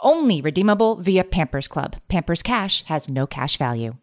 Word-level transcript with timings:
Only 0.00 0.40
redeemable 0.40 0.96
via 0.96 1.24
Pampers 1.24 1.68
Club. 1.68 1.96
Pampers 2.08 2.42
Cash 2.42 2.84
has 2.84 3.08
no 3.08 3.26
cash 3.26 3.56
value. 3.56 3.94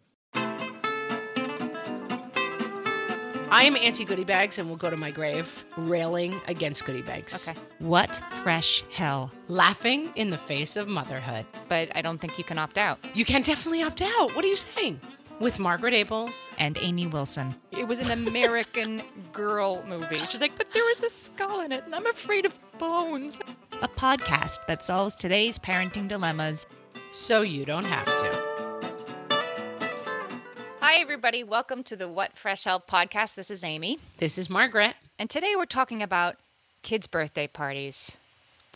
I 3.56 3.62
am 3.66 3.76
anti 3.76 4.04
goodie 4.04 4.24
bags 4.24 4.58
and 4.58 4.68
will 4.68 4.76
go 4.76 4.90
to 4.90 4.96
my 4.96 5.12
grave 5.12 5.64
railing 5.76 6.40
against 6.48 6.84
goodie 6.84 7.02
bags. 7.02 7.46
Okay. 7.46 7.56
What 7.78 8.20
fresh 8.42 8.82
hell? 8.90 9.30
Laughing 9.46 10.10
in 10.16 10.30
the 10.30 10.38
face 10.38 10.74
of 10.74 10.88
motherhood. 10.88 11.46
But 11.68 11.88
I 11.94 12.02
don't 12.02 12.18
think 12.18 12.36
you 12.36 12.42
can 12.42 12.58
opt 12.58 12.78
out. 12.78 12.98
You 13.14 13.24
can 13.24 13.42
definitely 13.42 13.84
opt 13.84 14.02
out. 14.02 14.34
What 14.34 14.44
are 14.44 14.48
you 14.48 14.56
saying? 14.56 14.98
With 15.40 15.58
Margaret 15.58 15.94
Ables. 15.94 16.50
And 16.58 16.78
Amy 16.80 17.06
Wilson. 17.06 17.54
It 17.72 17.86
was 17.86 17.98
an 17.98 18.10
American 18.10 19.02
girl 19.32 19.84
movie. 19.86 20.20
She's 20.28 20.40
like, 20.40 20.56
but 20.56 20.72
there 20.72 20.84
was 20.84 21.02
a 21.02 21.08
skull 21.10 21.60
in 21.60 21.72
it, 21.72 21.84
and 21.84 21.94
I'm 21.94 22.06
afraid 22.06 22.46
of 22.46 22.58
bones. 22.78 23.40
A 23.82 23.88
podcast 23.88 24.58
that 24.68 24.84
solves 24.84 25.16
today's 25.16 25.58
parenting 25.58 26.08
dilemmas. 26.08 26.66
So 27.10 27.42
you 27.42 27.64
don't 27.64 27.84
have 27.84 28.06
to. 28.06 28.40
Hi, 30.80 30.96
everybody. 31.00 31.42
Welcome 31.42 31.82
to 31.84 31.96
the 31.96 32.08
What 32.08 32.36
Fresh 32.36 32.64
Hell 32.64 32.80
podcast. 32.80 33.34
This 33.34 33.50
is 33.50 33.64
Amy. 33.64 33.98
This 34.18 34.38
is 34.38 34.48
Margaret. 34.48 34.94
And 35.18 35.28
today 35.28 35.54
we're 35.56 35.64
talking 35.66 36.02
about 36.02 36.36
kids' 36.82 37.06
birthday 37.06 37.46
parties, 37.46 38.18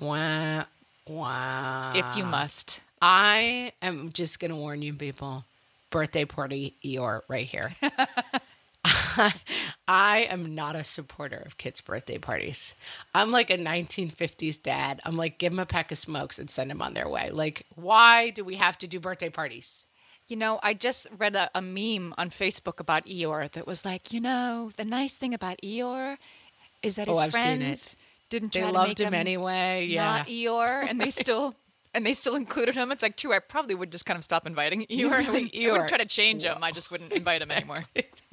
Wow. 0.01 0.65
Wow. 1.07 1.93
if 1.95 2.17
you 2.17 2.25
must. 2.25 2.81
I 3.01 3.73
am 3.83 4.11
just 4.13 4.41
going 4.41 4.51
to 4.51 4.57
warn 4.57 4.83
you 4.83 4.93
people. 4.95 5.45
Birthday 5.91 6.25
party 6.25 6.77
Eeyore 6.85 7.23
right 7.29 7.47
here. 7.47 7.73
I 9.89 10.27
am 10.31 10.55
not 10.55 10.77
a 10.77 10.85
supporter 10.85 11.43
of 11.45 11.59
kids' 11.59 11.81
birthday 11.81 12.19
parties. 12.19 12.75
I'm 13.15 13.31
like 13.31 13.51
a 13.51 13.59
1950s 13.59 14.63
dad. 14.63 15.01
I'm 15.05 15.17
like, 15.17 15.39
give 15.39 15.53
them 15.53 15.59
a 15.59 15.67
pack 15.67 15.91
of 15.91 15.99
smokes 15.99 16.39
and 16.39 16.49
send 16.49 16.71
them 16.71 16.81
on 16.81 16.95
their 16.95 17.09
way. 17.09 17.31
Like, 17.31 17.67
why 17.75 18.31
do 18.31 18.45
we 18.45 18.57
have 18.57 18.79
to 18.79 18.87
do 18.87 19.01
birthday 19.01 19.31
parties? 19.31 19.87
You 20.29 20.37
know, 20.37 20.61
I 20.63 20.75
just 20.75 21.07
read 21.17 21.35
a, 21.35 21.51
a 21.55 21.63
meme 21.63 22.15
on 22.19 22.31
Facebook 22.31 22.81
about 22.81 23.07
Eeyore 23.07 23.51
that 23.53 23.67
was 23.67 23.85
like, 23.85 24.13
you 24.13 24.21
know, 24.21 24.71
the 24.77 24.85
nice 24.85 25.17
thing 25.17 25.33
about 25.35 25.59
Eeyore 25.65 26.19
is 26.83 26.97
that 26.97 27.09
Oh, 27.09 27.13
his 27.13 27.23
I've 27.23 27.31
friends 27.31 27.97
didn't 28.29 28.53
They 28.53 28.61
try 28.61 28.69
to 28.69 28.75
loved 28.75 28.99
make 29.01 29.09
him 29.09 29.15
anyway. 29.15 29.87
Yeah. 29.89 30.05
not 30.19 30.27
Eeyore, 30.29 30.89
and 30.89 31.01
they 31.01 31.11
still 31.11 31.55
and 31.95 32.05
they 32.05 32.13
still 32.13 32.35
included 32.45 32.75
him. 32.75 32.91
It's 32.93 33.03
like 33.03 33.17
true. 33.17 33.33
I 33.33 33.39
probably 33.39 33.75
would 33.75 33.91
just 33.91 34.07
kind 34.07 34.17
of 34.17 34.25
stop 34.25 34.47
inviting 34.47 34.87
Eeyore. 34.87 35.13
I 35.13 35.17
like, 35.19 35.29
wouldn't, 35.29 35.57
I 35.57 35.71
wouldn't 35.73 35.89
try 35.89 35.99
to 35.99 36.07
change 36.07 36.45
him. 36.45 36.63
I 36.63 36.71
just 36.71 36.91
wouldn't 36.91 37.13
invite 37.13 37.41
him 37.41 37.51
anymore. 37.51 37.85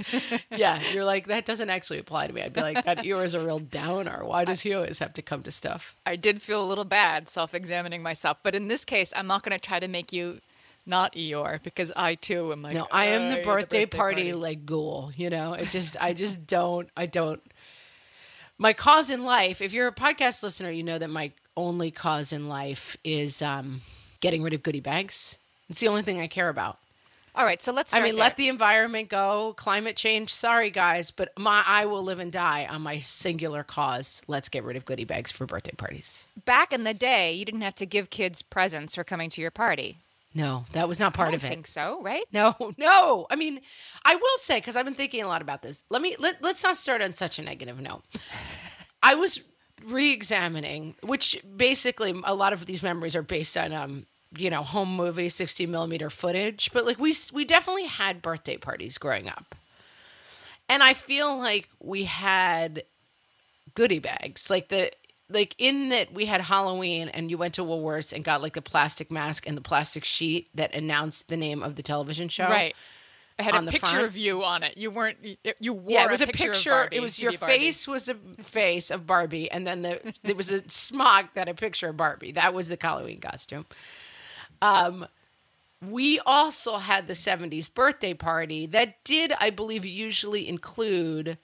yeah. 0.52 0.82
You're 0.94 1.06
like, 1.06 1.28
that 1.28 1.46
doesn't 1.46 1.70
actually 1.70 2.00
apply 2.00 2.28
to 2.28 2.34
me. 2.34 2.42
I'd 2.42 2.54
be 2.54 2.62
like, 2.62 2.86
that 2.86 3.00
Eeyore 3.00 3.24
is 3.24 3.34
a 3.34 3.40
real 3.40 3.60
downer. 3.60 4.24
Why 4.26 4.46
does 4.46 4.62
he 4.62 4.74
always 4.74 5.00
have 5.00 5.14
to 5.14 5.22
come 5.22 5.44
to 5.44 5.52
stuff? 5.52 5.96
I 6.06 6.16
did 6.16 6.42
feel 6.42 6.64
a 6.64 6.68
little 6.68 6.86
bad 6.86 7.30
self-examining 7.30 8.04
myself, 8.04 8.40
but 8.44 8.56
in 8.56 8.68
this 8.68 8.86
case, 8.86 9.14
I'm 9.16 9.28
not 9.28 9.44
going 9.44 9.58
to 9.58 9.64
try 9.64 9.80
to 9.80 9.88
make 9.88 10.12
you 10.12 10.40
not 10.86 11.14
Eeyore 11.14 11.64
because 11.64 11.92
I 11.96 12.16
too 12.16 12.52
am 12.52 12.62
like. 12.62 12.76
No, 12.76 12.88
I 12.92 13.06
am 13.08 13.24
"Uh, 13.24 13.30
the 13.30 13.36
you're 13.36 13.44
birthday, 13.44 13.86
party, 13.86 14.34
like 14.34 14.66
ghoul. 14.66 15.12
You 15.16 15.30
know, 15.30 15.54
it 15.54 15.70
just 15.70 15.98
I 16.00 16.14
just 16.14 16.46
don't 16.46 16.90
I 16.96 17.06
don't. 17.08 17.42
My 18.58 18.74
cause 18.74 19.10
in 19.10 19.24
life. 19.24 19.62
If 19.62 19.74
you're 19.74 19.88
a 19.88 19.94
podcast 19.94 20.44
listener, 20.44 20.70
you 20.70 20.84
know 20.84 20.98
that 20.98 21.10
my 21.10 21.32
only 21.58 21.92
cause 21.92 22.32
in 22.34 22.48
life 22.48 22.98
is 23.04 23.42
um, 23.42 23.82
getting 24.20 24.44
rid 24.44 24.54
of 24.54 24.64
goodie 24.64 24.80
bags. 24.80 25.40
It's 25.70 25.80
the 25.80 25.88
only 25.88 26.02
thing 26.04 26.20
I 26.20 26.28
care 26.28 26.50
about. 26.50 26.78
All 27.34 27.44
right, 27.44 27.62
so 27.62 27.74
let's. 27.74 27.94
I 27.94 28.00
mean, 28.00 28.16
let 28.16 28.38
the 28.38 28.48
environment 28.48 29.10
go, 29.10 29.56
climate 29.58 29.98
change. 29.98 30.34
Sorry, 30.34 30.70
guys, 30.72 31.12
but 31.12 31.30
my 31.38 31.64
I 31.68 31.86
will 31.86 32.02
live 32.02 32.20
and 32.20 32.32
die 32.32 32.66
on 32.70 32.82
my 32.82 33.00
singular 33.00 33.62
cause. 33.62 34.22
Let's 34.28 34.48
get 34.48 34.64
rid 34.64 34.78
of 34.78 34.86
goodie 34.86 35.04
bags 35.04 35.34
for 35.34 35.46
birthday 35.46 35.74
parties. 35.76 36.28
back 36.46 36.72
in 36.72 36.86
the 36.86 36.94
day, 36.94 37.34
you 37.34 37.44
didn't 37.44 37.60
have 37.62 37.76
to 37.76 37.86
give 37.86 38.10
kids 38.10 38.42
presents 38.42 38.96
for 38.96 39.04
coming 39.04 39.30
to 39.32 39.42
your 39.42 39.52
party. 39.52 39.98
No, 40.34 40.64
that 40.72 40.88
was 40.88 40.98
not 41.00 41.14
part 41.14 41.32
I 41.32 41.36
of 41.36 41.44
it. 41.44 41.50
think 41.50 41.68
so, 41.68 42.02
right? 42.02 42.24
No, 42.32 42.56
no. 42.78 43.28
I 43.30 43.36
mean, 43.36 43.60
I 44.06 44.16
will 44.16 44.38
say 44.38 44.58
because 44.60 44.78
I've 44.78 44.86
been 44.86 44.94
thinking 44.96 45.22
a 45.22 45.28
lot 45.28 45.42
about 45.42 45.62
this. 45.62 45.84
Let 45.90 46.02
me 46.02 46.16
let, 46.20 46.42
let's 46.42 46.64
not 46.64 46.78
start 46.78 47.02
on 47.02 47.12
such 47.12 47.38
a 47.38 47.42
negative 47.42 47.82
note. 47.82 48.04
I 49.04 49.16
was 49.16 49.42
re-examining, 49.84 50.96
which 51.02 51.42
basically 51.56 52.14
a 52.24 52.36
lot 52.36 52.54
of 52.54 52.66
these 52.66 52.84
memories 52.84 53.16
are 53.16 53.22
based 53.22 53.58
on 53.58 53.74
um, 53.74 54.06
you 54.38 54.50
know, 54.50 54.64
home 54.64 54.96
movie 54.96 55.30
60 55.30 55.66
millimeter 55.68 56.10
footage, 56.10 56.72
but 56.74 56.86
like 56.86 57.00
we 57.00 57.14
we 57.34 57.46
definitely 57.46 57.86
had 57.86 58.22
birthday 58.22 58.58
parties 58.58 58.98
growing 58.98 59.28
up. 59.28 59.56
And 60.68 60.82
I 60.82 60.94
feel 60.94 61.38
like 61.38 61.70
we 61.80 62.06
had 62.06 62.84
goodie 63.76 64.00
bags. 64.00 64.50
Like 64.50 64.70
the 64.70 64.92
like 65.30 65.56
in 65.58 65.90
that 65.90 66.14
we 66.14 66.26
had 66.26 66.42
Halloween 66.42 67.10
and 67.10 67.30
you 67.30 67.38
went 67.38 67.56
to 67.56 67.62
Woolworths 67.62 68.14
and 68.14 68.24
got 68.24 68.42
like 68.42 68.54
the 68.54 68.62
plastic 68.62 69.12
mask 69.12 69.48
and 69.48 69.58
the 69.58 69.62
plastic 69.62 70.04
sheet 70.04 70.50
that 70.54 70.74
announced 70.74 71.30
the 71.30 71.38
name 71.38 71.64
of 71.64 71.76
the 71.76 71.84
television 71.84 72.30
show. 72.30 72.48
Right. 72.48 72.76
It 73.38 73.44
had 73.44 73.56
a 73.56 73.70
picture 73.70 73.88
front? 73.88 74.06
of 74.06 74.16
you 74.16 74.44
on 74.46 74.64
it. 74.64 74.78
You 74.78 74.92
weren't. 74.92 75.18
You 75.60 75.74
wore. 75.74 75.92
Yeah, 75.92 76.06
it 76.06 76.12
was 76.12 76.22
a 76.22 76.28
picture. 76.28 76.52
picture. 76.52 76.88
it 76.92 77.02
was 77.02 77.22
your 77.22 77.34
face 77.34 77.86
was 77.86 78.08
a 78.08 78.16
face 78.42 78.92
of 78.92 79.06
Barbie, 79.06 79.52
and 79.52 79.68
then 79.68 79.82
the 79.82 80.14
there 80.24 80.36
was 80.36 80.52
a 80.52 80.62
smock 80.70 81.34
that 81.34 81.48
had 81.48 81.50
a 81.50 81.54
picture 81.54 81.90
of 81.90 81.98
Barbie. 81.98 82.32
That 82.32 82.54
was 82.54 82.70
the 82.70 82.78
Halloween 82.80 83.20
costume. 83.20 83.66
Um, 84.62 85.06
we 85.86 86.20
also 86.26 86.78
had 86.78 87.08
the 87.08 87.14
'70s 87.14 87.72
birthday 87.74 88.14
party 88.14 88.68
that 88.68 89.04
did, 89.04 89.34
I 89.40 89.50
believe, 89.50 89.86
usually 89.86 90.48
include 90.48 91.38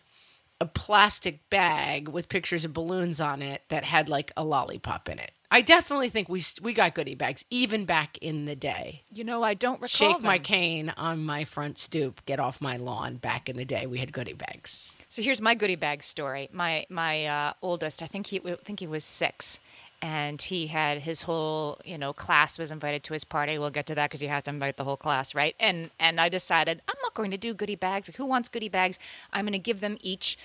a 0.62 0.66
plastic 0.66 1.50
bag 1.50 2.08
with 2.08 2.30
pictures 2.30 2.64
of 2.64 2.74
balloons 2.74 3.20
on 3.20 3.42
it 3.42 3.64
that 3.70 3.84
had 3.84 4.08
like 4.08 4.32
a 4.38 4.46
lollipop 4.46 5.10
in 5.10 5.20
it. 5.20 5.32
I 5.54 5.62
definitely 5.62 6.08
think 6.08 6.30
we 6.30 6.42
we 6.62 6.72
got 6.74 6.96
goodie 6.96 7.14
bags 7.14 7.44
even 7.50 7.84
back 7.84 8.18
in 8.20 8.46
the 8.46 8.56
day. 8.56 9.04
You 9.14 9.26
know, 9.26 9.44
I 9.44 9.54
don't 9.54 9.82
recall. 9.82 10.14
Shake 10.14 10.22
my 10.22 10.40
cane 10.40 10.94
on 10.96 11.26
my 11.26 11.44
front 11.44 11.78
stoop, 11.78 12.26
get 12.26 12.40
off 12.40 12.62
my 12.62 12.78
lawn. 12.78 13.18
Back 13.18 13.50
in 13.50 13.58
the 13.58 13.66
day, 13.66 13.86
we 13.86 13.98
had 13.98 14.14
goodie 14.14 14.34
bags. 14.34 14.96
So 15.10 15.22
here's 15.22 15.42
my 15.42 15.54
goodie 15.54 15.76
bag 15.76 16.04
story. 16.04 16.50
My 16.54 16.86
my 16.90 17.26
uh, 17.26 17.54
oldest, 17.62 18.02
I 18.02 18.08
think 18.08 18.28
he 18.28 18.40
I 18.46 18.56
think 18.64 18.80
he 18.80 18.88
was 18.88 19.04
six, 19.04 19.60
and 20.02 20.42
he 20.42 20.68
had 20.68 21.00
his 21.00 21.24
whole 21.24 21.80
you 21.84 21.98
know 21.98 22.14
class 22.14 22.58
was 22.58 22.72
invited 22.72 23.04
to 23.04 23.14
his 23.14 23.26
party. 23.26 23.58
We'll 23.58 23.72
get 23.72 23.86
to 23.88 23.96
that 23.96 24.10
because 24.10 24.22
you 24.22 24.30
have 24.30 24.44
to 24.44 24.52
invite 24.52 24.78
the 24.78 24.86
whole 24.86 24.96
class, 24.96 25.36
right? 25.36 25.54
And 25.60 25.90
and 26.00 26.22
I 26.22 26.30
decided 26.30 26.82
I'm 26.88 26.96
not 27.04 27.14
going 27.14 27.32
to 27.32 27.38
do 27.38 27.54
goodie 27.54 27.76
bags. 27.76 28.10
Who 28.16 28.26
wants 28.26 28.48
goodie 28.48 28.70
bags? 28.70 28.98
I'm 29.34 29.44
going 29.44 29.52
to 29.52 29.60
give 29.60 29.82
them 29.82 29.98
each. 30.00 30.38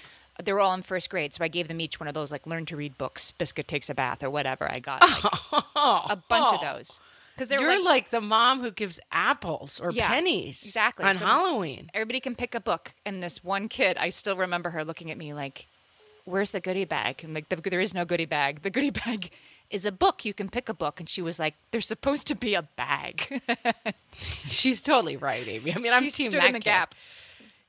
They 0.43 0.53
were 0.53 0.61
all 0.61 0.75
in 0.75 0.83
first 0.83 1.09
grade, 1.11 1.33
so 1.35 1.43
I 1.45 1.49
gave 1.49 1.69
them 1.69 1.81
each 1.81 1.99
one 1.99 2.09
of 2.09 2.15
those 2.15 2.31
like 2.33 2.47
learn 2.47 2.67
to 2.67 2.77
read 2.77 2.99
books. 2.99 3.31
Biscuit 3.33 3.67
takes 3.69 3.89
a 3.91 3.95
bath 3.95 4.23
or 4.23 4.31
whatever. 4.31 4.71
I 4.71 4.81
got 4.81 5.01
like, 5.03 5.65
a 6.11 6.17
bunch 6.29 6.53
of 6.55 6.61
those 6.61 7.01
because 7.35 7.49
they 7.49 7.57
were 7.59 7.65
You're 7.65 7.77
like, 7.79 7.85
like, 8.05 8.11
the 8.11 8.21
mom 8.21 8.61
who 8.61 8.71
gives 8.71 8.99
apples 9.13 9.79
or 9.81 9.91
Yeah, 9.93 10.09
pennies 10.09 10.63
exactly. 10.65 11.05
on 11.05 11.17
So- 11.17 11.27
Halloween. 11.27 11.91
everybody 11.95 12.21
can 12.21 12.35
pick 12.35 12.55
a 12.55 12.61
book 12.61 12.95
and 13.05 13.23
this 13.23 13.45
one 13.45 13.69
kid 13.69 13.99
i 13.99 14.09
still 14.09 14.37
remember 14.39 14.71
her 14.71 14.85
looking 14.87 15.11
at 15.11 15.19
me 15.19 15.35
like 15.35 15.67
where's 16.25 16.51
the 16.53 16.61
goodie 16.61 16.87
bag 16.87 17.23
and 17.23 17.35
like 17.35 17.51
the, 17.51 17.57
there 17.57 17.81
is 17.81 17.93
no 17.93 18.07
goodie 18.07 18.25
bag 18.25 18.63
the 18.63 18.71
goodie 18.71 18.89
bag 19.05 19.29
is 19.71 19.85
a 19.85 19.93
book 19.93 20.25
you 20.25 20.33
can 20.33 20.49
pick 20.49 20.71
a 20.71 20.75
book 20.75 20.99
and 20.99 21.11
she 21.11 21.21
was 21.21 21.39
like 21.39 21.53
there's 21.73 21.87
supposed 21.87 22.27
to 22.27 22.35
be 22.35 22.55
a 22.55 22.63
bag 22.63 23.43
She's 24.17 24.81
totally 24.81 25.17
right, 25.19 25.47
Amy. 25.47 25.75
I 25.75 25.79
mean, 25.79 25.93
I'm 25.93 26.03
team 26.09 26.31
stood 26.31 26.41
that 26.41 26.47
in 26.47 26.53
the 26.55 26.59
kid. 26.59 26.65
gap 26.65 26.95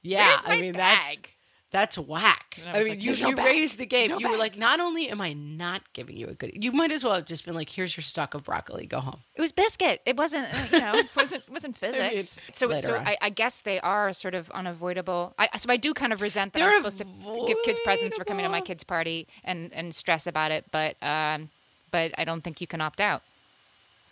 Yeah, 0.01 0.39
I 0.45 0.61
mean 0.61 0.73
bag? 0.73 1.17
That's 1.17 1.27
whack. 1.73 2.59
I 2.65 2.69
I, 2.69 2.79
mean, 2.79 2.89
like, 2.89 2.99
you, 2.99 3.05
"There's 3.07 3.21
no 3.21 3.29
you 3.29 3.35
raised 3.35 3.77
the 3.77 3.85
game. 3.85 4.09
no 4.09 4.19
you 4.19 4.29
were 4.29 4.37
like, 4.37 4.57
not 4.57 4.79
only 4.79 5.09
am 5.09 5.21
I 5.21 5.33
not 5.33 5.81
giving 5.93 6.15
you 6.15 6.27
a 6.27 6.33
good, 6.33 6.51
you 6.53 6.71
might 6.71 6.91
as 6.91 7.03
well 7.03 7.15
have 7.15 7.25
just 7.25 7.45
been 7.45 7.55
like, 7.55 7.69
here's 7.69 7.95
your 7.95 8.03
stock 8.03 8.33
of 8.33 8.43
broccoli. 8.43 8.85
Go 8.85 8.99
home. 8.99 9.19
It 9.35 9.41
was 9.41 9.51
biscuit. 9.51 10.01
It 10.05 10.17
wasn't, 10.17 10.47
uh, 10.53 10.65
you 10.71 10.79
know, 10.79 11.01
wasn't 11.15 11.47
wasn't 11.49 11.75
physics. 11.75 12.39
so, 12.53 12.67
later 12.67 12.87
so 12.87 12.95
on. 12.95 13.07
I, 13.07 13.17
I 13.21 13.29
guess 13.29 13.61
they 13.61 13.79
are 13.81 14.13
sort 14.13 14.33
of 14.33 14.49
unavoidable. 14.51 15.35
I, 15.37 15.57
so 15.57 15.69
I 15.69 15.77
do 15.77 15.93
kind 15.93 16.13
of 16.13 16.21
resent 16.21 16.53
that 16.53 16.59
They're 16.59 16.69
I'm 16.69 16.75
supposed 16.75 16.99
to 16.99 17.45
give 17.47 17.57
kids 17.63 17.79
presents 17.83 18.15
for 18.15 18.23
coming 18.23 18.43
to 18.43 18.49
my 18.49 18.61
kid's 18.61 18.83
party 18.83 19.27
and 19.43 19.73
and 19.73 19.93
stress 19.93 20.27
about 20.27 20.51
it. 20.51 20.65
But 20.71 20.95
um, 21.03 21.49
but 21.91 22.13
I 22.17 22.23
don't 22.23 22.43
think 22.43 22.61
you 22.61 22.67
can 22.67 22.81
opt 22.81 23.01
out. 23.01 23.21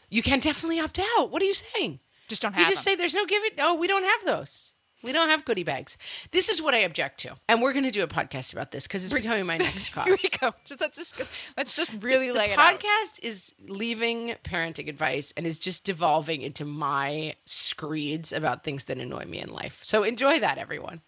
You 0.10 0.22
can 0.22 0.40
definitely 0.40 0.80
opt 0.80 1.00
out. 1.18 1.32
What 1.32 1.42
are 1.42 1.46
you 1.46 1.54
saying? 1.54 2.00
Just 2.28 2.42
don't 2.42 2.54
have. 2.54 2.62
You 2.62 2.72
just 2.74 2.86
them. 2.86 2.94
say 2.94 2.96
there's 2.96 3.16
no 3.16 3.26
giving. 3.26 3.52
Oh, 3.60 3.76
we 3.76 3.88
don't 3.88 4.04
have 4.04 4.26
those. 4.26 4.74
We 5.06 5.12
don't 5.12 5.30
have 5.30 5.46
goodie 5.46 5.64
bags. 5.64 5.98
This 6.32 6.50
is 6.50 6.62
what 6.62 6.74
I 6.74 6.80
object 6.80 7.20
to, 7.22 7.36
and 7.48 7.62
we're 7.62 7.74
going 7.74 7.86
to 7.86 7.92
do 7.92 8.04
a 8.04 8.08
podcast 8.08 8.52
about 8.54 8.72
this 8.72 8.88
because 8.88 9.04
it's 9.04 9.14
becoming 9.14 9.46
my 9.46 9.58
next 9.58 9.90
cause. 9.94 10.06
Here 10.06 10.18
we 10.22 10.38
go. 10.38 10.54
So 10.66 10.76
let's 10.80 10.98
just 10.98 11.22
let's 11.56 11.74
just 11.74 11.92
really 12.02 12.28
the 12.28 12.34
lay 12.34 12.52
it 12.52 12.58
out. 12.58 12.80
The 12.80 12.88
podcast 12.88 13.20
is 13.22 13.54
leaving 13.68 14.36
parenting 14.44 14.90
advice 14.90 15.32
and 15.38 15.46
is 15.46 15.60
just 15.60 15.86
devolving 15.86 16.42
into 16.42 16.66
my 16.66 17.36
screeds 17.46 18.34
about 18.34 18.64
things 18.64 18.86
that 18.86 18.98
annoy 18.98 19.26
me 19.26 19.40
in 19.40 19.50
life. 19.50 19.80
So 19.84 20.04
enjoy 20.04 20.40
that, 20.40 20.58
everyone. 20.58 21.02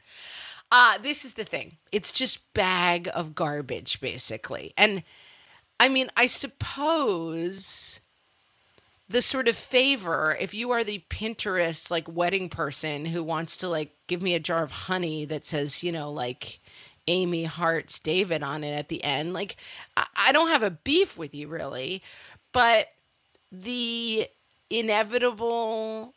Uh, 0.71 0.97
this 0.97 1.25
is 1.25 1.33
the 1.33 1.45
thing. 1.45 1.77
It's 1.91 2.11
just 2.11 2.53
bag 2.53 3.09
of 3.13 3.33
garbage, 3.33 3.99
basically. 3.99 4.73
And 4.77 5.03
I 5.79 5.89
mean, 5.89 6.09
I 6.17 6.25
suppose 6.25 7.99
the 9.09 9.21
sort 9.21 9.47
of 9.47 9.55
favor 9.55 10.35
if 10.39 10.53
you 10.53 10.71
are 10.71 10.83
the 10.83 11.03
pinterest 11.09 11.89
like 11.89 12.07
wedding 12.07 12.49
person 12.49 13.05
who 13.05 13.23
wants 13.23 13.57
to 13.57 13.67
like 13.67 13.93
give 14.07 14.21
me 14.21 14.33
a 14.33 14.39
jar 14.39 14.63
of 14.63 14.71
honey 14.71 15.25
that 15.25 15.45
says 15.45 15.83
you 15.83 15.91
know 15.91 16.11
like 16.11 16.59
amy 17.07 17.45
hearts 17.45 17.99
david 17.99 18.43
on 18.43 18.63
it 18.63 18.73
at 18.73 18.89
the 18.89 19.03
end 19.03 19.33
like 19.33 19.55
i, 19.95 20.05
I 20.15 20.31
don't 20.31 20.49
have 20.49 20.63
a 20.63 20.71
beef 20.71 21.17
with 21.17 21.33
you 21.33 21.47
really 21.47 22.01
but 22.51 22.87
the 23.51 24.27
inevitable 24.69 26.13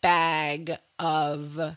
bag 0.00 0.76
of 0.98 1.76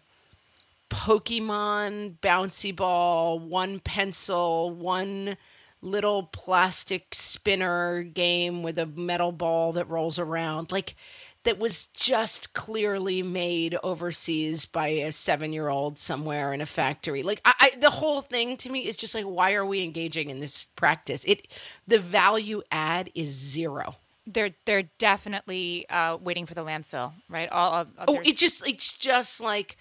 Pokemon 0.90 2.18
bouncy 2.20 2.76
ball, 2.76 3.40
one 3.40 3.80
pencil, 3.80 4.72
one 4.72 5.38
little 5.82 6.24
plastic 6.24 7.08
spinner 7.14 8.04
game 8.04 8.64
with 8.64 8.78
a 8.80 8.86
metal 8.86 9.32
ball 9.32 9.74
that 9.74 9.90
rolls 9.90 10.20
around. 10.20 10.72
Like 10.72 10.96
that 11.44 11.58
was 11.58 11.88
just 11.88 12.54
clearly 12.54 13.24
made 13.24 13.78
overseas 13.82 14.66
by 14.66 14.88
a 14.90 15.12
seven 15.12 15.54
year 15.54 15.70
old 15.70 15.98
somewhere 15.98 16.54
in 16.54 16.62
a 16.62 16.66
factory. 16.66 17.24
Like 17.24 17.42
I, 17.46 17.54
I 17.60 17.72
the 17.80 17.90
whole 17.90 18.22
thing 18.22 18.58
to 18.58 18.70
me 18.70 18.82
is 18.82 18.98
just 18.98 19.16
like 19.16 19.26
why 19.26 19.54
are 19.54 19.66
we 19.66 19.84
engaging 19.84 20.30
in 20.30 20.40
this 20.40 20.66
practice? 20.76 21.24
It 21.26 21.48
the 21.88 22.00
value 22.00 22.62
add 22.72 23.10
is 23.16 23.30
zero. 23.30 23.96
They're 24.28 24.52
they're 24.66 24.90
definitely 25.00 25.86
uh, 25.90 26.18
waiting 26.22 26.46
for 26.46 26.54
the 26.54 26.64
landfill, 26.64 27.14
right? 27.30 27.50
All, 27.50 27.72
all 27.72 27.88
Oh, 28.08 28.20
it's 28.24 28.40
just 28.40 28.68
it's 28.68 28.94
just 28.94 29.42
like 29.42 29.78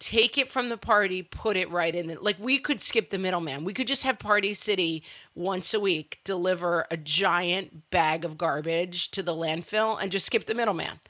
take 0.00 0.38
it 0.38 0.48
from 0.48 0.70
the 0.70 0.78
party, 0.78 1.22
put 1.22 1.56
it 1.56 1.70
right 1.70 1.94
in. 1.94 2.08
The, 2.08 2.18
like 2.20 2.36
we 2.40 2.58
could 2.58 2.80
skip 2.80 3.10
the 3.10 3.18
middleman. 3.18 3.64
We 3.64 3.74
could 3.74 3.86
just 3.86 4.02
have 4.02 4.18
Party 4.18 4.54
City 4.54 5.04
once 5.34 5.72
a 5.72 5.78
week 5.78 6.18
deliver 6.24 6.86
a 6.90 6.96
giant 6.96 7.90
bag 7.90 8.24
of 8.24 8.38
garbage 8.38 9.10
to 9.12 9.22
the 9.22 9.34
landfill 9.34 10.02
and 10.02 10.10
just 10.10 10.26
skip 10.26 10.46
the 10.46 10.54
middleman. 10.54 11.00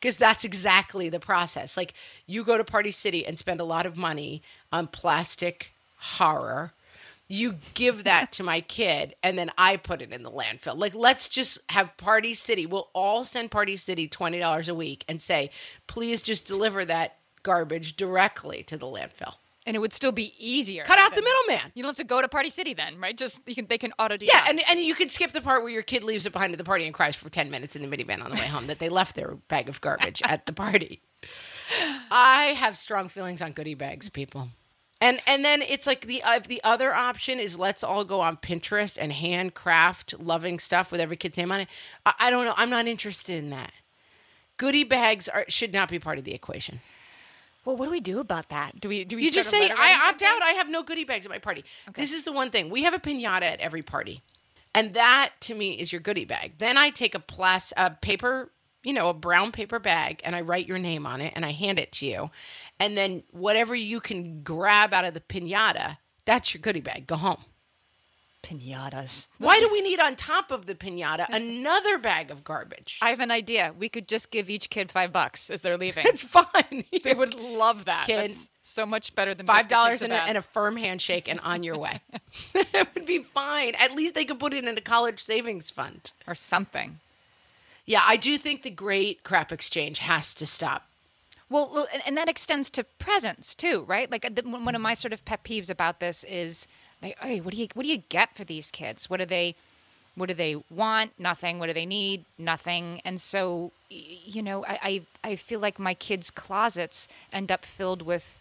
Because 0.00 0.16
that's 0.16 0.44
exactly 0.44 1.08
the 1.08 1.20
process. 1.20 1.76
Like 1.76 1.92
you 2.26 2.42
go 2.42 2.56
to 2.56 2.64
Party 2.64 2.90
City 2.90 3.26
and 3.26 3.38
spend 3.38 3.60
a 3.60 3.64
lot 3.64 3.86
of 3.86 3.96
money 3.96 4.42
on 4.72 4.86
plastic 4.86 5.72
horror. 5.98 6.72
You 7.28 7.56
give 7.74 8.04
that 8.04 8.32
to 8.32 8.42
my 8.42 8.62
kid, 8.62 9.14
and 9.22 9.38
then 9.38 9.50
I 9.58 9.76
put 9.76 10.00
it 10.00 10.12
in 10.12 10.22
the 10.22 10.30
landfill. 10.30 10.78
Like, 10.78 10.94
let's 10.94 11.28
just 11.28 11.58
have 11.68 11.94
Party 11.98 12.32
City. 12.32 12.64
We'll 12.64 12.88
all 12.94 13.24
send 13.24 13.50
Party 13.50 13.76
City 13.76 14.08
twenty 14.08 14.38
dollars 14.38 14.70
a 14.70 14.74
week 14.74 15.04
and 15.06 15.20
say, 15.20 15.50
please 15.86 16.22
just 16.22 16.46
deliver 16.46 16.86
that 16.86 17.16
garbage 17.42 17.96
directly 17.96 18.62
to 18.64 18.76
the 18.76 18.86
landfill. 18.86 19.34
and 19.66 19.76
it 19.76 19.80
would 19.80 19.92
still 19.92 20.12
be 20.12 20.32
easier. 20.38 20.82
Cut 20.84 20.98
out 20.98 21.14
the 21.14 21.20
middleman. 21.22 21.72
You 21.74 21.82
don't 21.82 21.90
have 21.90 21.96
to 21.96 22.04
go 22.04 22.22
to 22.22 22.28
Party 22.28 22.48
City 22.48 22.72
then, 22.72 22.98
right? 22.98 23.16
Just 23.16 23.46
you 23.46 23.54
can 23.54 23.66
they 23.66 23.76
can 23.78 23.92
auto 23.98 24.16
Yeah, 24.20 24.46
and, 24.48 24.62
and 24.70 24.80
you 24.80 24.94
can 24.94 25.08
skip 25.10 25.32
the 25.32 25.42
part 25.42 25.62
where 25.62 25.70
your 25.70 25.82
kid 25.82 26.02
leaves 26.04 26.24
it 26.24 26.32
behind 26.32 26.52
at 26.52 26.58
the 26.58 26.64
party 26.64 26.86
and 26.86 26.94
cries 26.94 27.16
for 27.16 27.28
10 27.28 27.50
minutes 27.50 27.76
in 27.76 27.82
the 27.82 27.96
minivan 27.96 28.22
on 28.24 28.30
the 28.30 28.36
way 28.36 28.46
home 28.46 28.66
that 28.68 28.78
they 28.78 28.88
left 28.88 29.14
their 29.14 29.34
bag 29.48 29.68
of 29.68 29.80
garbage 29.82 30.22
at 30.24 30.46
the 30.46 30.52
party. 30.54 31.02
I 32.10 32.54
have 32.56 32.78
strong 32.78 33.08
feelings 33.08 33.42
on 33.42 33.52
goodie 33.52 33.74
bags, 33.74 34.08
people. 34.08 34.48
And 35.00 35.20
and 35.26 35.44
then 35.44 35.62
it's 35.62 35.86
like 35.86 36.06
the 36.06 36.22
uh, 36.24 36.40
the 36.40 36.60
other 36.64 36.92
option 36.94 37.38
is 37.38 37.58
let's 37.58 37.84
all 37.84 38.04
go 38.04 38.20
on 38.20 38.36
Pinterest 38.38 38.96
and 39.00 39.12
handcraft 39.12 40.18
loving 40.18 40.58
stuff 40.58 40.90
with 40.90 41.00
every 41.00 41.16
kid's 41.16 41.36
name 41.36 41.52
on 41.52 41.60
it. 41.60 41.68
I, 42.06 42.14
I 42.18 42.30
don't 42.30 42.46
know. 42.46 42.54
I'm 42.56 42.70
not 42.70 42.86
interested 42.86 43.36
in 43.36 43.50
that. 43.50 43.72
Goodie 44.56 44.82
bags 44.82 45.28
are 45.28 45.44
should 45.48 45.72
not 45.72 45.88
be 45.88 45.98
part 46.00 46.18
of 46.18 46.24
the 46.24 46.34
equation. 46.34 46.80
Well, 47.68 47.76
what 47.76 47.84
do 47.84 47.90
we 47.90 48.00
do 48.00 48.18
about 48.18 48.48
that? 48.48 48.80
Do 48.80 48.88
we 48.88 49.04
do 49.04 49.16
we 49.16 49.24
You 49.24 49.30
just 49.30 49.50
say, 49.50 49.68
I 49.68 50.08
opt 50.08 50.22
out. 50.22 50.42
I 50.42 50.52
have 50.52 50.70
no 50.70 50.82
goodie 50.82 51.04
bags 51.04 51.26
at 51.26 51.30
my 51.30 51.38
party. 51.38 51.66
This 51.92 52.14
is 52.14 52.24
the 52.24 52.32
one 52.32 52.50
thing. 52.50 52.70
We 52.70 52.84
have 52.84 52.94
a 52.94 52.98
pinata 52.98 53.42
at 53.42 53.60
every 53.60 53.82
party. 53.82 54.22
And 54.74 54.94
that 54.94 55.32
to 55.40 55.54
me 55.54 55.72
is 55.74 55.92
your 55.92 56.00
goodie 56.00 56.24
bag. 56.24 56.54
Then 56.60 56.78
I 56.78 56.88
take 56.88 57.14
a 57.14 57.20
plas- 57.20 57.74
a 57.76 57.90
paper, 57.90 58.52
you 58.82 58.94
know, 58.94 59.10
a 59.10 59.14
brown 59.14 59.52
paper 59.52 59.78
bag 59.78 60.22
and 60.24 60.34
I 60.34 60.40
write 60.40 60.66
your 60.66 60.78
name 60.78 61.04
on 61.04 61.20
it 61.20 61.34
and 61.36 61.44
I 61.44 61.52
hand 61.52 61.78
it 61.78 61.92
to 61.92 62.06
you. 62.06 62.30
And 62.80 62.96
then 62.96 63.22
whatever 63.32 63.74
you 63.74 64.00
can 64.00 64.42
grab 64.42 64.94
out 64.94 65.04
of 65.04 65.12
the 65.12 65.20
pinata, 65.20 65.98
that's 66.24 66.54
your 66.54 66.62
goodie 66.62 66.80
bag. 66.80 67.06
Go 67.06 67.16
home. 67.16 67.44
Pinatas. 68.48 69.28
Why 69.38 69.60
do 69.60 69.68
we 69.70 69.82
need 69.82 70.00
on 70.00 70.16
top 70.16 70.50
of 70.50 70.64
the 70.64 70.74
pinata 70.74 71.26
another 71.28 71.98
bag 71.98 72.30
of 72.30 72.44
garbage? 72.44 72.98
I 73.02 73.10
have 73.10 73.20
an 73.20 73.30
idea. 73.30 73.74
We 73.78 73.90
could 73.90 74.08
just 74.08 74.30
give 74.30 74.48
each 74.48 74.70
kid 74.70 74.90
five 74.90 75.12
bucks 75.12 75.50
as 75.50 75.60
they're 75.60 75.76
leaving. 75.76 76.06
it's 76.06 76.24
fine. 76.24 76.84
they 77.04 77.12
would 77.12 77.34
love 77.34 77.84
that. 77.84 78.06
Kid, 78.06 78.20
That's 78.22 78.50
so 78.62 78.86
much 78.86 79.14
better 79.14 79.34
than 79.34 79.44
five 79.46 79.68
dollars 79.68 80.00
takes 80.00 80.02
a 80.02 80.04
and, 80.04 80.12
a- 80.14 80.28
and 80.28 80.38
a 80.38 80.42
firm 80.42 80.76
handshake 80.76 81.28
and 81.28 81.40
on 81.40 81.62
your 81.62 81.76
way. 81.76 82.00
that 82.72 82.88
would 82.94 83.04
be 83.06 83.18
fine. 83.22 83.74
At 83.74 83.92
least 83.94 84.14
they 84.14 84.24
could 84.24 84.38
put 84.40 84.54
it 84.54 84.64
in 84.66 84.78
a 84.78 84.80
college 84.80 85.18
savings 85.20 85.70
fund. 85.70 86.12
or 86.26 86.34
something. 86.34 87.00
Yeah, 87.84 88.00
I 88.06 88.16
do 88.16 88.38
think 88.38 88.62
the 88.62 88.70
great 88.70 89.22
crap 89.24 89.52
exchange 89.52 89.98
has 90.00 90.32
to 90.34 90.46
stop. 90.46 90.86
Well, 91.50 91.70
well, 91.72 91.86
and- 91.92 92.02
and 92.06 92.16
that 92.16 92.28
extends 92.30 92.70
to 92.70 92.84
presents 92.84 93.54
too, 93.54 93.84
right? 93.86 94.10
Like 94.10 94.24
uh, 94.24 94.30
one 94.42 94.74
of 94.74 94.80
my 94.80 94.94
sort 94.94 95.12
of 95.12 95.24
pet 95.26 95.44
peeves 95.44 95.70
about 95.70 96.00
this 96.00 96.24
is, 96.24 96.66
like, 97.02 97.18
hey, 97.18 97.40
what 97.40 97.54
do 97.54 97.60
you 97.60 97.68
what 97.74 97.84
do 97.84 97.88
you 97.88 98.02
get 98.08 98.36
for 98.36 98.44
these 98.44 98.70
kids? 98.70 99.08
What 99.08 99.18
do 99.18 99.26
they, 99.26 99.54
what 100.14 100.26
do 100.28 100.34
they 100.34 100.56
want? 100.70 101.12
Nothing. 101.18 101.58
What 101.58 101.66
do 101.66 101.72
they 101.72 101.86
need? 101.86 102.24
Nothing. 102.38 103.00
And 103.04 103.20
so, 103.20 103.72
you 103.88 104.42
know, 104.42 104.64
I 104.64 105.04
I, 105.22 105.30
I 105.32 105.36
feel 105.36 105.60
like 105.60 105.78
my 105.78 105.94
kids' 105.94 106.30
closets 106.30 107.08
end 107.32 107.52
up 107.52 107.64
filled 107.64 108.02
with 108.02 108.38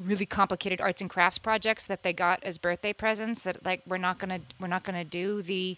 really 0.00 0.26
complicated 0.26 0.80
arts 0.80 1.00
and 1.00 1.10
crafts 1.10 1.38
projects 1.38 1.86
that 1.86 2.02
they 2.02 2.12
got 2.12 2.42
as 2.44 2.56
birthday 2.58 2.92
presents. 2.92 3.44
That 3.44 3.64
like 3.64 3.82
we're 3.86 3.98
not 3.98 4.18
gonna 4.18 4.40
we're 4.60 4.68
not 4.68 4.84
gonna 4.84 5.04
do 5.04 5.42
the 5.42 5.76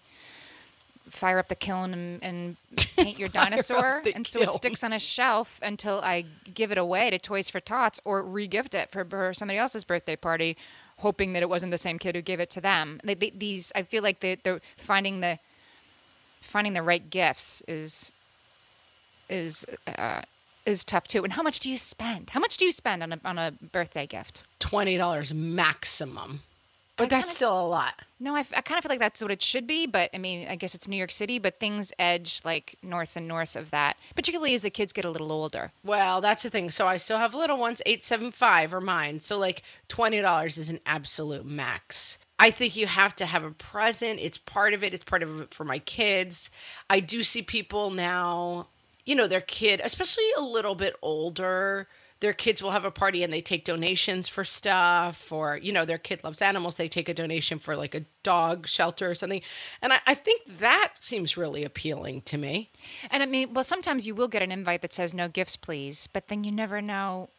fire 1.10 1.38
up 1.38 1.48
the 1.48 1.54
kiln 1.54 1.92
and, 1.92 2.22
and 2.22 2.56
paint 2.96 3.18
your 3.18 3.28
dinosaur 3.28 4.02
and 4.14 4.26
so 4.26 4.40
it 4.40 4.52
sticks 4.52 4.84
on 4.84 4.92
a 4.92 4.98
shelf 4.98 5.58
until 5.62 6.00
i 6.02 6.24
give 6.54 6.70
it 6.70 6.78
away 6.78 7.10
to 7.10 7.18
toys 7.18 7.50
for 7.50 7.58
tots 7.60 8.00
or 8.04 8.22
regift 8.22 8.74
it 8.74 8.90
for, 8.90 9.04
for 9.04 9.34
somebody 9.34 9.58
else's 9.58 9.82
birthday 9.84 10.14
party 10.14 10.56
hoping 11.00 11.32
that 11.32 11.42
it 11.42 11.48
wasn't 11.48 11.70
the 11.70 11.78
same 11.78 11.98
kid 11.98 12.14
who 12.14 12.22
gave 12.22 12.40
it 12.40 12.50
to 12.50 12.60
them. 12.60 13.00
They, 13.04 13.14
they, 13.14 13.30
these 13.30 13.72
i 13.74 13.82
feel 13.82 14.02
like 14.02 14.20
they, 14.20 14.36
they're 14.42 14.60
finding 14.76 15.20
the 15.20 15.38
finding 16.40 16.72
the 16.72 16.82
right 16.82 17.08
gifts 17.10 17.62
is 17.68 18.12
is 19.28 19.64
uh, 19.86 20.22
is 20.66 20.84
tough 20.84 21.06
too. 21.06 21.24
And 21.24 21.32
how 21.32 21.42
much 21.42 21.60
do 21.60 21.70
you 21.70 21.76
spend? 21.76 22.30
How 22.30 22.40
much 22.40 22.56
do 22.56 22.64
you 22.64 22.72
spend 22.72 23.02
on 23.02 23.12
a, 23.12 23.20
on 23.24 23.38
a 23.38 23.52
birthday 23.72 24.06
gift? 24.06 24.44
Twenty 24.58 24.96
dollars 24.96 25.32
maximum, 25.32 26.42
but 27.00 27.12
I 27.12 27.18
that's 27.18 27.30
kinda- 27.30 27.36
still 27.36 27.60
a 27.60 27.66
lot. 27.66 27.94
No, 28.22 28.34
I 28.34 28.42
kind 28.42 28.76
of 28.76 28.82
feel 28.84 28.90
like 28.90 28.98
that's 28.98 29.22
what 29.22 29.30
it 29.30 29.40
should 29.42 29.66
be, 29.66 29.86
but 29.86 30.10
I 30.12 30.18
mean, 30.18 30.46
I 30.46 30.54
guess 30.56 30.74
it's 30.74 30.86
New 30.86 30.96
York 30.96 31.10
City, 31.10 31.38
but 31.38 31.58
things 31.58 31.90
edge 31.98 32.40
like 32.44 32.76
north 32.82 33.16
and 33.16 33.26
north 33.26 33.56
of 33.56 33.70
that, 33.70 33.96
particularly 34.14 34.54
as 34.54 34.62
the 34.62 34.70
kids 34.70 34.92
get 34.92 35.06
a 35.06 35.10
little 35.10 35.32
older. 35.32 35.72
Well, 35.82 36.20
that's 36.20 36.42
the 36.42 36.50
thing. 36.50 36.70
So 36.70 36.86
I 36.86 36.98
still 36.98 37.16
have 37.18 37.32
little 37.34 37.56
ones. 37.56 37.80
Eight 37.86 38.04
seven 38.04 38.30
five 38.30 38.74
are 38.74 38.80
mine. 38.80 39.20
So 39.20 39.38
like 39.38 39.62
twenty 39.88 40.20
dollars 40.20 40.58
is 40.58 40.68
an 40.70 40.80
absolute 40.84 41.46
max. 41.46 42.18
I 42.38 42.50
think 42.50 42.76
you 42.76 42.86
have 42.86 43.14
to 43.16 43.26
have 43.26 43.44
a 43.44 43.50
present. 43.50 44.18
It's 44.20 44.38
part 44.38 44.72
of 44.74 44.82
it. 44.84 44.94
It's 44.94 45.04
part 45.04 45.22
of 45.22 45.40
it 45.40 45.52
for 45.54 45.64
my 45.64 45.78
kids. 45.78 46.50
I 46.88 47.00
do 47.00 47.22
see 47.22 47.42
people 47.42 47.90
now, 47.90 48.68
you 49.04 49.14
know, 49.14 49.26
their 49.26 49.42
kid, 49.42 49.80
especially 49.84 50.24
a 50.36 50.42
little 50.42 50.74
bit 50.74 50.94
older, 51.02 51.86
their 52.20 52.34
kids 52.34 52.62
will 52.62 52.70
have 52.70 52.84
a 52.84 52.90
party 52.90 53.22
and 53.24 53.32
they 53.32 53.40
take 53.40 53.64
donations 53.64 54.28
for 54.28 54.44
stuff, 54.44 55.32
or, 55.32 55.56
you 55.56 55.72
know, 55.72 55.86
their 55.86 55.98
kid 55.98 56.22
loves 56.22 56.42
animals. 56.42 56.76
They 56.76 56.86
take 56.88 57.08
a 57.08 57.14
donation 57.14 57.58
for 57.58 57.74
like 57.74 57.94
a 57.94 58.04
dog 58.22 58.68
shelter 58.68 59.10
or 59.10 59.14
something. 59.14 59.40
And 59.80 59.92
I, 59.94 60.00
I 60.06 60.14
think 60.14 60.42
that 60.58 60.94
seems 61.00 61.36
really 61.36 61.64
appealing 61.64 62.20
to 62.22 62.36
me. 62.36 62.70
And 63.10 63.22
I 63.22 63.26
mean, 63.26 63.54
well, 63.54 63.64
sometimes 63.64 64.06
you 64.06 64.14
will 64.14 64.28
get 64.28 64.42
an 64.42 64.52
invite 64.52 64.82
that 64.82 64.92
says 64.92 65.14
no 65.14 65.28
gifts, 65.28 65.56
please, 65.56 66.08
but 66.12 66.28
then 66.28 66.44
you 66.44 66.52
never 66.52 66.82
know. 66.82 67.30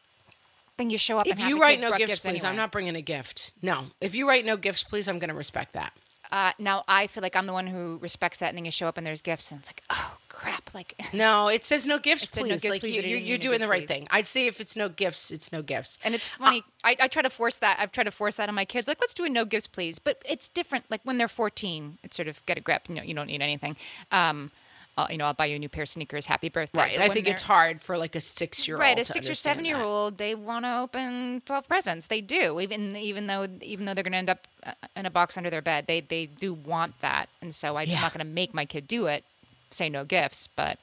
then 0.77 0.89
you 0.89 0.97
show 0.97 1.19
up. 1.19 1.27
If 1.27 1.39
and 1.39 1.49
you 1.49 1.59
write 1.61 1.81
no 1.81 1.89
brought 1.89 1.99
gifts, 1.99 2.25
please, 2.25 2.43
I'm 2.43 2.55
not 2.55 2.71
bringing 2.71 2.95
a 2.95 3.01
gift. 3.01 3.53
No. 3.61 3.85
If 4.01 4.15
you 4.15 4.27
write 4.27 4.45
no 4.45 4.57
gifts, 4.57 4.83
please, 4.83 5.07
I'm 5.07 5.19
going 5.19 5.29
to 5.29 5.35
respect 5.35 5.73
that. 5.73 5.93
Uh, 6.31 6.53
now 6.57 6.83
I 6.87 7.07
feel 7.07 7.21
like 7.21 7.35
I'm 7.35 7.45
the 7.45 7.53
one 7.53 7.67
who 7.67 7.99
respects 8.01 8.39
that, 8.39 8.49
and 8.49 8.57
then 8.57 8.65
you 8.65 8.71
show 8.71 8.87
up 8.87 8.97
and 8.97 9.05
there's 9.05 9.21
gifts, 9.21 9.51
and 9.51 9.59
it's 9.59 9.69
like, 9.69 9.83
oh 9.89 10.17
crap! 10.41 10.73
Like, 10.73 10.95
No, 11.13 11.47
it 11.47 11.63
says 11.65 11.85
no 11.87 11.99
gifts, 11.99 12.25
please. 12.25 12.43
no 12.43 12.47
gifts, 12.55 12.65
like 12.69 12.79
please, 12.81 12.95
You, 12.95 13.01
mean 13.03 13.29
no 13.29 13.37
doing 13.37 13.59
the 13.59 13.67
right 13.67 13.81
please. 13.81 13.87
thing. 13.87 14.07
I'd 14.11 14.25
say 14.25 14.47
if 14.47 14.59
it's 14.59 14.75
no 14.75 14.89
gifts, 14.89 15.31
it's 15.31 15.51
no 15.51 15.61
gifts. 15.61 15.99
and 16.03 16.13
it's 16.15 16.27
funny. 16.27 16.63
I, 16.83 16.95
I 16.99 17.07
try 17.07 17.21
to 17.21 17.29
force 17.29 17.57
that. 17.59 17.77
I've 17.79 17.91
tried 17.91 18.05
to 18.05 18.11
force 18.11 18.37
that 18.37 18.49
on 18.49 18.55
my 18.55 18.65
kids. 18.65 18.87
Like, 18.87 18.99
let's 18.99 19.13
do 19.13 19.23
a 19.25 19.29
no 19.29 19.45
gifts, 19.45 19.67
please. 19.67 19.99
But 19.99 20.21
it's 20.25 20.47
different. 20.47 20.85
Like 20.89 21.01
when 21.03 21.17
they're 21.17 21.27
14, 21.27 21.99
it's 22.03 22.15
sort 22.15 22.27
of 22.27 22.45
get 22.45 22.57
a 22.57 22.61
grip. 22.61 22.89
You 22.89 22.95
know, 22.95 23.03
you 23.03 23.13
don't 23.13 23.27
need 23.27 23.41
anything. 23.41 23.75
Um, 24.11 24.51
uh, 24.97 25.07
you 25.09 25.17
know, 25.17 25.25
I'll 25.25 25.33
buy 25.33 25.45
you 25.45 25.55
a 25.55 25.59
new 25.59 25.69
pair 25.69 25.83
of 25.83 25.89
sneakers. 25.89 26.25
Happy 26.25 26.49
birthday. 26.49 26.77
right. 26.79 26.99
I 26.99 27.07
think 27.07 27.25
it's 27.27 27.41
hard 27.41 27.79
for 27.81 27.97
like 27.97 28.13
a 28.15 28.19
six 28.21 28.67
year 28.67 28.75
old. 28.75 28.81
Right, 28.81 28.99
a 28.99 29.05
six 29.05 29.29
or 29.29 29.35
seven 29.35 29.63
year 29.63 29.77
old, 29.77 30.17
they 30.17 30.35
want 30.35 30.65
to 30.65 30.79
open 30.79 31.41
twelve 31.45 31.65
presents. 31.65 32.07
They 32.07 32.19
do, 32.19 32.59
even 32.59 32.95
even 32.97 33.27
though 33.27 33.47
even 33.61 33.85
though 33.85 33.93
they're 33.93 34.03
going 34.03 34.11
to 34.11 34.17
end 34.17 34.29
up 34.29 34.47
uh, 34.65 34.73
in 34.97 35.05
a 35.05 35.09
box 35.09 35.37
under 35.37 35.49
their 35.49 35.61
bed. 35.61 35.85
They 35.87 36.01
they 36.01 36.25
do 36.25 36.53
want 36.53 36.99
that, 36.99 37.29
and 37.41 37.55
so 37.55 37.77
I'm 37.77 37.87
Yeah. 37.87 38.01
not 38.01 38.13
going 38.13 38.25
to 38.25 38.31
make 38.31 38.53
my 38.53 38.65
kid 38.65 38.85
do 38.85 39.05
it. 39.05 39.23
Say 39.71 39.89
no 39.89 40.05
gifts, 40.05 40.47
but 40.47 40.79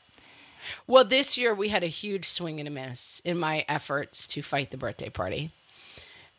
Well, 0.86 1.04
this 1.04 1.38
year 1.38 1.54
we 1.54 1.68
had 1.68 1.82
a 1.82 1.88
huge 1.88 2.26
swing 2.26 2.58
and 2.58 2.68
a 2.68 2.70
miss 2.70 3.20
in 3.24 3.38
my 3.38 3.64
efforts 3.68 4.26
to 4.28 4.42
fight 4.42 4.70
the 4.70 4.76
birthday 4.76 5.08
party, 5.10 5.52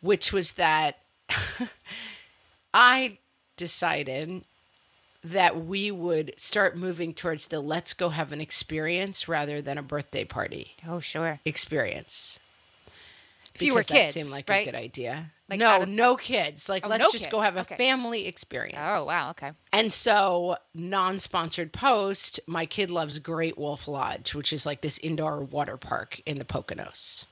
which 0.00 0.32
was 0.32 0.54
that 0.54 0.98
I 2.74 3.18
decided 3.56 4.44
that 5.22 5.64
we 5.64 5.90
would 5.90 6.32
start 6.38 6.76
moving 6.76 7.12
towards 7.12 7.48
the 7.48 7.60
let's 7.60 7.92
go 7.92 8.08
have 8.08 8.32
an 8.32 8.40
experience 8.40 9.28
rather 9.28 9.60
than 9.60 9.76
a 9.76 9.82
birthday 9.82 10.24
party 10.24 10.74
oh 10.88 10.98
sure, 11.00 11.40
experience. 11.44 12.38
Fewer 13.60 13.82
kids, 13.82 14.14
That 14.14 14.20
seemed 14.20 14.32
like 14.32 14.48
right? 14.48 14.66
a 14.66 14.70
good 14.70 14.78
idea. 14.78 15.30
Like 15.48 15.58
no, 15.60 15.82
of- 15.82 15.88
no 15.88 16.16
kids. 16.16 16.68
Like 16.68 16.84
Oh, 16.86 16.88
let's 16.88 17.00
no 17.00 17.10
just 17.12 17.24
kids. 17.24 17.32
go 17.32 17.40
have 17.40 17.56
a 17.56 17.60
Okay. 17.60 17.76
family 17.76 18.26
experience. 18.26 18.78
oh 18.80 19.04
wow, 19.06 19.30
okay. 19.30 19.52
And 19.72 19.92
so, 19.92 20.56
non 20.74 21.18
sponsored 21.18 21.72
post, 21.72 22.38
my 22.46 22.66
kid 22.66 22.90
loves 22.90 23.18
Great 23.18 23.58
Wolf 23.58 23.88
Lodge, 23.88 24.34
which 24.34 24.52
is 24.52 24.64
like 24.66 24.80
this 24.80 24.98
indoor 24.98 25.40
water 25.40 25.76
park 25.76 26.20
in 26.26 26.38
the 26.38 26.44
Poconos. 26.44 27.24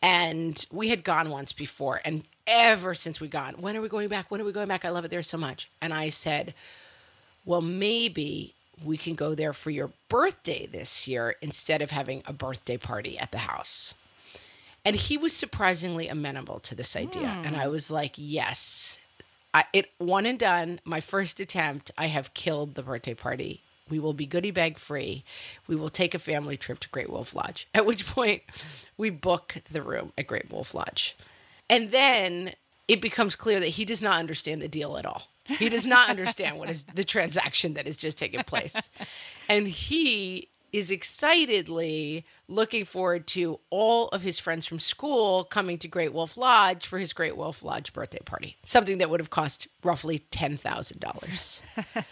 And 0.00 0.64
we 0.72 0.88
had 0.88 1.04
gone 1.04 1.30
once 1.30 1.52
before. 1.52 2.00
And 2.04 2.24
ever 2.46 2.94
since 2.94 3.20
we 3.20 3.28
gone, 3.28 3.54
when 3.60 3.76
are 3.76 3.80
we 3.80 3.88
going 3.88 4.08
back? 4.08 4.30
When 4.30 4.40
are 4.40 4.44
we 4.44 4.52
going 4.52 4.66
back? 4.68 4.84
I 4.84 4.88
love 4.90 5.04
it 5.04 5.10
there 5.12 5.22
so 5.22 5.38
much. 5.38 5.70
And 5.80 5.94
I 5.94 6.08
said, 6.08 6.54
well, 7.44 7.60
maybe 7.60 8.54
we 8.84 8.96
can 8.96 9.14
go 9.14 9.34
there 9.36 9.52
for 9.52 9.70
your 9.70 9.90
birthday 10.08 10.66
this 10.66 11.06
year 11.06 11.36
instead 11.40 11.82
of 11.82 11.92
having 11.92 12.22
a 12.26 12.32
birthday 12.32 12.76
party 12.76 13.16
at 13.16 13.30
the 13.30 13.38
house. 13.38 13.94
And 14.84 14.96
he 14.96 15.16
was 15.16 15.32
surprisingly 15.32 16.08
amenable 16.08 16.58
to 16.60 16.74
this 16.74 16.96
idea. 16.96 17.28
And 17.44 17.56
I 17.56 17.66
hmm. 17.66 17.70
was 17.70 17.90
like, 17.90 18.14
yes. 18.16 18.98
I, 19.54 19.64
it 19.72 19.90
one 19.98 20.26
and 20.26 20.38
done. 20.38 20.80
My 20.84 21.00
first 21.00 21.38
attempt. 21.38 21.90
I 21.96 22.06
have 22.06 22.34
killed 22.34 22.74
the 22.74 22.82
birthday 22.82 23.14
party. 23.14 23.62
We 23.88 23.98
will 23.98 24.14
be 24.14 24.26
goodie 24.26 24.50
bag 24.50 24.78
free. 24.78 25.24
We 25.66 25.76
will 25.76 25.90
take 25.90 26.14
a 26.14 26.18
family 26.18 26.56
trip 26.56 26.78
to 26.80 26.88
Great 26.88 27.10
Wolf 27.10 27.34
Lodge. 27.34 27.68
At 27.74 27.86
which 27.86 28.06
point, 28.06 28.42
we 28.96 29.10
book 29.10 29.56
the 29.70 29.82
room 29.82 30.12
at 30.16 30.26
Great 30.26 30.50
Wolf 30.50 30.74
Lodge, 30.74 31.16
and 31.68 31.90
then 31.90 32.54
it 32.88 33.00
becomes 33.02 33.36
clear 33.36 33.60
that 33.60 33.66
he 33.66 33.84
does 33.84 34.00
not 34.00 34.18
understand 34.18 34.62
the 34.62 34.68
deal 34.68 34.96
at 34.96 35.04
all. 35.04 35.28
He 35.44 35.68
does 35.68 35.86
not 35.86 36.08
understand 36.08 36.58
what 36.58 36.70
is 36.70 36.84
the 36.94 37.04
transaction 37.04 37.74
that 37.74 37.86
has 37.86 37.96
just 37.96 38.16
taken 38.16 38.42
place, 38.44 38.88
and 39.48 39.68
he 39.68 40.48
is 40.72 40.90
excitedly 40.90 42.24
looking 42.48 42.84
forward 42.84 43.26
to 43.28 43.60
all 43.70 44.08
of 44.08 44.22
his 44.22 44.38
friends 44.38 44.66
from 44.66 44.80
school 44.80 45.44
coming 45.44 45.78
to 45.78 45.88
Great 45.88 46.12
Wolf 46.12 46.36
Lodge 46.36 46.86
for 46.86 46.98
his 46.98 47.12
Great 47.12 47.36
Wolf 47.36 47.62
Lodge 47.62 47.92
birthday 47.92 48.20
party. 48.24 48.56
Something 48.64 48.98
that 48.98 49.10
would 49.10 49.20
have 49.20 49.30
cost 49.30 49.68
roughly 49.84 50.24
$10,000. 50.30 51.62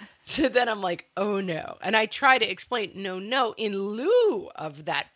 so 0.23 0.49
then 0.49 0.69
I'm 0.69 0.83
like, 0.83 1.07
oh 1.17 1.41
no. 1.41 1.79
And 1.83 1.97
I 1.97 2.07
try 2.07 2.39
to 2.39 2.51
explain, 2.51 2.93
no, 2.95 3.19
no, 3.19 3.55
in 3.57 3.77
lieu 3.77 4.51
of 4.55 4.85
that, 4.85 5.07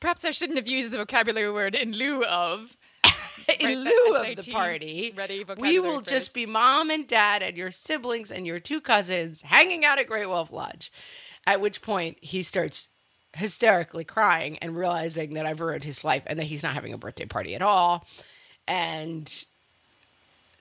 Perhaps 0.00 0.24
I 0.24 0.30
shouldn't 0.30 0.58
have 0.58 0.68
used 0.68 0.92
the 0.92 0.98
vocabulary 0.98 1.50
word 1.50 1.74
in 1.74 1.92
lieu 1.92 2.24
of. 2.24 2.76
in 3.58 3.66
Right, 3.66 3.76
lieu 3.78 4.16
of 4.16 4.36
the 4.36 4.52
party, 4.52 5.12
ready 5.16 5.44
we 5.58 5.80
will 5.80 6.00
phrase. 6.00 6.08
just 6.08 6.34
be 6.34 6.46
mom 6.46 6.90
and 6.90 7.06
dad 7.06 7.42
and 7.42 7.56
your 7.56 7.70
siblings 7.72 8.30
and 8.30 8.46
your 8.46 8.60
two 8.60 8.80
cousins 8.80 9.42
hanging 9.42 9.84
out 9.84 9.98
at 9.98 10.06
Great 10.06 10.28
Wolf 10.28 10.52
Lodge. 10.52 10.92
At 11.46 11.60
which 11.60 11.82
point 11.82 12.18
he 12.20 12.42
starts 12.42 12.88
hysterically 13.34 14.04
crying 14.04 14.58
and 14.58 14.76
realizing 14.76 15.34
that 15.34 15.46
I've 15.46 15.60
ruined 15.60 15.84
his 15.84 16.04
life 16.04 16.22
and 16.26 16.38
that 16.38 16.44
he's 16.44 16.62
not 16.62 16.74
having 16.74 16.92
a 16.92 16.98
birthday 16.98 17.26
party 17.26 17.54
at 17.54 17.62
all. 17.62 18.06
And 18.66 19.44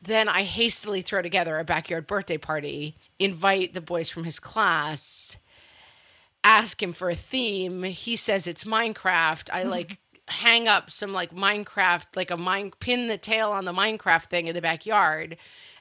then 0.01 0.29
I 0.29 0.43
hastily 0.43 1.01
throw 1.01 1.21
together 1.21 1.57
a 1.57 1.63
backyard 1.63 2.07
birthday 2.07 2.37
party, 2.37 2.95
invite 3.19 3.73
the 3.73 3.81
boys 3.81 4.09
from 4.09 4.23
his 4.23 4.39
class, 4.39 5.37
ask 6.43 6.81
him 6.81 6.93
for 6.93 7.09
a 7.09 7.15
theme. 7.15 7.83
He 7.83 8.15
says 8.15 8.47
it's 8.47 8.63
Minecraft. 8.63 9.49
I 9.51 9.63
like 9.63 9.97
hang 10.27 10.67
up 10.67 10.91
some 10.91 11.13
like 11.13 11.33
Minecraft, 11.33 12.05
like 12.15 12.31
a 12.31 12.37
mine, 12.37 12.71
pin 12.79 13.07
the 13.07 13.17
tail 13.17 13.51
on 13.51 13.65
the 13.65 13.73
Minecraft 13.73 14.25
thing 14.25 14.47
in 14.47 14.55
the 14.55 14.61
backyard 14.61 15.37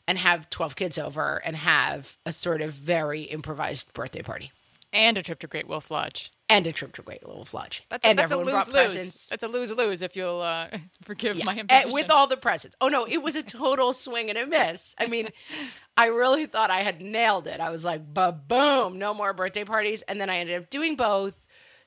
and 0.09 0.19
have 0.19 0.49
12 0.51 0.77
kids 0.77 0.99
over 0.99 1.43
and 1.45 1.57
have 1.57 2.17
a 2.25 2.33
sort 2.33 2.63
of 2.63 2.73
very 2.73 3.23
improvised 3.23 3.93
birthday 3.93 4.23
party 4.23 4.53
And 4.97 5.19
a 5.19 5.23
trip 5.23 5.39
to 5.41 5.47
Great 5.47 5.69
Wolf 5.69 5.91
Lodge. 5.91 6.33
and 6.49 6.67
a 6.67 6.73
trip 6.73 6.93
to 6.95 7.03
Great 7.03 7.27
Wolf 7.27 7.53
Lodge. 7.53 7.85
That's 7.91 8.05
a, 8.05 8.09
and 8.09 8.19
that's 8.19 8.33
a 8.33 8.37
lose 8.37 8.69
lose. 8.69 9.27
That's 9.29 9.43
a 9.43 9.49
lose 9.49 9.71
lose 9.71 10.01
if 10.01 10.17
you'll 10.17 10.41
uh, 10.41 10.69
forgive 11.05 11.45
my 11.45 11.55
Eh, 11.55 11.61
imposition. 11.61 11.93
with 11.93 12.11
all 12.11 12.27
the 12.27 12.37
presents. 12.39 12.75
Oh 12.81 12.89
no, 12.89 13.05
it 13.05 13.19
was 13.23 13.37
a 13.37 13.43
total 13.43 13.93
swing 13.93 14.31
and 14.31 14.39
a 14.39 14.47
miss. 14.47 14.95
I 14.99 15.07
mean, 15.07 15.29
I 15.99 16.07
really 16.07 16.47
thought 16.47 16.71
I 16.71 16.79
had 16.83 17.03
nailed 17.03 17.47
it. 17.47 17.61
I 17.61 17.71
was 17.71 17.85
like, 17.85 18.03
ba 18.15 18.33
boom, 18.33 18.99
no 18.99 19.13
more 19.13 19.33
birthday 19.35 19.65
parties. 19.65 20.03
And 20.03 20.21
then 20.21 20.31
I 20.31 20.39
ended 20.39 20.63
up 20.63 20.71
doing 20.71 20.97
both. 20.97 21.45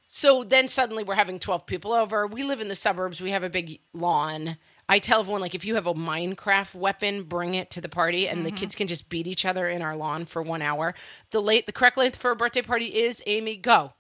So 0.08 0.44
then 0.44 0.68
suddenly 0.68 1.04
we're 1.04 1.16
having 1.16 1.40
12 1.40 1.66
people 1.66 1.94
over. 1.94 2.28
We 2.28 2.44
live 2.44 2.60
in 2.62 2.68
the 2.68 2.76
suburbs. 2.76 3.22
We 3.22 3.32
have 3.32 3.44
a 3.44 3.50
big 3.50 3.80
lawn. 3.94 4.58
I 4.92 4.98
tell 4.98 5.20
everyone, 5.20 5.42
like, 5.42 5.54
if 5.54 5.64
you 5.64 5.76
have 5.76 5.86
a 5.86 5.94
Minecraft 5.94 6.74
weapon, 6.74 7.22
bring 7.22 7.54
it 7.54 7.70
to 7.72 7.82
the 7.82 7.88
party, 7.88 8.28
and 8.28 8.44
the 8.44 8.50
mm-hmm. 8.50 8.58
kids 8.58 8.74
can 8.74 8.88
just 8.88 9.08
beat 9.08 9.28
each 9.28 9.46
other 9.46 9.70
in 9.70 9.84
our 9.84 9.96
lawn 9.96 10.26
for 10.26 10.42
one 10.42 10.64
hour. 10.64 10.96
The 11.30 11.42
late, 11.42 11.68
the 11.68 11.72
correct 11.72 11.96
length 11.96 12.18
for 12.18 12.32
a 12.32 12.36
birthday 12.36 12.64
party 12.64 12.88
is 12.88 13.22
Amy. 13.28 13.56
Go. 13.56 13.94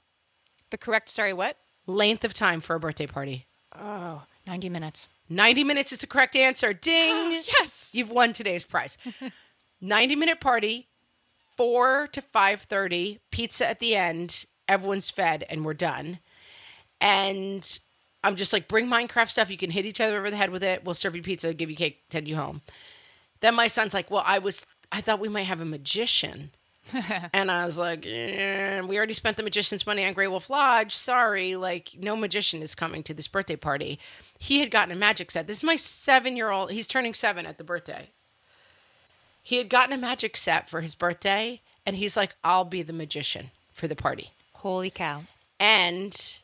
the 0.71 0.79
correct. 0.79 1.09
Sorry, 1.09 1.31
what? 1.31 1.57
Length 1.85 2.25
of 2.25 2.33
time 2.33 2.59
for 2.59 2.75
a 2.75 2.79
birthday 2.79 3.05
party. 3.05 3.45
Oh, 3.79 4.23
90 4.47 4.69
minutes. 4.69 5.07
90 5.29 5.63
minutes 5.63 5.91
is 5.91 5.99
the 5.99 6.07
correct 6.07 6.35
answer. 6.35 6.73
Ding. 6.81 7.33
Yes. 7.33 7.91
You've 7.93 8.09
won 8.09 8.33
today's 8.33 8.63
prize. 8.63 8.97
90 9.81 10.15
minute 10.15 10.41
party, 10.41 10.87
4 11.55 12.07
to 12.13 12.21
5:30, 12.21 13.19
pizza 13.31 13.69
at 13.69 13.79
the 13.79 13.95
end, 13.95 14.45
everyone's 14.67 15.09
fed 15.09 15.45
and 15.49 15.63
we're 15.63 15.73
done. 15.73 16.19
And 16.99 17.79
I'm 18.23 18.35
just 18.35 18.53
like 18.53 18.67
bring 18.67 18.87
Minecraft 18.87 19.29
stuff, 19.29 19.49
you 19.49 19.57
can 19.57 19.71
hit 19.71 19.85
each 19.85 20.01
other 20.01 20.17
over 20.17 20.29
the 20.29 20.37
head 20.37 20.51
with 20.51 20.63
it. 20.63 20.83
We'll 20.83 20.93
serve 20.93 21.15
you 21.15 21.21
pizza, 21.21 21.53
give 21.53 21.69
you 21.69 21.75
cake, 21.75 22.01
send 22.09 22.27
you 22.27 22.35
home. 22.35 22.61
Then 23.39 23.55
my 23.55 23.67
son's 23.67 23.93
like, 23.93 24.11
"Well, 24.11 24.23
I 24.25 24.39
was 24.39 24.65
I 24.91 25.01
thought 25.01 25.19
we 25.19 25.29
might 25.29 25.43
have 25.43 25.61
a 25.61 25.65
magician." 25.65 26.51
and 27.33 27.51
I 27.51 27.65
was 27.65 27.77
like, 27.77 28.05
eh, 28.05 28.81
"We 28.81 28.97
already 28.97 29.13
spent 29.13 29.37
the 29.37 29.43
magician's 29.43 29.85
money 29.85 30.05
on 30.05 30.13
Great 30.13 30.27
Wolf 30.27 30.49
Lodge. 30.49 30.95
Sorry, 30.95 31.55
like 31.55 31.91
no 31.99 32.15
magician 32.15 32.61
is 32.61 32.75
coming 32.75 33.03
to 33.03 33.13
this 33.13 33.27
birthday 33.27 33.55
party." 33.55 33.99
He 34.37 34.59
had 34.59 34.71
gotten 34.71 34.91
a 34.91 34.97
magic 34.97 35.31
set. 35.31 35.47
This 35.47 35.57
is 35.57 35.63
my 35.63 35.75
seven-year-old. 35.75 36.71
He's 36.71 36.87
turning 36.87 37.13
seven 37.13 37.45
at 37.45 37.57
the 37.57 37.63
birthday. 37.63 38.09
He 39.41 39.57
had 39.57 39.69
gotten 39.69 39.93
a 39.93 39.97
magic 39.97 40.37
set 40.37 40.69
for 40.69 40.81
his 40.81 40.95
birthday, 40.95 41.61
and 41.85 41.95
he's 41.95 42.17
like, 42.17 42.35
"I'll 42.43 42.65
be 42.65 42.81
the 42.81 42.93
magician 42.93 43.51
for 43.73 43.87
the 43.87 43.95
party." 43.95 44.31
Holy 44.53 44.89
cow. 44.89 45.23
And 45.59 46.39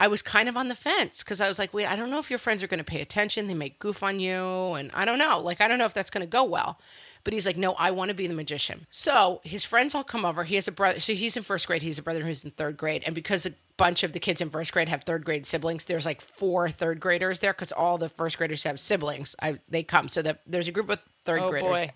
I 0.00 0.06
was 0.08 0.22
kind 0.22 0.48
of 0.48 0.56
on 0.56 0.68
the 0.68 0.76
fence 0.76 1.24
because 1.24 1.40
I 1.40 1.48
was 1.48 1.58
like, 1.58 1.74
wait, 1.74 1.86
I 1.86 1.96
don't 1.96 2.10
know 2.10 2.20
if 2.20 2.30
your 2.30 2.38
friends 2.38 2.62
are 2.62 2.68
going 2.68 2.78
to 2.78 2.84
pay 2.84 3.00
attention. 3.00 3.48
They 3.48 3.54
might 3.54 3.78
goof 3.80 4.02
on 4.02 4.20
you. 4.20 4.34
And 4.74 4.90
I 4.94 5.04
don't 5.04 5.18
know. 5.18 5.40
Like, 5.40 5.60
I 5.60 5.66
don't 5.66 5.78
know 5.78 5.86
if 5.86 5.94
that's 5.94 6.10
going 6.10 6.24
to 6.24 6.30
go 6.30 6.44
well. 6.44 6.78
But 7.24 7.32
he's 7.32 7.44
like, 7.44 7.56
no, 7.56 7.72
I 7.72 7.90
want 7.90 8.10
to 8.10 8.14
be 8.14 8.28
the 8.28 8.34
magician. 8.34 8.86
So 8.90 9.40
his 9.42 9.64
friends 9.64 9.94
all 9.94 10.04
come 10.04 10.24
over. 10.24 10.44
He 10.44 10.54
has 10.54 10.68
a 10.68 10.72
brother. 10.72 11.00
So 11.00 11.14
he's 11.14 11.36
in 11.36 11.42
first 11.42 11.66
grade. 11.66 11.82
He's 11.82 11.98
a 11.98 12.02
brother 12.02 12.22
who's 12.24 12.44
in 12.44 12.52
third 12.52 12.76
grade. 12.76 13.02
And 13.06 13.14
because 13.14 13.44
a 13.44 13.52
bunch 13.76 14.04
of 14.04 14.12
the 14.12 14.20
kids 14.20 14.40
in 14.40 14.50
first 14.50 14.72
grade 14.72 14.88
have 14.88 15.02
third 15.02 15.24
grade 15.24 15.44
siblings, 15.46 15.84
there's 15.86 16.06
like 16.06 16.20
four 16.20 16.70
third 16.70 17.00
graders 17.00 17.40
there 17.40 17.52
because 17.52 17.72
all 17.72 17.98
the 17.98 18.08
first 18.08 18.38
graders 18.38 18.62
have 18.62 18.78
siblings. 18.78 19.34
I, 19.42 19.58
they 19.68 19.82
come. 19.82 20.08
So 20.08 20.22
that 20.22 20.42
there's 20.46 20.68
a 20.68 20.72
group 20.72 20.90
of 20.90 21.04
third 21.24 21.40
Oh 21.40 21.50
graders. 21.50 21.68
boy. 21.68 21.90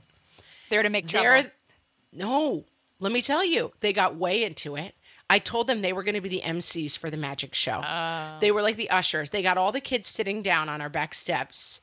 There 0.71 0.83
to 0.83 0.91
make 0.91 1.07
trouble. 1.07 1.29
They're 1.29 1.53
no, 2.13 2.65
let 3.01 3.13
me 3.13 3.23
tell 3.23 3.45
you, 3.45 3.73
they 3.81 3.93
got 3.93 4.17
way 4.17 4.45
into 4.45 4.77
it. 4.77 4.95
I 5.33 5.39
told 5.39 5.67
them 5.67 5.81
they 5.81 5.95
were 5.95 6.03
going 6.03 6.15
to 6.15 6.21
be 6.21 6.29
the 6.29 6.43
MCs 6.45 6.99
for 6.99 7.09
the 7.09 7.17
magic 7.17 7.55
show. 7.55 7.81
Oh. 7.83 8.37
They 8.39 8.53
were 8.53 8.61
like 8.61 8.77
the 8.77 8.91
ushers. 8.91 9.31
They 9.31 9.41
got 9.41 9.57
all 9.57 9.73
the 9.73 9.81
kids 9.81 10.07
sitting 10.07 10.43
down 10.43 10.69
on 10.69 10.83
our 10.83 10.91
back 10.91 11.15
steps. 11.15 11.81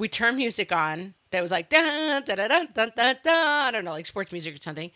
We 0.00 0.08
turned 0.08 0.36
music 0.36 0.72
on 0.72 1.14
that 1.30 1.42
was 1.42 1.52
like 1.52 1.68
da 1.68 2.18
da 2.18 2.34
da 2.34 2.48
da 2.48 2.64
da 2.74 2.86
da 2.86 3.12
da. 3.22 3.30
I 3.66 3.70
don't 3.70 3.84
know, 3.84 3.92
like 3.92 4.06
sports 4.06 4.32
music 4.32 4.56
or 4.56 4.60
something. 4.60 4.90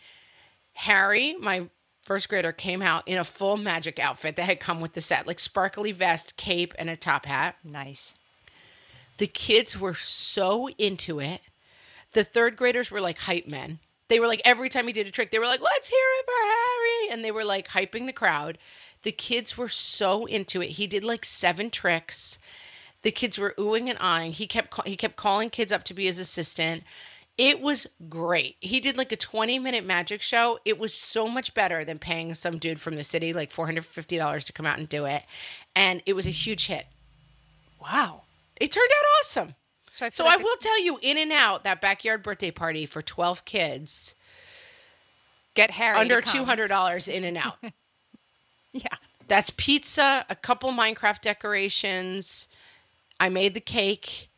Harry, 0.73 1.33
my 1.39 1.69
first 2.03 2.27
grader, 2.27 2.51
came 2.51 2.81
out 2.81 3.07
in 3.07 3.17
a 3.17 3.23
full 3.23 3.55
magic 3.55 3.99
outfit 3.99 4.35
that 4.35 4.43
had 4.43 4.59
come 4.59 4.81
with 4.81 4.91
the 4.91 4.99
set, 4.99 5.25
like 5.25 5.39
sparkly 5.39 5.93
vest, 5.93 6.35
cape, 6.35 6.73
and 6.77 6.89
a 6.89 6.97
top 6.97 7.25
hat. 7.25 7.55
nice. 7.63 8.15
The 9.17 9.27
kids 9.27 9.79
were 9.79 9.93
so 9.93 10.67
into 10.77 11.21
it. 11.21 11.39
The 12.11 12.25
third 12.25 12.57
graders 12.57 12.91
were 12.91 12.99
like 12.99 13.19
hype 13.19 13.47
men. 13.47 13.79
They 14.11 14.19
were 14.19 14.27
like 14.27 14.41
every 14.43 14.67
time 14.67 14.87
he 14.87 14.93
did 14.93 15.07
a 15.07 15.11
trick, 15.11 15.31
they 15.31 15.39
were 15.39 15.45
like, 15.45 15.61
"Let's 15.61 15.87
hear 15.87 15.97
it 16.19 16.25
for 16.25 16.45
Harry," 16.45 17.09
and 17.11 17.23
they 17.23 17.31
were 17.31 17.45
like 17.45 17.69
hyping 17.69 18.07
the 18.07 18.13
crowd. 18.13 18.57
The 19.03 19.13
kids 19.13 19.57
were 19.57 19.69
so 19.69 20.25
into 20.25 20.61
it. 20.61 20.71
He 20.71 20.85
did 20.85 21.05
like 21.05 21.23
seven 21.23 21.69
tricks. 21.69 22.37
The 23.03 23.11
kids 23.11 23.39
were 23.39 23.55
oohing 23.57 23.89
and 23.89 23.97
eyeing. 24.01 24.33
He 24.33 24.47
kept 24.47 24.85
he 24.85 24.97
kept 24.97 25.15
calling 25.15 25.49
kids 25.49 25.71
up 25.71 25.85
to 25.85 25.93
be 25.93 26.07
his 26.07 26.19
assistant. 26.19 26.83
It 27.37 27.61
was 27.61 27.87
great. 28.09 28.57
He 28.59 28.81
did 28.81 28.97
like 28.97 29.13
a 29.13 29.15
20 29.15 29.59
minute 29.59 29.85
magic 29.85 30.21
show. 30.21 30.59
It 30.65 30.77
was 30.77 30.93
so 30.93 31.29
much 31.29 31.53
better 31.53 31.85
than 31.85 31.97
paying 31.97 32.33
some 32.33 32.57
dude 32.57 32.81
from 32.81 32.95
the 32.95 33.05
city 33.05 33.31
like 33.31 33.49
$450 33.49 34.45
to 34.45 34.51
come 34.51 34.65
out 34.65 34.77
and 34.77 34.89
do 34.89 35.05
it. 35.05 35.23
And 35.73 36.03
it 36.05 36.17
was 36.17 36.27
a 36.27 36.31
huge 36.31 36.67
hit. 36.67 36.85
Wow. 37.81 38.23
It 38.59 38.73
turned 38.73 38.91
out 38.91 39.05
awesome. 39.21 39.55
So 39.91 40.05
I, 40.05 40.09
So 40.09 40.23
feel 40.23 40.31
I 40.31 40.35
like 40.37 40.45
will 40.45 40.55
tell 40.59 40.81
you, 40.81 40.97
in 41.01 41.17
and 41.17 41.31
out 41.33 41.63
that 41.65 41.81
backyard 41.81 42.23
birthday 42.23 42.49
party 42.49 42.85
for 42.85 43.01
12 43.01 43.43
kids, 43.43 44.15
get 45.53 45.71
Harry 45.71 45.97
under 45.97 46.21
$200 46.21 47.07
in 47.07 47.23
and 47.23 47.37
out. 47.37 47.57
Yeah. 48.73 48.87
That's 49.27 49.49
pizza, 49.49 50.25
a 50.29 50.35
couple 50.35 50.71
Minecraft 50.71 51.19
decorations. 51.19 52.47
I 53.19 53.27
made 53.27 53.53
the 53.53 53.59
cake. 53.59 54.29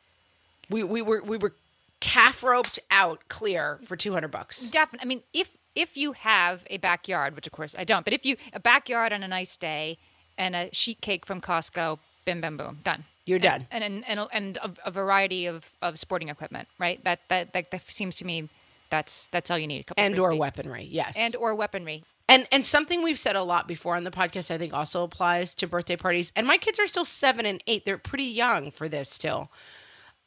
We 0.71 0.83
we 0.83 1.03
were 1.03 1.21
we 1.21 1.37
were 1.37 1.53
calf 1.99 2.43
roped 2.43 2.79
out 2.89 3.19
clear 3.29 3.79
for 3.85 3.95
200 3.95 4.29
bucks. 4.29 4.63
Definitely. 4.63 5.05
I 5.05 5.07
mean, 5.07 5.21
if 5.35 5.55
if 5.75 5.95
you 5.97 6.13
have 6.13 6.63
a 6.71 6.77
backyard, 6.77 7.35
which 7.35 7.45
of 7.45 7.53
course 7.53 7.75
I 7.77 7.83
don't, 7.83 8.03
but 8.03 8.13
if 8.13 8.25
you 8.25 8.37
a 8.53 8.59
backyard 8.59 9.13
on 9.13 9.21
a 9.21 9.27
nice 9.27 9.55
day 9.55 9.99
and 10.35 10.55
a 10.55 10.69
sheet 10.73 10.99
cake 11.01 11.27
from 11.27 11.41
Costco, 11.41 11.99
bim 12.25 12.41
bim 12.41 12.57
boom, 12.57 12.79
done. 12.83 13.03
You're 13.25 13.39
done. 13.39 13.67
And 13.71 13.83
and 13.83 14.03
and, 14.07 14.27
and 14.31 14.57
a, 14.57 14.71
a 14.85 14.91
variety 14.91 15.45
of, 15.45 15.69
of 15.81 15.97
sporting 15.97 16.29
equipment, 16.29 16.67
right? 16.79 17.03
That, 17.03 17.21
that 17.29 17.53
that 17.53 17.71
that 17.71 17.81
seems 17.89 18.15
to 18.17 18.25
me 18.25 18.49
that's 18.89 19.27
that's 19.29 19.49
all 19.49 19.57
you 19.57 19.67
need. 19.67 19.81
A 19.81 19.83
couple 19.85 20.03
And 20.03 20.19
or 20.19 20.35
weaponry. 20.35 20.83
Yes. 20.83 21.17
and 21.17 21.35
or 21.35 21.55
weaponry. 21.55 22.03
And 22.29 22.47
and 22.51 22.65
something 22.65 23.03
we've 23.03 23.19
said 23.19 23.35
a 23.35 23.43
lot 23.43 23.67
before 23.67 23.95
on 23.95 24.03
the 24.03 24.11
podcast, 24.11 24.51
I 24.51 24.57
think 24.57 24.73
also 24.73 25.03
applies 25.03 25.55
to 25.55 25.67
birthday 25.67 25.95
parties. 25.95 26.31
And 26.35 26.47
my 26.47 26.57
kids 26.57 26.79
are 26.79 26.87
still 26.87 27.05
seven 27.05 27.45
and 27.45 27.61
eight; 27.67 27.85
they're 27.85 27.97
pretty 27.97 28.23
young 28.25 28.71
for 28.71 28.87
this 28.87 29.09
still. 29.09 29.51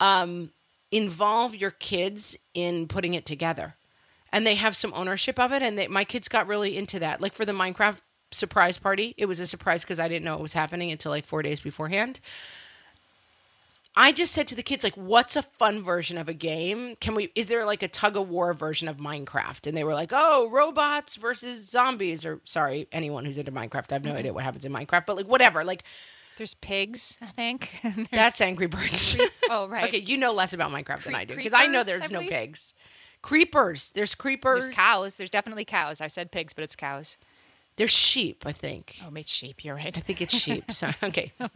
Um, 0.01 0.51
involve 0.91 1.55
your 1.55 1.71
kids 1.71 2.37
in 2.55 2.87
putting 2.87 3.15
it 3.15 3.25
together, 3.25 3.77
and 4.33 4.47
they 4.47 4.57
have 4.57 4.77
some 4.77 4.93
ownership 4.95 5.39
of 5.39 5.53
it. 5.53 5.63
And 5.63 5.79
they, 5.79 5.87
my 5.89 6.05
kids 6.05 6.29
got 6.29 6.47
really 6.47 6.77
into 6.77 6.99
that. 6.99 7.21
Like 7.21 7.33
for 7.33 7.45
the 7.45 7.53
Minecraft 7.53 7.99
surprise 8.31 8.79
party, 8.79 9.15
it 9.17 9.27
was 9.27 9.41
a 9.41 9.47
surprise 9.47 9.83
because 9.83 10.01
I 10.01 10.09
didn't 10.09 10.25
know 10.25 10.35
it 10.35 10.43
was 10.43 10.53
happening 10.53 10.91
until 10.91 11.11
like 11.13 11.25
four 11.25 11.43
days 11.43 11.61
beforehand. 11.61 12.21
I 13.99 14.13
just 14.13 14.33
said 14.33 14.47
to 14.49 14.55
the 14.55 14.63
kids, 14.63 14.85
like, 14.85 14.95
what's 14.95 15.37
a 15.37 15.43
fun 15.43 15.83
version 15.83 16.19
of 16.19 16.29
a 16.29 16.35
game? 16.35 16.97
Can 17.01 17.15
we, 17.15 17.33
is 17.35 17.47
there 17.47 17.65
like 17.65 17.83
a 17.83 17.89
tug 17.89 18.17
of 18.17 18.29
war 18.29 18.53
version 18.53 18.89
of 18.89 18.99
Minecraft? 18.99 19.67
And 19.67 19.77
they 19.77 19.85
were 19.85 19.95
like, 19.95 20.11
oh, 20.13 20.51
robots 20.51 21.17
versus 21.17 21.69
zombies. 21.69 22.25
Or, 22.27 22.41
sorry, 22.45 22.89
anyone 22.93 23.25
who's 23.25 23.39
into 23.39 23.53
Minecraft, 23.53 23.91
I 23.91 23.95
have 23.95 24.05
no 24.05 24.11
mm-hmm. 24.11 24.19
idea 24.19 24.33
what 24.35 24.45
happens 24.45 24.67
in 24.67 24.73
Minecraft, 24.73 25.07
but 25.07 25.17
like, 25.17 25.27
whatever. 25.27 25.65
Like, 25.65 25.85
There's 26.37 26.55
pigs, 26.55 27.19
I 27.23 27.27
think. 27.27 27.71
That's 28.13 28.41
Angry 28.43 28.67
Birds. 28.67 29.17
oh 29.49 29.67
right. 29.69 29.89
okay, 29.89 29.99
you 29.99 30.19
know 30.19 30.33
less 30.33 30.53
about 30.53 30.71
Minecraft 30.71 31.05
than 31.05 31.15
I 31.15 31.25
do 31.25 31.35
because 31.35 31.55
I 31.55 31.67
know 31.67 31.83
there's 31.83 32.13
I 32.13 32.15
no 32.15 32.21
pigs. 32.21 32.75
Creepers. 33.23 33.93
There's 33.93 34.15
creepers. 34.15 34.67
There's 34.67 34.77
cows. 34.77 35.17
There's 35.17 35.31
definitely 35.31 35.65
cows. 35.65 36.01
I 36.01 36.07
said 36.07 36.31
pigs, 36.31 36.53
but 36.53 36.63
it's 36.63 36.77
cows. 36.77 37.17
There's 37.77 37.91
sheep, 37.91 38.45
I 38.47 38.53
think. 38.53 38.99
Oh, 39.07 39.11
mate, 39.11 39.29
sheep. 39.29 39.65
You're 39.65 39.77
right. 39.77 39.97
I 39.97 40.01
think 40.01 40.21
it's 40.23 40.35
sheep. 40.35 40.71
Sorry. 40.71 40.95
okay. 41.03 41.33
Oh, 41.41 41.49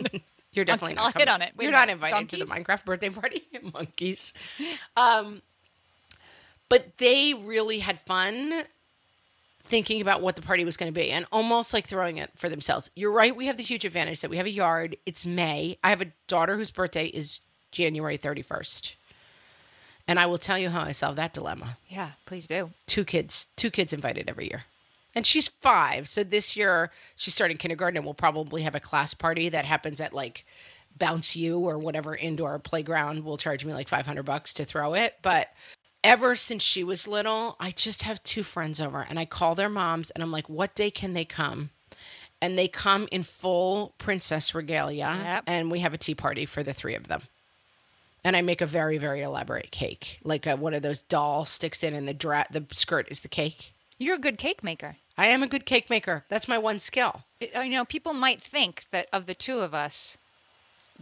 You're 0.52 0.64
definitely 0.64 0.97
I'll 0.97 1.04
not. 1.07 1.19
hit 1.19 1.28
on 1.28 1.42
it. 1.42 1.52
Wait 1.57 1.64
You're 1.64 1.73
not 1.73 1.88
invited 1.88 2.28
to 2.30 2.37
the 2.37 2.45
Minecraft 2.45 2.85
birthday 2.85 3.11
party. 3.11 3.47
Monkeys. 3.75 4.35
Um, 4.97 5.42
but 6.69 6.99
they 6.99 7.35
really 7.35 7.80
had 7.80 7.99
fun 7.99 8.64
thinking 9.62 10.00
about 10.00 10.21
what 10.21 10.37
the 10.37 10.42
party 10.42 10.64
was 10.64 10.76
going 10.76 10.92
to 10.92 10.99
be 11.00 11.11
and 11.11 11.26
almost 11.33 11.73
like 11.73 11.87
throwing 11.87 12.16
it 12.19 12.30
for 12.36 12.49
themselves. 12.49 12.91
You're 12.95 13.13
right. 13.13 13.34
We 13.34 13.47
have 13.47 13.56
the 13.56 13.63
huge 13.63 13.84
advantage 13.84 14.21
that 14.21 14.30
we 14.30 14.36
have 14.36 14.47
a 14.47 14.50
yard. 14.50 14.97
It's 15.06 15.25
May. 15.25 15.78
I 15.82 15.91
have 15.91 16.00
a 16.00 16.13
daughter 16.26 16.56
whose 16.56 16.71
birthday 16.71 17.06
is 17.06 17.41
January 17.73 18.19
31st. 18.19 18.95
And 20.08 20.19
I 20.19 20.26
will 20.26 20.39
tell 20.39 20.58
you 20.58 20.71
how 20.71 20.82
I 20.82 20.93
solved 20.93 21.19
that 21.19 21.32
dilemma 21.32 21.76
Yeah, 21.89 22.10
please 22.26 22.47
do. 22.47 22.71
two 22.86 23.04
kids, 23.04 23.49
two 23.56 23.71
kids 23.71 23.93
invited 23.93 24.28
every 24.28 24.47
year. 24.47 24.65
And 25.14 25.26
she's 25.26 25.49
five. 25.49 26.08
So 26.08 26.23
this 26.23 26.56
year 26.56 26.90
she's 27.16 27.34
starting 27.34 27.56
kindergarten 27.56 27.96
and 27.96 28.04
we'll 28.04 28.14
probably 28.14 28.62
have 28.62 28.75
a 28.75 28.80
class 28.80 29.14
party 29.14 29.49
that 29.49 29.64
happens 29.64 30.00
at 30.00 30.12
like 30.12 30.44
Bounce 30.99 31.34
U 31.36 31.58
or 31.58 31.78
whatever 31.78 32.14
indoor 32.14 32.58
playground 32.58 33.25
will 33.25 33.36
charge 33.36 33.64
me 33.64 33.73
like 33.73 33.88
500 33.88 34.23
bucks 34.23 34.52
to 34.54 34.64
throw 34.64 34.94
it. 34.94 35.14
But 35.23 35.49
ever 36.04 36.36
since 36.36 36.62
she 36.62 36.84
was 36.84 37.08
little, 37.08 37.56
I 37.58 37.70
just 37.73 38.02
have 38.02 38.23
two 38.23 38.42
friends 38.42 38.80
over 38.80 39.04
and 39.08 39.18
I 39.18 39.25
call 39.25 39.54
their 39.54 39.68
moms 39.68 40.10
and 40.10 40.23
I'm 40.23 40.32
like, 40.32 40.49
what 40.49 40.75
day 40.75 40.90
can 40.90 41.14
they 41.14 41.25
come? 41.25 41.70
And 42.42 42.56
they 42.58 42.68
come 42.68 43.06
in 43.12 43.23
full 43.23 43.94
princess 43.99 44.54
regalia 44.54 45.18
Yep. 45.23 45.44
and 45.46 45.70
we 45.70 45.80
have 45.80 45.92
a 45.92 45.99
tea 45.99 46.14
party 46.14 46.46
for 46.46 46.62
the 46.62 46.73
three 46.73 46.94
of 46.94 47.08
them. 47.08 47.23
And 48.23 48.36
I 48.36 48.42
make 48.42 48.60
a 48.60 48.66
very, 48.66 48.99
very 48.99 49.23
elaborate 49.23 49.70
cake, 49.70 50.18
like 50.23 50.46
a, 50.46 50.54
one 50.56 50.75
of 50.75 50.82
those 50.82 51.02
doll 51.02 51.46
sticks 51.46 51.82
in, 51.82 51.94
and 51.94 52.06
the 52.06 52.12
dra- 52.14 52.46
the 52.50 52.66
skirt 52.73 53.06
is 53.10 53.20
the 53.20 53.28
cake. 53.28 53.73
You're 54.00 54.17
a 54.17 54.19
good 54.19 54.39
cake 54.39 54.65
maker. 54.65 54.97
I 55.17 55.26
am 55.28 55.43
a 55.43 55.47
good 55.47 55.67
cake 55.67 55.91
maker. 55.91 56.25
That's 56.28 56.49
my 56.49 56.58
one 56.58 56.78
skill. 56.80 57.23
It- 57.39 57.54
you 57.54 57.71
know, 57.71 57.84
people 57.84 58.15
might 58.15 58.43
think 58.43 58.86
that 58.91 59.06
of 59.13 59.26
the 59.26 59.34
two 59.34 59.58
of 59.60 59.75
us, 59.75 60.17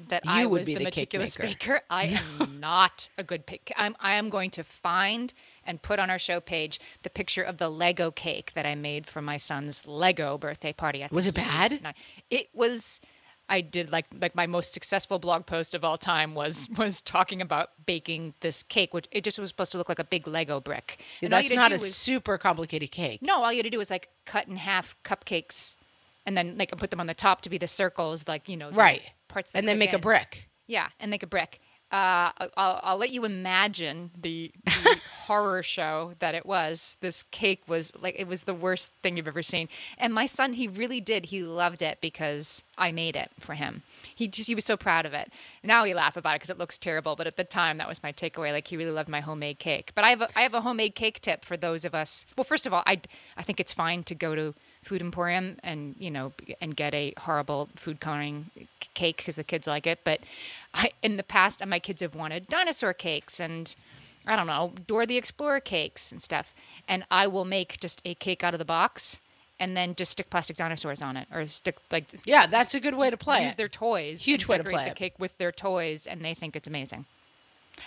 that 0.08 0.22
I 0.26 0.42
You 0.42 0.48
would 0.48 0.58
was 0.58 0.66
be 0.66 0.74
the, 0.74 0.78
the 0.80 0.84
cake 0.90 1.12
meticulous 1.12 1.38
maker. 1.38 1.48
baker. 1.48 1.80
I 1.90 2.04
am 2.38 2.60
not 2.60 3.08
a 3.16 3.22
good 3.24 3.46
bake. 3.46 3.72
I'm, 3.76 3.96
I 4.00 4.14
am 4.14 4.28
going 4.30 4.50
to 4.50 4.62
find 4.64 5.32
and 5.64 5.80
put 5.82 5.98
on 5.98 6.08
our 6.10 6.18
show 6.18 6.40
page 6.40 6.78
the 7.02 7.10
picture 7.10 7.42
of 7.42 7.58
the 7.58 7.68
Lego 7.68 8.10
cake 8.10 8.52
that 8.54 8.64
I 8.66 8.74
made 8.74 9.06
for 9.06 9.22
my 9.22 9.36
son's 9.36 9.86
Lego 9.86 10.36
birthday 10.38 10.72
party. 10.72 11.02
I 11.04 11.08
Was 11.10 11.26
it 11.26 11.34
bad? 11.34 11.82
nine. 11.82 11.94
It 12.30 12.48
was. 12.54 13.00
I 13.48 13.60
did 13.62 13.90
like 13.90 14.06
like 14.20 14.34
my 14.34 14.46
most 14.46 14.74
successful 14.74 15.18
blog 15.18 15.46
post 15.46 15.74
of 15.74 15.84
all 15.84 15.96
time 15.96 16.34
was 16.34 16.68
was 16.76 17.00
talking 17.00 17.40
about 17.40 17.70
baking 17.86 18.34
this 18.40 18.62
cake, 18.62 18.92
which 18.92 19.06
it 19.10 19.24
just 19.24 19.38
was 19.38 19.48
supposed 19.48 19.72
to 19.72 19.78
look 19.78 19.88
like 19.88 19.98
a 19.98 20.04
big 20.04 20.26
Lego 20.28 20.60
brick. 20.60 21.02
And 21.22 21.32
That's 21.32 21.48
you 21.50 21.56
had 21.56 21.64
to 21.64 21.70
not 21.70 21.80
a 21.80 21.82
was- 21.82 21.94
super 21.94 22.36
complicated 22.38 22.90
cake. 22.90 23.22
no, 23.22 23.42
all 23.42 23.52
you 23.52 23.58
had 23.58 23.64
to 23.64 23.70
do 23.70 23.78
was 23.78 23.90
like 23.90 24.08
cut 24.26 24.48
in 24.48 24.56
half 24.56 24.96
cupcakes, 25.04 25.76
and 26.26 26.36
then 26.36 26.56
like 26.58 26.70
put 26.76 26.90
them 26.90 27.00
on 27.00 27.06
the 27.06 27.14
top 27.14 27.40
to 27.42 27.50
be 27.50 27.58
the 27.58 27.68
circles, 27.68 28.28
like 28.28 28.48
you 28.48 28.56
know, 28.56 28.70
the 28.70 28.76
Right. 28.76 29.02
Parts 29.28 29.50
and 29.54 29.66
then 29.68 29.78
make 29.78 29.92
a 29.92 29.98
brick. 29.98 30.48
Yeah, 30.66 30.88
and 31.00 31.10
make 31.10 31.22
a 31.22 31.26
brick. 31.26 31.60
Uh, 31.90 32.32
I'll, 32.56 32.80
I'll 32.82 32.96
let 32.98 33.10
you 33.10 33.24
imagine 33.24 34.10
the, 34.20 34.52
the 34.64 35.00
horror 35.26 35.62
show 35.62 36.12
that 36.18 36.34
it 36.34 36.44
was. 36.44 36.98
This 37.00 37.22
cake 37.22 37.62
was 37.66 37.94
like 37.98 38.14
it 38.18 38.28
was 38.28 38.42
the 38.42 38.52
worst 38.52 38.92
thing 39.02 39.16
you've 39.16 39.26
ever 39.26 39.42
seen. 39.42 39.68
And 39.96 40.12
my 40.12 40.26
son, 40.26 40.52
he 40.52 40.68
really 40.68 41.00
did. 41.00 41.26
He 41.26 41.42
loved 41.42 41.80
it 41.80 41.98
because 42.02 42.62
I 42.76 42.92
made 42.92 43.16
it 43.16 43.30
for 43.40 43.54
him. 43.54 43.82
He 44.14 44.28
just 44.28 44.48
he 44.48 44.54
was 44.54 44.66
so 44.66 44.76
proud 44.76 45.06
of 45.06 45.14
it. 45.14 45.32
Now 45.64 45.84
we 45.84 45.94
laugh 45.94 46.16
about 46.18 46.34
it 46.34 46.40
because 46.40 46.50
it 46.50 46.58
looks 46.58 46.76
terrible, 46.76 47.16
but 47.16 47.26
at 47.26 47.36
the 47.38 47.44
time 47.44 47.78
that 47.78 47.88
was 47.88 48.02
my 48.02 48.12
takeaway. 48.12 48.52
Like 48.52 48.68
he 48.68 48.76
really 48.76 48.90
loved 48.90 49.08
my 49.08 49.20
homemade 49.20 49.58
cake. 49.58 49.92
But 49.94 50.04
I 50.04 50.10
have 50.10 50.20
a, 50.20 50.28
I 50.38 50.42
have 50.42 50.54
a 50.54 50.60
homemade 50.60 50.94
cake 50.94 51.20
tip 51.20 51.42
for 51.42 51.56
those 51.56 51.86
of 51.86 51.94
us. 51.94 52.26
Well, 52.36 52.44
first 52.44 52.66
of 52.66 52.74
all, 52.74 52.82
I 52.86 53.00
I 53.36 53.42
think 53.42 53.60
it's 53.60 53.72
fine 53.72 54.04
to 54.04 54.14
go 54.14 54.34
to 54.34 54.54
food 54.88 55.02
emporium 55.02 55.56
and 55.62 55.94
you 55.98 56.10
know 56.10 56.32
and 56.62 56.74
get 56.74 56.94
a 56.94 57.12
horrible 57.18 57.68
food 57.76 58.00
coloring 58.00 58.50
cake 58.94 59.18
because 59.18 59.36
the 59.36 59.44
kids 59.44 59.66
like 59.66 59.86
it 59.86 59.98
but 60.02 60.18
I, 60.72 60.92
in 61.02 61.18
the 61.18 61.22
past 61.22 61.64
my 61.66 61.78
kids 61.78 62.00
have 62.00 62.14
wanted 62.14 62.48
dinosaur 62.48 62.94
cakes 62.94 63.38
and 63.38 63.76
i 64.26 64.34
don't 64.34 64.46
know 64.46 64.72
dora 64.86 65.04
the 65.06 65.18
explorer 65.18 65.60
cakes 65.60 66.10
and 66.10 66.22
stuff 66.22 66.54
and 66.88 67.04
i 67.10 67.26
will 67.26 67.44
make 67.44 67.78
just 67.80 68.00
a 68.06 68.14
cake 68.14 68.42
out 68.42 68.54
of 68.54 68.58
the 68.58 68.64
box 68.64 69.20
and 69.60 69.76
then 69.76 69.94
just 69.94 70.12
stick 70.12 70.30
plastic 70.30 70.56
dinosaurs 70.56 71.02
on 71.02 71.16
it 71.18 71.26
or 71.34 71.46
stick 71.46 71.76
like 71.90 72.06
Yeah, 72.24 72.46
that's 72.46 72.74
a 72.74 72.80
good 72.80 72.94
way 72.96 73.10
to 73.10 73.16
play 73.18 73.42
use 73.42 73.52
it. 73.52 73.56
their 73.58 73.68
toys 73.68 74.24
Huge 74.24 74.46
way 74.48 74.56
to 74.56 74.64
play 74.64 74.84
the 74.86 74.90
it. 74.92 74.96
cake 74.96 75.14
with 75.18 75.36
their 75.36 75.52
toys 75.52 76.06
and 76.06 76.24
they 76.24 76.32
think 76.32 76.56
it's 76.56 76.68
amazing 76.68 77.04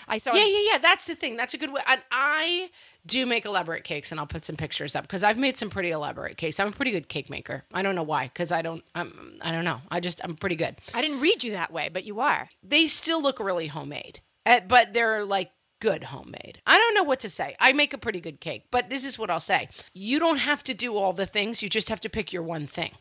i 0.08 0.17
saw 0.17 0.34
Yeah, 0.34 0.45
yeah, 0.45 0.71
yeah. 0.71 0.77
That's 0.77 1.06
the 1.06 1.15
thing. 1.15 1.38
That's 1.38 1.54
a 1.54 1.58
good 1.58 1.71
way. 1.71 1.82
And 1.88 2.01
I 2.12 2.69
do 3.06 3.25
make 3.25 3.45
elaborate 3.45 3.84
cakes, 3.84 4.12
and 4.12 4.19
I'll 4.19 4.27
put 4.27 4.45
some 4.45 4.56
pictures 4.56 4.95
up 4.95 5.04
because 5.04 5.23
I've 5.23 5.38
made 5.38 5.58
some 5.58 5.69
pretty 5.69 5.91
elaborate 5.91 6.38
cakes. 6.38 6.60
I'm 6.60 6.67
a 6.67 6.71
pretty 6.71 6.91
good 6.91 7.10
cake 7.10 7.30
maker. 7.30 7.63
I 7.73 7.82
don't 7.82 7.95
know 7.95 8.04
why, 8.04 8.25
because 8.27 8.51
I 8.51 8.62
don't. 8.62 8.84
I'm. 8.95 9.39
I 9.41 9.51
don't 9.51 9.65
know. 9.65 9.82
I 9.89 9.99
just. 9.99 10.21
I'm 10.23 10.36
pretty 10.36 10.56
good. 10.56 10.75
i 10.93 11.01
didn't 11.01 11.19
read 11.19 11.43
you 11.43 11.51
that 11.51 11.71
way 11.71 11.89
but 11.91 12.04
you 12.06 12.19
are 12.19 12.49
They 12.63 12.88
still 12.88 13.21
look 13.21 13.39
really 13.39 13.67
homemade, 13.67 14.19
uh, 14.45 14.62
but 14.67 14.93
they're 14.93 15.23
like 15.23 15.51
good 15.80 16.04
homemade. 16.06 16.62
I 16.65 16.77
don't 16.77 16.93
know 16.95 17.04
what 17.04 17.19
to 17.21 17.30
say. 17.30 17.56
I 17.60 17.73
make 17.73 17.93
a 17.93 17.97
pretty 17.97 18.21
good 18.21 18.39
cake, 18.39 18.65
but 18.71 18.89
this 18.89 19.04
is 19.04 19.17
what 19.17 19.30
I'll 19.32 19.39
say. 19.39 19.69
You 19.93 20.19
don't 20.19 20.38
have 20.38 20.63
to 20.63 20.73
do 20.73 20.95
all 20.95 21.12
the 21.13 21.25
things. 21.25 21.62
You 21.63 21.69
just 21.69 21.89
have 21.89 22.01
to 22.01 22.10
pick 22.10 22.32
your 22.32 22.43
one 22.43 22.67
thing. 22.67 22.91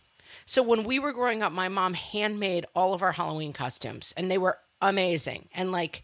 So 0.47 0.63
when 0.63 0.85
we 0.85 0.99
were 0.99 1.13
growing 1.13 1.43
up, 1.43 1.53
my 1.53 1.69
mom 1.69 1.95
handmade 1.95 2.67
all 2.75 2.95
of 2.95 3.03
our 3.03 3.13
Halloween 3.13 3.53
costumes, 3.53 4.15
and 4.17 4.31
they 4.31 4.39
were 4.39 4.59
amazing. 4.81 5.49
And 5.55 5.71
like 5.73 6.03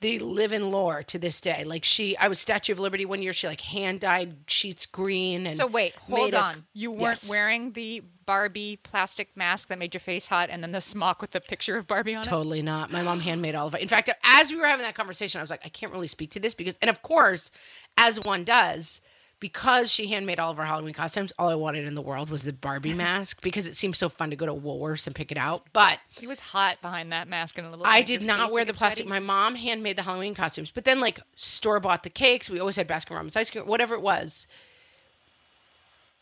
they 0.00 0.18
live 0.18 0.52
in 0.52 0.70
lore 0.70 1.02
to 1.04 1.18
this 1.18 1.40
day. 1.40 1.64
Like 1.64 1.84
she, 1.84 2.16
I 2.18 2.28
was 2.28 2.38
Statue 2.38 2.72
of 2.72 2.78
Liberty 2.78 3.04
one 3.04 3.22
year. 3.22 3.32
She 3.32 3.46
like 3.46 3.60
hand 3.62 4.00
dyed 4.00 4.36
sheets 4.46 4.86
green. 4.86 5.46
And 5.46 5.56
So 5.56 5.66
wait, 5.66 5.96
hold 5.96 6.34
a- 6.34 6.40
on. 6.40 6.66
You 6.74 6.90
weren't 6.90 7.22
Yes. 7.22 7.28
wearing 7.28 7.72
the 7.72 8.02
Barbie 8.26 8.78
plastic 8.82 9.36
mask 9.36 9.68
that 9.68 9.78
made 9.78 9.94
your 9.94 10.00
face 10.00 10.26
hot, 10.26 10.50
and 10.50 10.60
then 10.62 10.72
the 10.72 10.80
smock 10.80 11.20
with 11.20 11.30
the 11.30 11.40
picture 11.40 11.76
of 11.76 11.86
Barbie 11.86 12.14
on 12.16 12.22
it. 12.22 12.24
Totally 12.24 12.60
not. 12.60 12.90
My 12.90 13.02
mom 13.02 13.20
handmade 13.20 13.54
all 13.54 13.68
of 13.68 13.74
it. 13.76 13.80
In 13.80 13.88
fact, 13.88 14.10
as 14.24 14.50
we 14.50 14.56
were 14.58 14.66
having 14.66 14.84
that 14.84 14.96
conversation, 14.96 15.38
I 15.38 15.42
was 15.42 15.50
like, 15.50 15.62
I 15.64 15.68
can't 15.68 15.92
really 15.92 16.08
speak 16.08 16.32
to 16.32 16.40
this 16.40 16.52
because, 16.52 16.76
and 16.82 16.90
of 16.90 17.02
course, 17.02 17.52
as 17.96 18.18
one 18.18 18.42
does, 18.42 19.00
because 19.38 19.90
she 19.90 20.06
handmade 20.06 20.40
all 20.40 20.50
of 20.50 20.58
our 20.58 20.64
Halloween 20.64 20.94
costumes, 20.94 21.32
all 21.38 21.48
I 21.48 21.54
wanted 21.54 21.86
in 21.86 21.94
the 21.94 22.02
world 22.02 22.30
was 22.30 22.44
the 22.44 22.52
Barbie 22.52 22.94
mask 23.04 23.42
because 23.42 23.66
it 23.66 23.76
seemed 23.76 23.96
so 23.96 24.08
fun 24.08 24.30
to 24.30 24.36
go 24.36 24.46
to 24.46 24.54
Woolworths 24.54 25.06
and 25.06 25.14
pick 25.14 25.30
it 25.30 25.38
out. 25.38 25.64
But 25.72 25.98
He 26.10 26.26
was 26.26 26.40
hot 26.40 26.80
behind 26.80 27.12
that 27.12 27.28
mask 27.28 27.58
and 27.58 27.66
a 27.66 27.70
little. 27.70 27.86
I 27.86 28.02
did 28.02 28.22
not 28.22 28.52
wear 28.52 28.64
the 28.64 28.74
plastic. 28.74 29.06
My 29.06 29.20
mom 29.20 29.54
handmade 29.54 29.96
the 29.98 30.02
Halloween 30.02 30.34
costumes, 30.34 30.70
but 30.74 30.84
then 30.84 31.00
like 31.00 31.20
store 31.34 31.80
bought 31.80 32.02
the 32.02 32.10
cakes. 32.10 32.48
We 32.48 32.60
always 32.60 32.76
had 32.76 32.88
Baskin 32.88 33.14
Robbins 33.14 33.36
ice 33.36 33.50
cream, 33.50 33.66
whatever 33.66 33.94
it 33.94 34.02
was. 34.02 34.46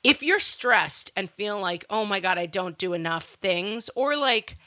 If 0.02 0.22
you're 0.22 0.40
stressed 0.40 1.10
and 1.16 1.30
feel 1.30 1.58
like, 1.58 1.84
oh 1.88 2.04
my 2.04 2.20
God, 2.20 2.36
I 2.36 2.44
don't 2.46 2.76
do 2.76 2.92
enough 2.92 3.24
things, 3.40 3.88
or 3.94 4.16
like 4.16 4.58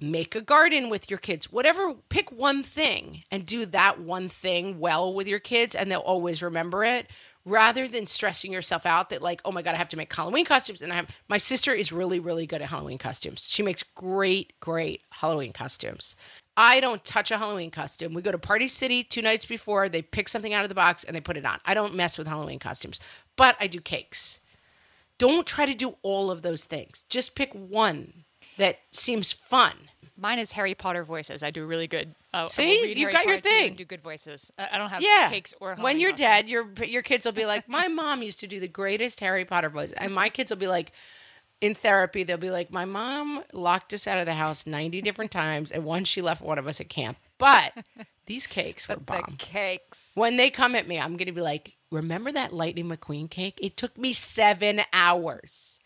make 0.00 0.34
a 0.34 0.40
garden 0.40 0.88
with 0.88 1.10
your 1.10 1.18
kids, 1.18 1.52
whatever, 1.52 1.94
pick 2.08 2.32
one 2.32 2.62
thing 2.62 3.22
and 3.30 3.44
do 3.44 3.66
that 3.66 4.00
one 4.00 4.28
thing 4.28 4.78
well 4.78 5.12
with 5.12 5.28
your 5.28 5.38
kids, 5.38 5.74
and 5.74 5.90
they'll 5.90 6.00
always 6.00 6.42
remember 6.42 6.84
it 6.84 7.10
rather 7.44 7.88
than 7.88 8.06
stressing 8.06 8.52
yourself 8.52 8.84
out 8.86 9.10
that, 9.10 9.22
like, 9.22 9.40
oh 9.44 9.52
my 9.52 9.62
God, 9.62 9.74
I 9.74 9.78
have 9.78 9.88
to 9.90 9.96
make 9.96 10.14
Halloween 10.14 10.44
costumes. 10.44 10.82
And 10.82 10.92
I 10.92 10.96
have 10.96 11.22
my 11.28 11.38
sister 11.38 11.72
is 11.72 11.92
really, 11.92 12.20
really 12.20 12.46
good 12.46 12.62
at 12.62 12.68
Halloween 12.68 12.98
costumes. 12.98 13.46
She 13.48 13.62
makes 13.62 13.82
great, 13.82 14.58
great 14.60 15.02
Halloween 15.10 15.52
costumes. 15.52 16.16
I 16.56 16.80
don't 16.80 17.02
touch 17.04 17.30
a 17.30 17.38
Halloween 17.38 17.70
costume. 17.70 18.12
We 18.12 18.22
go 18.22 18.32
to 18.32 18.38
Party 18.38 18.68
City 18.68 19.02
two 19.02 19.22
nights 19.22 19.46
before. 19.46 19.88
They 19.88 20.02
pick 20.02 20.28
something 20.28 20.52
out 20.52 20.64
of 20.64 20.68
the 20.68 20.74
box 20.74 21.04
and 21.04 21.16
they 21.16 21.20
put 21.20 21.38
it 21.38 21.46
on. 21.46 21.58
I 21.64 21.74
don't 21.74 21.94
mess 21.94 22.18
with 22.18 22.26
Halloween 22.26 22.58
costumes, 22.58 23.00
but 23.36 23.56
I 23.60 23.66
do 23.66 23.80
cakes. 23.80 24.40
Don't 25.16 25.46
try 25.46 25.66
to 25.66 25.74
do 25.74 25.96
all 26.02 26.30
of 26.30 26.42
those 26.42 26.64
things. 26.64 27.04
Just 27.08 27.34
pick 27.34 27.52
one 27.54 28.24
that 28.58 28.78
seems 28.92 29.32
fun. 29.32 29.72
Mine 30.16 30.38
is 30.38 30.52
Harry 30.52 30.74
Potter 30.74 31.02
voices. 31.02 31.42
I 31.42 31.50
do 31.50 31.64
really 31.64 31.86
good. 31.86 32.14
Uh, 32.34 32.48
See? 32.50 32.88
You've 32.88 33.10
Harry 33.10 33.12
got 33.12 33.24
your 33.24 33.36
Potter 33.36 33.48
to 33.48 33.54
you 33.54 33.60
thing. 33.68 33.74
do 33.74 33.84
good 33.86 34.02
voices. 34.02 34.52
I 34.58 34.76
don't 34.76 34.90
have 34.90 35.00
Yeah. 35.02 35.30
cakes 35.30 35.54
or 35.60 35.76
when 35.76 35.98
you're 35.98 36.12
dead, 36.12 36.46
your 36.46 36.68
your 36.84 37.02
kids 37.02 37.24
will 37.24 37.32
be 37.32 37.46
like, 37.46 37.68
"My 37.68 37.88
mom 38.00 38.22
used 38.22 38.38
to 38.40 38.46
do 38.46 38.60
the 38.60 38.68
greatest 38.68 39.20
Harry 39.20 39.44
Potter 39.46 39.70
voice," 39.70 39.92
and 39.92 40.14
my 40.14 40.28
kids 40.28 40.50
will 40.50 40.58
be 40.58 40.66
like, 40.66 40.92
in 41.62 41.74
therapy, 41.74 42.22
they'll 42.22 42.36
be 42.38 42.50
like, 42.50 42.70
"My 42.70 42.84
mom 42.84 43.44
locked 43.54 43.92
us 43.94 44.06
out 44.06 44.18
of 44.18 44.26
the 44.26 44.34
house 44.34 44.66
ninety 44.66 45.00
different 45.00 45.30
times, 45.30 45.72
and 45.72 45.84
once 45.84 46.08
she 46.08 46.20
left 46.22 46.42
one 46.42 46.58
of 46.58 46.66
us 46.66 46.80
at 46.80 46.88
camp." 46.90 47.16
But 47.38 47.72
these 48.26 48.46
cakes 48.46 48.88
were 48.88 48.96
the 48.96 49.04
bomb. 49.04 49.36
cakes. 49.38 50.12
When 50.14 50.36
they 50.36 50.50
come 50.50 50.74
at 50.74 50.86
me, 50.86 50.98
I'm 50.98 51.16
going 51.16 51.26
to 51.26 51.32
be 51.32 51.40
like, 51.40 51.76
remember 51.90 52.30
that 52.32 52.52
Lightning 52.52 52.88
McQueen 52.90 53.30
cake? 53.30 53.58
It 53.62 53.76
took 53.78 53.96
me 53.96 54.12
seven 54.12 54.82
hours. 54.92 55.80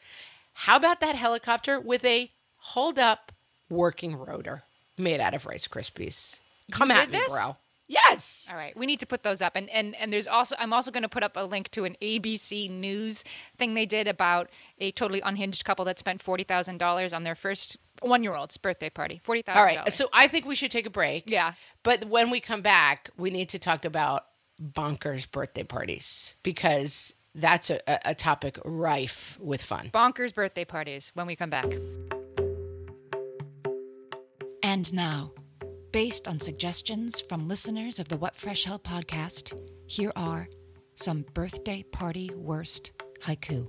How 0.54 0.76
about 0.76 1.00
that 1.00 1.14
helicopter 1.16 1.80
with 1.80 2.04
a 2.04 2.30
hold 2.64 2.98
up 2.98 3.30
working 3.70 4.16
rotor 4.16 4.62
made 4.98 5.20
out 5.20 5.34
of 5.34 5.46
Rice 5.46 5.68
Krispies? 5.68 6.40
Come 6.70 6.90
You 6.90 6.96
at 6.96 7.10
me, 7.10 7.18
this? 7.18 7.32
bro. 7.32 7.56
Yes. 7.86 8.48
All 8.50 8.56
right, 8.56 8.74
we 8.74 8.86
need 8.86 9.00
to 9.00 9.06
put 9.06 9.22
those 9.22 9.42
up, 9.42 9.56
and 9.56 9.68
and 9.68 9.94
and 9.96 10.10
there's 10.10 10.26
also 10.26 10.56
I'm 10.58 10.72
also 10.72 10.90
going 10.90 11.02
to 11.02 11.08
put 11.08 11.22
up 11.22 11.32
a 11.36 11.44
link 11.44 11.70
to 11.72 11.84
an 11.84 11.96
ABC 12.00 12.70
News 12.70 13.24
thing 13.58 13.74
they 13.74 13.84
did 13.84 14.08
about 14.08 14.48
a 14.78 14.90
totally 14.92 15.20
unhinged 15.20 15.66
couple 15.66 15.84
that 15.84 15.98
spent 15.98 16.22
forty 16.22 16.44
thousand 16.44 16.78
dollars 16.78 17.12
on 17.12 17.24
their 17.24 17.34
first 17.34 17.76
one 18.00 18.22
year 18.22 18.34
old's 18.34 18.56
birthday 18.56 18.88
party. 18.88 19.20
Forty 19.22 19.42
thousand. 19.42 19.60
All 19.60 19.66
right. 19.66 19.92
So 19.92 20.08
I 20.14 20.28
think 20.28 20.46
we 20.46 20.54
should 20.54 20.70
take 20.70 20.86
a 20.86 20.90
break. 20.90 21.24
Yeah. 21.26 21.52
But 21.82 22.06
when 22.06 22.30
we 22.30 22.40
come 22.40 22.62
back, 22.62 23.10
we 23.18 23.28
need 23.30 23.50
to 23.50 23.58
talk 23.58 23.84
about 23.84 24.24
bonkers 24.58 25.30
birthday 25.30 25.64
parties 25.64 26.36
because 26.42 27.12
that's 27.34 27.68
a, 27.68 27.80
a, 27.86 27.98
a 28.06 28.14
topic 28.14 28.58
rife 28.64 29.36
with 29.40 29.62
fun. 29.62 29.90
bonkers 29.92 30.32
birthday 30.34 30.64
parties 30.64 31.10
when 31.14 31.26
we 31.26 31.36
come 31.36 31.50
back. 31.50 31.66
And 34.74 34.92
now, 34.92 35.30
based 35.92 36.26
on 36.26 36.40
suggestions 36.40 37.20
from 37.20 37.46
listeners 37.46 38.00
of 38.00 38.08
the 38.08 38.16
What 38.16 38.34
Fresh 38.34 38.64
Hell 38.64 38.80
podcast, 38.80 39.56
here 39.86 40.10
are 40.16 40.48
some 40.96 41.24
birthday 41.32 41.84
party 41.92 42.32
worst 42.34 42.90
haiku. 43.20 43.68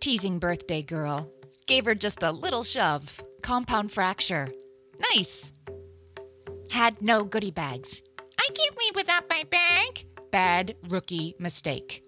Teasing 0.00 0.38
birthday 0.38 0.82
girl. 0.82 1.32
Gave 1.66 1.86
her 1.86 1.94
just 1.94 2.22
a 2.22 2.30
little 2.30 2.62
shove. 2.62 3.24
Compound 3.42 3.90
fracture. 3.92 4.52
Nice. 5.14 5.54
Had 6.70 7.00
no 7.00 7.24
goodie 7.24 7.50
bags. 7.50 8.02
I 8.38 8.46
can't 8.52 8.76
leave 8.76 8.94
without 8.94 9.24
my 9.30 9.44
bag. 9.44 10.04
Bad 10.30 10.76
rookie 10.90 11.34
mistake. 11.38 12.04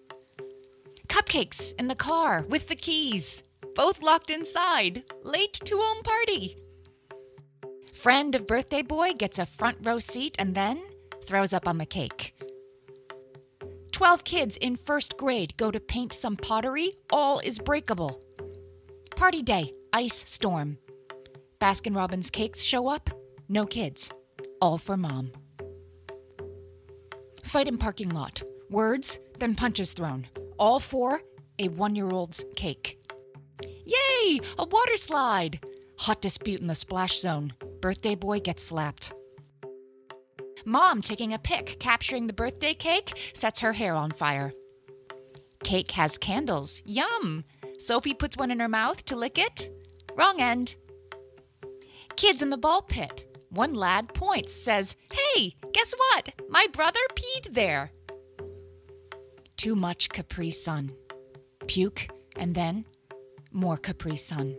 Cupcakes 1.09 1.73
in 1.79 1.89
the 1.89 1.95
car 1.95 2.45
with 2.47 2.69
the 2.69 2.77
keys. 2.77 3.43
Both 3.75 4.03
locked 4.03 4.29
inside. 4.29 5.05
Late 5.23 5.55
to 5.65 5.79
home 5.79 6.03
party. 6.03 6.59
Friend 7.95 8.35
of 8.35 8.47
birthday 8.49 8.83
boy 8.83 9.13
gets 9.13 9.39
a 9.39 9.47
front 9.47 9.79
row 9.83 10.01
seat 10.01 10.35
and 10.39 10.55
then 10.55 10.83
throws 11.25 11.55
up 11.55 11.69
on 11.69 11.79
the 11.79 11.87
cake. 11.87 12.35
12 13.93 14.25
kids 14.25 14.57
in 14.57 14.75
first 14.75 15.17
grade 15.17 15.57
go 15.57 15.71
to 15.71 15.79
paint 15.79 16.13
some 16.13 16.37
pottery. 16.37 16.93
All 17.13 17.39
is 17.39 17.59
breakable. 17.61 18.21
Party 19.15 19.43
day, 19.43 19.73
ice 19.93 20.29
storm. 20.29 20.77
Baskin 21.61 21.95
Robbins 21.95 22.31
cakes 22.31 22.63
show 22.63 22.89
up. 22.89 23.11
No 23.49 23.65
kids. 23.65 24.13
All 24.61 24.77
for 24.77 24.97
mom. 24.97 25.31
Fight 27.45 27.69
in 27.69 27.79
parking 27.79 28.11
lot. 28.11 28.43
Words, 28.71 29.21
then 29.39 29.55
punches 29.55 29.93
thrown. 29.93 30.27
All 30.59 30.81
for 30.81 31.23
a 31.61 31.69
one 31.69 31.95
year 31.95 32.11
old's 32.11 32.45
cake. 32.57 32.99
Yay! 33.87 34.41
A 34.59 34.67
water 34.67 34.97
slide! 34.97 35.61
Hot 36.05 36.21
dispute 36.21 36.61
in 36.61 36.67
the 36.67 36.75
splash 36.75 37.19
zone. 37.19 37.55
Birthday 37.81 38.15
boy 38.15 38.39
gets 38.39 38.63
slapped. 38.63 39.15
Mom 40.67 41.01
taking 41.01 41.33
a 41.33 41.39
pic, 41.39 41.79
capturing 41.81 42.27
the 42.27 42.35
birthday 42.35 42.75
cake, 42.75 43.31
sets 43.33 43.61
her 43.61 43.73
hair 43.73 43.95
on 43.95 44.11
fire. 44.11 44.53
Cake 45.63 45.93
has 45.93 46.19
candles. 46.19 46.83
Yum! 46.85 47.45
Sophie 47.79 48.13
puts 48.13 48.37
one 48.37 48.51
in 48.51 48.61
her 48.61 48.69
mouth 48.69 49.03
to 49.07 49.17
lick 49.17 49.39
it. 49.39 49.71
Wrong 50.15 50.43
end. 50.43 50.77
Kids 52.17 52.43
in 52.43 52.51
the 52.51 52.59
ball 52.59 52.83
pit. 52.83 53.25
One 53.49 53.73
lad 53.73 54.13
points, 54.13 54.53
says, 54.53 54.97
Hey, 55.11 55.57
guess 55.73 55.95
what? 55.97 56.35
My 56.51 56.67
brother 56.71 57.01
peed 57.15 57.55
there. 57.55 57.93
Too 59.57 59.75
much 59.75 60.11
Capri 60.11 60.51
Sun. 60.51 60.91
Puke, 61.67 62.09
and 62.37 62.55
then 62.55 62.85
more 63.51 63.79
Capri 63.79 64.17
Sun. 64.17 64.59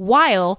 while 0.00 0.58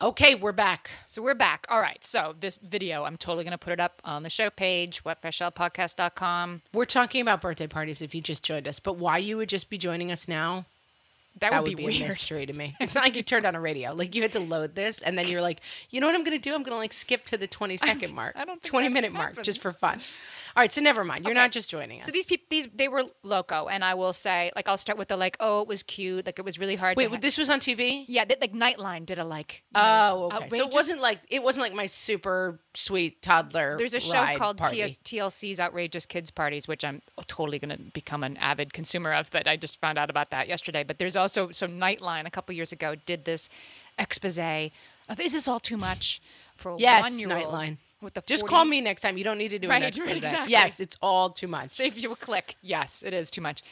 Okay, 0.00 0.36
we're 0.36 0.52
back. 0.52 0.90
So 1.06 1.22
we're 1.22 1.34
back. 1.34 1.66
All 1.68 1.80
right. 1.80 2.04
So 2.04 2.32
this 2.38 2.56
video, 2.56 3.02
I'm 3.02 3.16
totally 3.16 3.42
going 3.42 3.50
to 3.50 3.58
put 3.58 3.72
it 3.72 3.80
up 3.80 4.00
on 4.04 4.22
the 4.22 4.30
show 4.30 4.48
page, 4.48 5.02
whatfreshhellpodcast.com. 5.02 6.62
We're 6.72 6.84
talking 6.84 7.20
about 7.20 7.40
birthday 7.40 7.66
parties 7.66 8.00
if 8.00 8.14
you 8.14 8.20
just 8.20 8.44
joined 8.44 8.68
us, 8.68 8.78
but 8.78 8.92
why 8.96 9.18
you 9.18 9.36
would 9.38 9.48
just 9.48 9.68
be 9.68 9.76
joining 9.76 10.12
us 10.12 10.28
now? 10.28 10.66
That, 11.40 11.50
That 11.50 11.62
would, 11.62 11.70
would 11.70 11.76
be, 11.76 11.86
be, 11.86 12.02
a 12.02 12.08
mystery 12.08 12.46
to 12.46 12.52
me. 12.52 12.74
It's 12.80 12.94
not 12.94 13.04
like 13.04 13.16
you 13.16 13.22
turned 13.22 13.46
on 13.46 13.54
a 13.54 13.60
radio. 13.60 13.92
Like 13.92 14.14
you 14.14 14.22
had 14.22 14.32
to 14.32 14.40
load 14.40 14.74
this, 14.74 15.02
and 15.02 15.16
then 15.16 15.28
you're 15.28 15.40
like, 15.40 15.60
you 15.90 16.00
know 16.00 16.06
what 16.06 16.16
I'm 16.16 16.24
going 16.24 16.36
to 16.36 16.42
do? 16.42 16.54
I'm 16.54 16.62
going 16.62 16.72
to 16.72 16.78
like 16.78 16.92
skip 16.92 17.24
to 17.26 17.36
the 17.36 17.46
20 17.46 17.76
second 17.76 18.14
mark, 18.14 18.34
I 18.36 18.44
don't 18.44 18.62
think 18.62 18.70
20 18.70 18.88
that 18.88 18.92
minute 18.92 19.12
mark, 19.12 19.42
just 19.42 19.60
for 19.60 19.72
fun. 19.72 20.00
All 20.56 20.62
right, 20.62 20.72
so 20.72 20.80
never 20.80 21.04
mind. 21.04 21.24
You're 21.24 21.32
Okay. 21.32 21.40
not 21.40 21.52
just 21.52 21.70
joining 21.70 22.00
us. 22.00 22.06
So 22.06 22.12
these 22.12 22.26
people, 22.26 22.46
these 22.50 22.68
they 22.74 22.88
were 22.88 23.04
loco, 23.22 23.68
and 23.68 23.84
I 23.84 23.94
will 23.94 24.12
say, 24.12 24.50
like, 24.56 24.68
I'll 24.68 24.76
start 24.76 24.98
with 24.98 25.08
the 25.08 25.16
like, 25.16 25.36
oh, 25.40 25.62
it 25.62 25.68
was 25.68 25.82
cute, 25.82 26.26
like 26.26 26.38
it 26.38 26.44
was 26.44 26.58
really 26.58 26.76
hard. 26.76 26.96
wait, 26.96 27.10
ha- 27.10 27.16
this 27.20 27.38
was 27.38 27.50
on 27.50 27.60
TV. 27.60 28.04
yeah, 28.08 28.24
they, 28.24 28.36
like 28.40 28.52
Nightline 28.52 29.06
did 29.06 29.18
a 29.18 29.24
like. 29.24 29.62
Oh, 29.74 30.30
okay. 30.34 30.48
So 30.56 30.66
it 30.68 30.74
wasn't 30.74 31.00
like 31.00 31.20
it 31.30 31.42
wasn't 31.42 31.62
like 31.62 31.74
my 31.74 31.86
super 31.86 32.60
sweet 32.74 33.22
toddler. 33.22 33.76
There's 33.78 33.94
a 33.94 34.00
show 34.00 34.24
called. 34.36 34.58
TS, 34.58 34.98
TLC's 34.98 35.60
Outrageous 35.60 36.06
Kids 36.06 36.30
Parties, 36.30 36.66
which 36.68 36.84
I'm 36.84 37.00
totally 37.28 37.58
going 37.58 37.76
to 37.76 37.82
become 37.92 38.24
an 38.24 38.36
avid 38.38 38.72
consumer 38.72 39.12
of, 39.12 39.30
but 39.30 39.46
I 39.46 39.56
just 39.56 39.80
found 39.80 39.98
out 39.98 40.10
about 40.10 40.30
that 40.30 40.48
yesterday. 40.48 40.82
But 40.82 40.98
there's 40.98 41.16
also, 41.16 41.50
so 41.52 41.66
Nightline 41.68 42.26
a 42.26 42.30
couple 42.30 42.54
years 42.54 42.72
ago 42.72 42.94
did 43.06 43.24
this 43.24 43.48
expose 43.98 44.38
of 45.08 45.20
is 45.20 45.32
this 45.32 45.46
all 45.48 45.60
too 45.60 45.76
much 45.76 46.20
for 46.56 46.72
a 46.72 46.76
Yes, 46.78 47.02
one 47.02 47.18
year 47.18 47.32
old 47.36 47.46
Nightline. 47.46 47.76
with 48.02 48.14
the 48.14 48.22
Just 48.26 48.46
call 48.46 48.64
me 48.64 48.80
next 48.80 49.02
time. 49.02 49.16
You 49.16 49.24
don't 49.24 49.38
need 49.38 49.50
to 49.50 49.58
do 49.58 49.68
Right, 49.68 49.82
an 49.82 49.88
expose. 49.88 50.16
exactly. 50.16 50.52
Yes, 50.52 50.80
it's 50.80 50.96
all 51.00 51.30
too 51.30 51.48
much. 51.48 51.70
Save 51.70 51.98
you 51.98 52.12
a 52.12 52.16
click. 52.16 52.56
Yes, 52.62 53.02
it 53.02 53.14
is 53.14 53.30
too 53.30 53.40
much. 53.40 53.62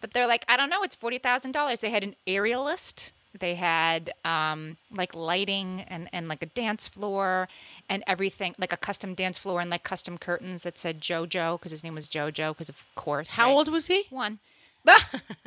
But 0.00 0.12
they're 0.12 0.26
like, 0.26 0.44
I 0.48 0.56
don't 0.56 0.70
know, 0.70 0.82
it's 0.82 0.96
forty 0.96 1.18
thousand 1.18 1.52
dollars. 1.52 1.80
They 1.80 1.90
had 1.90 2.02
an 2.02 2.16
aerialist. 2.26 3.12
They 3.38 3.54
had 3.54 4.12
um, 4.24 4.76
like 4.94 5.14
lighting 5.14 5.84
and, 5.88 6.08
and 6.12 6.28
like 6.28 6.42
a 6.42 6.46
dance 6.46 6.88
floor 6.88 7.48
and 7.88 8.04
everything, 8.06 8.54
like 8.58 8.72
a 8.72 8.76
custom 8.76 9.14
dance 9.14 9.38
floor 9.38 9.60
and 9.60 9.70
like 9.70 9.82
custom 9.82 10.18
curtains 10.18 10.62
that 10.62 10.76
said 10.76 11.00
JoJo 11.00 11.58
because 11.58 11.70
his 11.70 11.82
name 11.82 11.94
was 11.94 12.08
JoJo 12.08 12.50
because 12.50 12.68
of 12.68 12.84
course. 12.94 13.32
How 13.32 13.46
right? 13.46 13.54
old 13.54 13.68
was 13.70 13.86
he? 13.86 14.04
One. 14.10 14.38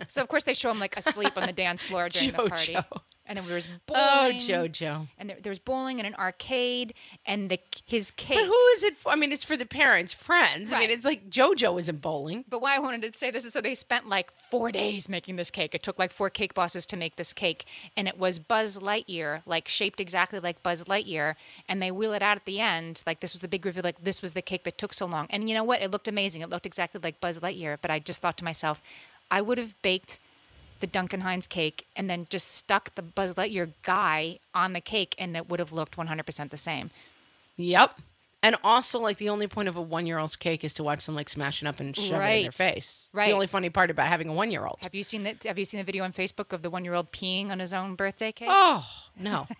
So 0.07 0.21
of 0.21 0.27
course 0.27 0.43
they 0.43 0.53
show 0.53 0.71
him 0.71 0.79
like 0.79 0.97
asleep 0.97 1.33
on 1.35 1.45
the 1.45 1.53
dance 1.53 1.81
floor 1.81 2.09
during 2.09 2.31
the 2.31 2.49
party. 2.49 2.77
And 3.27 3.37
then 3.37 3.45
there 3.45 3.55
was 3.55 3.67
oh, 3.67 3.79
bowling. 3.87 4.37
Oh. 4.37 4.67
JoJo. 4.67 5.07
And 5.17 5.29
there, 5.29 5.37
there 5.41 5.49
was 5.49 5.59
bowling 5.59 5.99
and 5.99 6.07
an 6.07 6.15
arcade 6.15 6.93
and 7.25 7.49
the 7.49 7.59
his 7.85 8.11
cake. 8.11 8.37
But 8.37 8.45
who 8.45 8.67
is 8.73 8.83
it 8.83 8.97
for? 8.97 9.11
I 9.11 9.15
mean, 9.15 9.31
it's 9.31 9.43
for 9.43 9.57
the 9.57 9.65
parents, 9.65 10.13
friends. 10.13 10.71
I 10.71 10.79
mean, 10.79 10.91
it's 10.91 11.05
like 11.05 11.29
JoJo 11.29 11.79
isn't 11.79 12.01
bowling. 12.01 12.45
But 12.47 12.61
why 12.61 12.75
I 12.75 12.79
wanted 12.79 13.11
to 13.11 13.17
say 13.17 13.31
this 13.31 13.45
is 13.45 13.53
so 13.53 13.61
they 13.61 13.75
spent 13.75 14.07
like 14.07 14.31
four 14.31 14.71
days 14.71 15.09
making 15.09 15.37
this 15.37 15.49
cake. 15.49 15.73
It 15.73 15.83
took 15.83 15.97
like 15.97 16.11
four 16.11 16.29
cake 16.29 16.53
bosses 16.53 16.85
to 16.87 16.97
make 16.97 17.15
this 17.15 17.33
cake, 17.33 17.65
and 17.97 18.07
it 18.07 18.17
was 18.17 18.39
Buzz 18.39 18.79
Lightyear, 18.79 19.41
like 19.45 19.67
shaped 19.67 19.99
exactly 19.99 20.39
like 20.39 20.61
Buzz 20.61 20.83
Lightyear. 20.85 21.35
And 21.67 21.81
they 21.81 21.91
wheel 21.91 22.13
it 22.13 22.21
out 22.21 22.37
at 22.37 22.45
the 22.45 22.59
end, 22.59 23.03
like 23.07 23.19
this 23.19 23.33
was 23.33 23.41
the 23.41 23.47
big 23.47 23.65
reveal, 23.65 23.83
like 23.83 24.03
this 24.03 24.21
was 24.21 24.33
the 24.33 24.41
cake 24.41 24.63
that 24.65 24.77
took 24.77 24.93
so 24.93 25.05
long. 25.05 25.27
And 25.29 25.49
you 25.49 25.55
know 25.55 25.63
what? 25.63 25.81
It 25.81 25.91
looked 25.91 26.07
amazing. 26.07 26.41
It 26.41 26.49
looked 26.49 26.65
exactly 26.65 27.01
like 27.03 27.19
Buzz 27.19 27.39
Lightyear. 27.39 27.77
But 27.81 27.91
I 27.91 27.99
just 27.99 28.21
thought 28.21 28.37
to 28.37 28.43
myself, 28.43 28.81
I 29.31 29.41
would 29.41 29.57
have 29.57 29.79
baked 29.81 30.19
the 30.85 30.91
Duncan 30.91 31.21
Hines 31.21 31.47
cake 31.47 31.87
and 31.95 32.07
then 32.07 32.27
just 32.29 32.51
stuck 32.51 32.93
the 32.93 33.01
Buzz 33.01 33.33
Lightyear 33.33 33.71
guy 33.81 34.37
on 34.53 34.73
the 34.73 34.81
cake, 34.81 35.15
and 35.17 35.35
it 35.35 35.49
would 35.49 35.59
have 35.59 35.71
looked 35.71 35.97
100% 35.97 36.51
the 36.51 36.57
same. 36.57 36.91
Yep. 37.57 37.99
And 38.43 38.55
also, 38.63 38.99
like 38.99 39.17
the 39.17 39.29
only 39.29 39.47
point 39.47 39.67
of 39.67 39.75
a 39.75 39.81
one-year-old's 39.81 40.35
cake 40.35 40.63
is 40.63 40.75
to 40.75 40.83
watch 40.83 41.03
them 41.07 41.15
like 41.15 41.27
smash 41.29 41.63
it 41.63 41.67
up 41.67 41.79
and 41.79 41.95
shove 41.95 42.05
it 42.05 42.11
in 42.13 42.19
their 42.19 42.19
Right. 42.19 42.53
face. 42.53 43.05
It's 43.07 43.09
Right. 43.15 43.25
the 43.25 43.31
only 43.31 43.47
funny 43.47 43.71
part 43.71 43.89
about 43.89 44.07
having 44.07 44.27
a 44.29 44.33
one-year-old. 44.33 44.77
Have 44.83 44.93
you 44.93 45.01
seen 45.01 45.23
the 45.23 45.35
Have 45.45 45.57
you 45.57 45.65
seen 45.65 45.79
the 45.79 45.83
video 45.83 46.03
on 46.03 46.13
Facebook 46.13 46.53
of 46.53 46.61
the 46.61 46.69
one 46.69 46.85
year 46.85 46.93
old 46.93 47.11
peeing 47.11 47.49
on 47.49 47.57
his 47.57 47.73
own 47.73 47.95
birthday 47.95 48.31
cake? 48.31 48.49
Oh 48.51 48.85
no! 49.17 49.47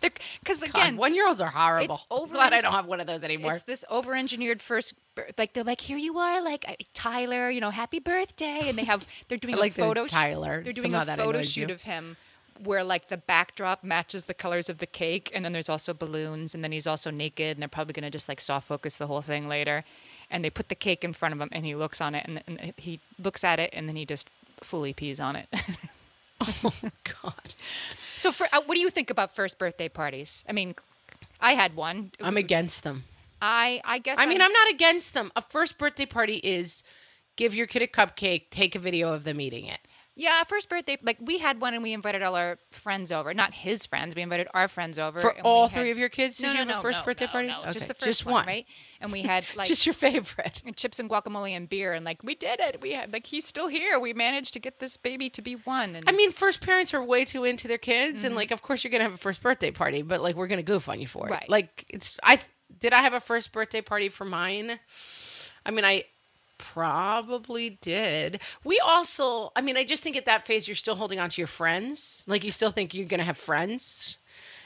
Because 0.00 0.62
again, 0.62 0.96
one-year-olds 0.96 1.40
are 1.40 1.50
horrible. 1.50 1.94
it's 1.96 2.04
over- 2.10 2.34
Glad 2.34 2.52
I 2.52 2.60
don't 2.60 2.72
have 2.72 2.86
one 2.86 3.00
of 3.00 3.06
those 3.06 3.24
anymore. 3.24 3.52
it's 3.52 3.62
this 3.62 3.84
over-engineered 3.90 4.60
first. 4.60 4.94
bir- 5.14 5.28
Like 5.38 5.52
they're 5.54 5.64
like, 5.64 5.80
here 5.80 5.98
you 5.98 6.18
are, 6.18 6.42
like 6.42 6.64
Tyler, 6.94 7.48
you 7.50 7.60
know, 7.60 7.70
happy 7.70 7.98
birthday, 7.98 8.68
and 8.68 8.76
they 8.78 8.84
have 8.84 9.06
they're 9.28 9.38
doing 9.38 9.54
I 9.54 9.58
like 9.58 9.72
a 9.72 9.82
photo. 9.82 10.06
Tyler. 10.06 10.62
They're 10.62 10.72
doing 10.72 10.92
Somehow 10.92 11.12
a 11.12 11.16
photo 11.16 11.42
shoot 11.42 11.68
you. 11.68 11.74
of 11.74 11.82
him. 11.82 12.16
Where 12.62 12.84
like 12.84 13.08
the 13.08 13.16
backdrop 13.16 13.82
matches 13.82 14.26
the 14.26 14.34
colors 14.34 14.68
of 14.68 14.78
the 14.78 14.86
cake, 14.86 15.30
and 15.34 15.44
then 15.44 15.52
there's 15.52 15.68
also 15.70 15.92
balloons, 15.94 16.54
and 16.54 16.62
then 16.62 16.70
he's 16.70 16.86
also 16.86 17.10
naked, 17.10 17.56
and 17.56 17.60
they're 17.62 17.68
probably 17.68 17.92
gonna 17.94 18.10
just 18.10 18.28
like 18.28 18.40
soft 18.40 18.68
focus 18.68 18.96
the 18.98 19.06
whole 19.06 19.22
thing 19.22 19.48
later. 19.48 19.84
And 20.30 20.44
they 20.44 20.50
put 20.50 20.68
the 20.68 20.74
cake 20.74 21.02
in 21.02 21.12
front 21.12 21.34
of 21.34 21.40
him, 21.40 21.48
and 21.50 21.64
he 21.66 21.74
looks 21.74 22.00
on 22.00 22.14
it, 22.14 22.24
and, 22.26 22.42
and 22.46 22.72
he 22.76 23.00
looks 23.22 23.42
at 23.42 23.58
it, 23.58 23.70
and 23.72 23.88
then 23.88 23.96
he 23.96 24.04
just 24.06 24.28
fully 24.62 24.92
pees 24.92 25.18
on 25.18 25.34
it. 25.36 25.48
oh 26.64 26.90
God! 27.22 27.54
So, 28.14 28.32
for 28.32 28.46
uh, 28.52 28.60
what 28.66 28.74
do 28.74 28.80
you 28.80 28.90
think 28.90 29.10
about 29.10 29.34
first 29.34 29.58
birthday 29.58 29.88
parties? 29.88 30.44
I 30.48 30.52
mean, 30.52 30.74
I 31.40 31.52
had 31.52 31.76
one. 31.76 32.12
I'm 32.20 32.36
against 32.36 32.84
them. 32.84 33.04
I 33.40 33.80
I 33.84 33.98
guess 33.98 34.18
I 34.18 34.26
mean, 34.26 34.40
I'm 34.40 34.52
not 34.52 34.70
against 34.70 35.14
them. 35.14 35.32
A 35.36 35.42
first 35.42 35.78
birthday 35.78 36.06
party 36.06 36.36
is 36.36 36.82
give 37.36 37.54
your 37.54 37.66
kid 37.66 37.82
a 37.82 37.86
cupcake, 37.86 38.50
take 38.50 38.74
a 38.74 38.78
video 38.78 39.12
of 39.12 39.24
them 39.24 39.40
eating 39.40 39.66
it. 39.66 39.80
Yeah, 40.14 40.42
first 40.44 40.68
birthday. 40.68 40.98
Like 41.02 41.16
we 41.20 41.38
had 41.38 41.60
one, 41.60 41.72
and 41.72 41.82
we 41.82 41.94
invited 41.94 42.22
all 42.22 42.36
our 42.36 42.58
friends 42.70 43.10
over. 43.10 43.32
Not 43.32 43.54
his 43.54 43.86
friends. 43.86 44.14
We 44.14 44.20
invited 44.20 44.46
our 44.52 44.68
friends 44.68 44.98
over. 44.98 45.20
For 45.20 45.30
and 45.30 45.40
all 45.42 45.68
had- 45.68 45.80
three 45.80 45.90
of 45.90 45.96
your 45.96 46.10
kids, 46.10 46.36
did 46.36 46.44
No, 46.48 46.52
you 46.52 46.58
have 46.58 46.68
no, 46.68 46.78
a 46.80 46.82
first 46.82 46.98
no, 47.00 47.04
birthday 47.06 47.26
party? 47.28 47.48
no, 47.48 47.60
Okay, 47.62 47.72
Just 47.72 47.88
the 47.88 47.94
first 47.94 48.04
just 48.04 48.26
one, 48.26 48.34
one, 48.34 48.46
right? 48.46 48.66
And 49.00 49.10
we 49.10 49.22
had 49.22 49.46
like 49.56 49.68
just 49.68 49.86
your 49.86 49.94
favorite. 49.94 50.60
chips 50.76 50.98
and 51.00 51.08
guacamole 51.08 51.52
and 51.56 51.66
beer, 51.68 51.94
and 51.94 52.04
like 52.04 52.22
we 52.22 52.34
did 52.34 52.60
it. 52.60 52.80
We 52.82 52.92
had 52.92 53.10
like 53.12 53.26
he's 53.26 53.46
still 53.46 53.68
here. 53.68 53.98
We 53.98 54.12
managed 54.12 54.52
to 54.52 54.58
get 54.60 54.80
this 54.80 54.98
baby 54.98 55.30
to 55.30 55.40
be 55.40 55.54
one. 55.54 55.94
And 55.96 56.06
I 56.06 56.12
mean, 56.12 56.30
first 56.30 56.60
parents 56.60 56.92
are 56.92 57.02
way 57.02 57.24
too 57.24 57.44
into 57.44 57.66
their 57.66 57.78
kids, 57.78 58.18
Mm-hmm. 58.18 58.26
and 58.26 58.34
like, 58.36 58.50
of 58.50 58.60
course, 58.60 58.84
you're 58.84 58.90
gonna 58.90 59.04
have 59.04 59.14
a 59.14 59.18
first 59.18 59.42
birthday 59.42 59.70
party, 59.70 60.02
but 60.02 60.20
like, 60.20 60.36
we're 60.36 60.46
gonna 60.46 60.62
goof 60.62 60.90
on 60.90 61.00
you 61.00 61.06
for 61.06 61.26
it. 61.28 61.30
Right. 61.30 61.48
Like, 61.48 61.86
it's 61.88 62.18
I 62.22 62.38
did 62.78 62.92
I 62.92 62.98
have 62.98 63.14
a 63.14 63.20
first 63.20 63.50
birthday 63.52 63.80
party 63.80 64.10
for 64.10 64.26
mine? 64.26 64.78
I 65.64 65.70
mean, 65.70 65.84
I 65.86 66.04
probably 66.62 67.70
did. 67.80 68.40
We 68.64 68.78
also, 68.84 69.50
I 69.56 69.60
mean, 69.60 69.76
I 69.76 69.84
just 69.84 70.02
think 70.02 70.16
at 70.16 70.26
that 70.26 70.46
phase 70.46 70.66
you're 70.68 70.74
still 70.74 70.94
holding 70.94 71.18
on 71.18 71.28
to 71.30 71.40
your 71.40 71.48
friends. 71.48 72.24
Like, 72.26 72.44
you 72.44 72.50
still 72.50 72.70
think 72.70 72.94
you're 72.94 73.06
gonna 73.08 73.24
have 73.24 73.36
friends, 73.36 74.18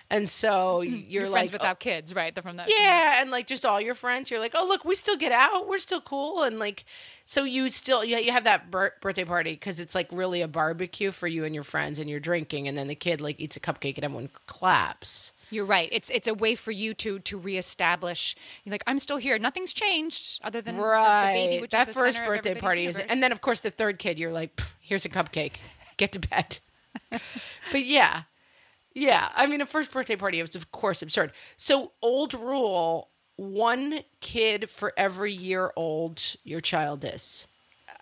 and 0.09 0.28
so 0.28 0.82
you're, 0.82 0.98
Mm-hmm. 0.98 1.11
your 1.11 1.22
like, 1.24 1.32
friends 1.32 1.52
without 1.52 1.80
kids, 1.80 2.14
right? 2.14 2.35
They're 2.35 2.42
from 2.42 2.56
that. 2.59 2.68
yeah, 2.70 3.20
and 3.20 3.30
like 3.30 3.46
just 3.46 3.64
all 3.64 3.80
your 3.80 3.94
friends, 3.96 4.30
you're 4.30 4.38
like, 4.40 4.54
oh 4.54 4.66
look, 4.66 4.85
we 4.85 4.94
still 4.94 5.16
get 5.16 5.32
out, 5.32 5.66
we're 5.68 5.78
still 5.78 6.00
cool, 6.00 6.42
and 6.42 6.59
like, 6.59 6.85
so 7.24 7.42
you 7.44 7.68
still 7.70 8.04
yeah 8.04 8.18
you 8.18 8.30
have 8.30 8.44
that 8.44 8.70
bir- 8.70 8.94
birthday 9.00 9.24
party 9.24 9.52
because 9.52 9.80
it's 9.80 9.94
like 9.94 10.09
really 10.12 10.42
a 10.42 10.48
barbecue 10.48 11.11
for 11.11 11.26
you 11.26 11.44
and 11.44 11.54
your 11.54 11.64
friends, 11.64 11.98
and 11.98 12.09
you're 12.09 12.20
drinking, 12.20 12.68
and 12.68 12.78
then 12.78 12.87
the 12.88 12.94
kid 12.94 13.20
like 13.20 13.40
eats 13.40 13.56
a 13.56 13.61
cupcake 13.61 13.96
and 13.96 14.04
everyone 14.04 14.30
claps. 14.46 15.32
You're 15.50 15.64
right. 15.64 15.88
It's 15.92 16.11
it's 16.11 16.26
a 16.28 16.35
way 16.35 16.54
for 16.54 16.72
you 16.72 16.92
to 16.94 17.18
to 17.20 17.38
reestablish. 17.38 18.35
You're 18.64 18.72
like, 18.72 18.82
I'm 18.87 18.98
still 18.98 19.16
here. 19.16 19.38
Nothing's 19.38 19.72
changed 19.72 20.40
other 20.42 20.61
than 20.61 20.76
the- 20.76 20.82
Right, 20.82 21.32
the, 21.35 21.46
baby, 21.46 21.61
which 21.62 21.70
that 21.70 21.88
is 21.88 21.94
the 21.94 22.00
first 22.02 22.18
birthday 22.24 22.54
party 22.54 22.87
is, 22.87 22.98
and 22.98 23.22
then 23.22 23.32
of 23.32 23.40
course 23.40 23.61
the 23.61 23.70
third 23.70 23.98
kid, 23.98 24.18
you're 24.18 24.32
like, 24.32 24.61
here's 24.80 25.04
a 25.04 25.09
cupcake, 25.09 25.54
get 25.96 26.12
to 26.12 26.18
bed. 26.18 26.59
but 27.11 27.85
yeah, 27.85 28.22
yeah, 28.94 29.28
I 29.37 29.46
mean 29.46 29.61
a 29.61 29.66
first 29.66 29.92
birthday 29.92 30.16
party 30.16 30.40
is 30.40 30.56
of 30.56 30.72
course 30.72 31.00
absurd. 31.02 31.32
So 31.56 31.92
old 32.02 32.35
rule: 32.35 33.09
one 33.37 34.00
kid 34.20 34.68
for 34.68 34.92
every 34.96 35.32
year 35.32 35.72
old 35.76 36.22
your 36.42 36.61
child 36.61 37.04
is. 37.04 37.46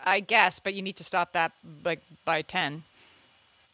I 0.06 0.20
guess, 0.20 0.60
but 0.60 0.74
you 0.74 0.82
need 0.82 0.96
to 0.96 1.04
stop 1.04 1.32
that 1.34 1.52
like 1.84 2.00
by 2.24 2.42
ten. 2.42 2.84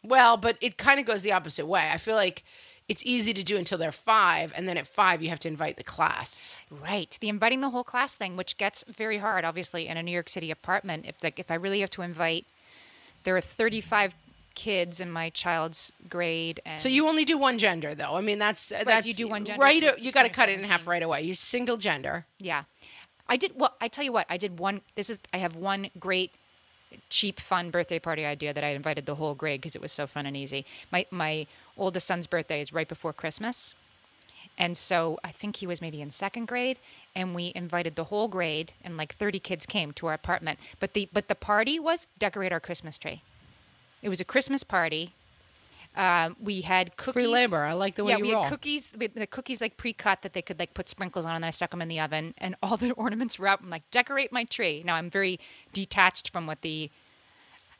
Well, 0.03 0.35
but 0.35 0.57
it 0.61 0.77
kind 0.77 0.99
of 0.99 1.05
goes 1.05 1.21
the 1.21 1.31
opposite 1.31 1.67
way. 1.67 1.89
I 1.91 1.97
feel 1.97 2.15
like 2.15 2.43
it's 2.91 3.01
easy 3.05 3.33
to 3.33 3.43
do 3.43 3.57
until 3.57 3.77
they're 3.77 3.91
five, 3.91 4.51
and 4.55 4.67
then 4.67 4.77
at 4.77 4.85
five 4.87 5.21
you 5.23 5.29
have 5.29 5.39
to 5.39 5.47
invite 5.47 5.77
the 5.77 5.83
class. 5.83 6.59
Right. 6.69 7.17
The 7.21 7.29
inviting 7.29 7.61
the 7.61 7.69
whole 7.69 7.83
class 7.83 8.15
thing, 8.15 8.37
which 8.37 8.57
gets 8.57 8.83
very 8.87 9.17
hard, 9.17 9.45
obviously, 9.45 9.87
in 9.87 9.97
a 9.97 10.03
New 10.03 10.11
York 10.11 10.29
City 10.29 10.51
apartment. 10.51 11.05
If 11.07 11.23
like 11.23 11.39
if 11.39 11.49
I 11.49 11.55
really 11.55 11.79
have 11.79 11.89
to 11.91 12.01
invite, 12.01 12.45
there 13.23 13.35
are 13.35 13.41
35 13.41 14.15
kids 14.53 14.99
in 14.99 15.09
my 15.09 15.29
child's 15.29 15.93
grade, 16.09 16.59
and 16.65 16.81
So 16.81 16.89
you 16.89 17.07
only 17.07 17.23
do 17.25 17.37
one 17.37 17.57
gender, 17.57 17.95
though. 17.95 18.15
I 18.15 18.21
mean, 18.21 18.37
that's 18.37 18.69
that's 18.69 19.05
you 19.05 19.13
do 19.13 19.27
one 19.29 19.45
gender, 19.45 19.61
Right, 19.61 19.81
so 19.81 20.03
you 20.03 20.11
got 20.11 20.23
to 20.23 20.27
16 20.27 20.31
or 20.31 20.33
cut 20.33 20.49
it 20.49 20.59
in 20.59 20.65
half 20.65 20.87
right 20.87 21.01
away. 21.01 21.21
You 21.21 21.33
single 21.33 21.77
gender. 21.77 22.25
yeah, 22.37 22.63
I 23.29 23.37
did. 23.37 23.53
Well, 23.55 23.73
I 23.79 23.87
tell 23.87 24.03
you 24.03 24.11
what, 24.11 24.25
I 24.29 24.37
did 24.37 24.59
one. 24.59 24.81
This 24.95 25.09
is 25.09 25.19
I 25.33 25.37
have 25.37 25.55
one 25.55 25.89
great 25.99 26.31
cheap 27.09 27.39
fun 27.39 27.69
birthday 27.69 27.99
party 27.99 28.25
idea 28.25 28.53
that 28.53 28.63
I 28.65 28.69
invited 28.69 29.05
the 29.05 29.15
whole 29.15 29.33
grade 29.35 29.61
because 29.61 29.75
it 29.77 29.81
was 29.81 29.93
so 29.93 30.05
fun 30.07 30.25
and 30.25 30.35
easy. 30.35 30.65
My 30.91 31.05
my 31.11 31.47
oldest 31.77 32.07
son's 32.07 32.27
birthday 32.27 32.61
is 32.61 32.73
right 32.73 32.87
before 32.87 33.13
Christmas. 33.13 33.75
And 34.57 34.75
so 34.77 35.17
I 35.23 35.31
think 35.31 35.55
he 35.57 35.67
was 35.67 35.81
maybe 35.81 36.01
in 36.01 36.11
second 36.11 36.47
grade, 36.47 36.77
and 37.15 37.33
we 37.33 37.51
invited 37.55 37.95
the 37.95 38.05
whole 38.05 38.27
grade, 38.27 38.73
and 38.83 38.97
like 38.97 39.15
30 39.15 39.39
kids 39.39 39.65
came 39.65 39.91
to 39.93 40.07
our 40.07 40.13
apartment. 40.13 40.59
But 40.79 40.93
the 40.93 41.07
but 41.13 41.27
the 41.29 41.35
party 41.35 41.79
was 41.79 42.05
decorate 42.19 42.51
our 42.51 42.59
Christmas 42.59 42.97
tree. 42.97 43.21
It 44.01 44.09
was 44.09 44.19
a 44.19 44.25
Christmas 44.25 44.63
party. 44.63 45.13
Um, 45.95 46.37
we 46.41 46.61
had 46.61 46.95
cookies. 46.95 47.13
Free 47.13 47.27
labor. 47.27 47.63
I 47.65 47.73
like 47.73 47.95
the 47.95 48.03
way 48.05 48.11
yeah, 48.11 48.17
you 48.17 48.23
we 48.23 48.33
roll. 48.33 48.43
had 48.43 48.49
cookies. 48.51 48.93
we- 48.97 49.07
The 49.07 49.27
cookies 49.27 49.59
like 49.61 49.75
pre-cut 49.77 50.21
that 50.21 50.33
they 50.33 50.41
could 50.41 50.57
like 50.59 50.73
put 50.73 50.87
sprinkles 50.89 51.25
on, 51.25 51.35
and 51.35 51.43
then 51.43 51.47
I 51.47 51.51
stuck 51.51 51.71
them 51.71 51.81
in 51.81 51.87
the 51.89 51.99
oven, 51.99 52.33
and 52.37 52.55
all 52.63 52.77
the 52.77 52.91
ornaments 53.05 53.37
were 53.39 53.47
out. 53.47 53.61
I'm 53.61 53.69
like, 53.69 53.89
decorate 53.91 54.31
my 54.31 54.43
tree. 54.45 54.83
Now 54.85 54.95
I'm 54.95 55.09
very 55.09 55.39
detached 55.73 56.29
from 56.31 56.45
what 56.47 56.61
the. 56.61 56.89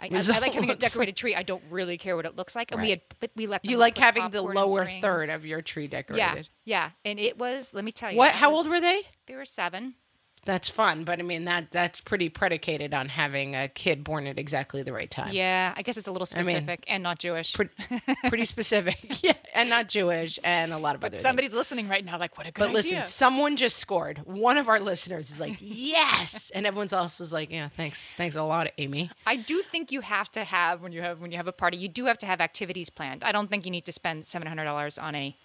I, 0.02 0.06
I, 0.06 0.18
I 0.34 0.40
like 0.40 0.54
having 0.54 0.70
a 0.72 0.76
decorated 0.76 1.16
tree. 1.16 1.36
I 1.36 1.44
don't 1.44 1.64
really 1.70 1.98
care 1.98 2.16
what 2.16 2.26
it 2.26 2.36
looks 2.36 2.56
like, 2.56 2.72
and 2.72 2.82
we 2.82 2.90
had, 2.90 3.02
but 3.20 3.30
we 3.36 3.46
let 3.46 3.62
them 3.64 3.72
You 3.72 3.78
like 3.78 3.98
having 3.98 4.30
the 4.32 4.42
lower 4.42 4.82
strings. 4.86 5.02
third 5.02 5.30
of 5.30 5.46
your 5.46 5.62
tree 5.62 5.88
decorated. 5.88 6.50
yeah, 6.66 6.86
yeah. 6.86 6.90
and 7.06 7.20
it 7.20 7.38
was. 7.38 7.74
Let 7.74 7.86
me 7.86 7.92
tell 7.92 8.12
you. 8.12 8.18
What? 8.18 8.32
How 8.32 8.50
was- 8.50 8.66
old 8.66 8.70
were 8.70 8.82
they? 8.82 9.04
They 9.28 9.36
were 9.36 9.46
seven. 9.46 9.94
That's 10.44 10.70
fun, 10.70 11.04
but 11.04 11.20
I 11.20 11.22
mean 11.22 11.46
that 11.46 11.70
that's 11.70 12.02
pretty 12.02 12.28
predicated 12.28 12.96
on 12.96 13.10
having 13.10 13.56
a 13.56 13.68
kid 13.68 14.04
born 14.04 14.26
at 14.26 14.40
exactly 14.40 14.82
the 14.82 14.92
right 14.92 15.10
time. 15.10 15.34
Yeah, 15.34 15.72
I 15.78 15.84
guess 15.84 15.98
it's 15.98 16.08
a 16.08 16.12
little 16.12 16.28
mean, 16.36 16.46
specific 16.46 16.84
and 16.88 17.04
not 17.04 17.20
Jewish. 17.20 17.54
Pre- 17.54 17.70
pretty 18.28 18.46
specific. 18.46 18.98
yeah, 19.24 19.34
and 19.54 19.70
not 19.70 19.88
Jewish, 19.88 20.40
and 20.44 20.74
a 20.74 20.80
lot 20.80 20.96
of 20.96 21.02
but 21.02 21.12
other. 21.12 21.18
somebody's 21.18 21.52
things. 21.52 21.58
listening 21.58 21.88
right 21.88 22.04
now, 22.04 22.18
like, 22.18 22.40
what 22.40 22.48
a 22.48 22.52
good 22.52 22.60
But 22.60 22.72
listen, 22.72 23.04
someone 23.04 23.56
just 23.56 23.78
scored. 23.78 24.18
One 24.26 24.58
of 24.58 24.68
our 24.68 24.80
listeners 24.80 25.30
is 25.30 25.40
like, 25.40 25.58
"Yes," 25.60 26.52
and 26.56 26.66
everyone 26.66 26.90
else 26.92 27.22
is 27.22 27.32
like, 27.32 27.52
"Yeah, 27.52 27.70
thanks, 27.70 28.16
thanks 28.16 28.36
a 28.36 28.42
lot, 28.42 28.72
Amy." 28.80 29.12
I 29.28 29.36
do 29.36 29.62
think 29.62 29.92
you 29.92 30.02
have 30.02 30.32
to 30.32 30.44
have 30.44 30.82
when 30.82 30.92
you 30.92 31.04
have 31.04 31.22
when 31.22 31.30
you 31.30 31.38
have 31.38 31.48
a 31.48 31.54
party, 31.54 31.78
you 31.78 31.88
do 31.88 32.06
have 32.06 32.18
to 32.18 32.26
have 32.26 32.42
activities 32.42 32.90
planned. 32.90 33.24
I 33.24 33.32
don't 33.32 33.48
think 33.48 33.66
you 33.66 33.72
need 33.72 33.86
to 33.86 33.92
spend 33.92 34.26
seven 34.26 34.48
hundred 34.48 34.66
dollars 34.66 34.98
on 34.98 35.14
a. 35.14 35.38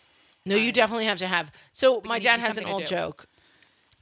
No, 0.47 0.57
you 0.57 0.69
um, 0.69 0.73
definitely 0.73 1.05
have 1.05 1.19
to 1.19 1.27
have. 1.27 1.51
So 1.73 2.01
my 2.07 2.19
dad 2.19 2.41
has 2.41 2.57
an 2.57 2.65
old 2.65 2.87
joke 2.87 3.27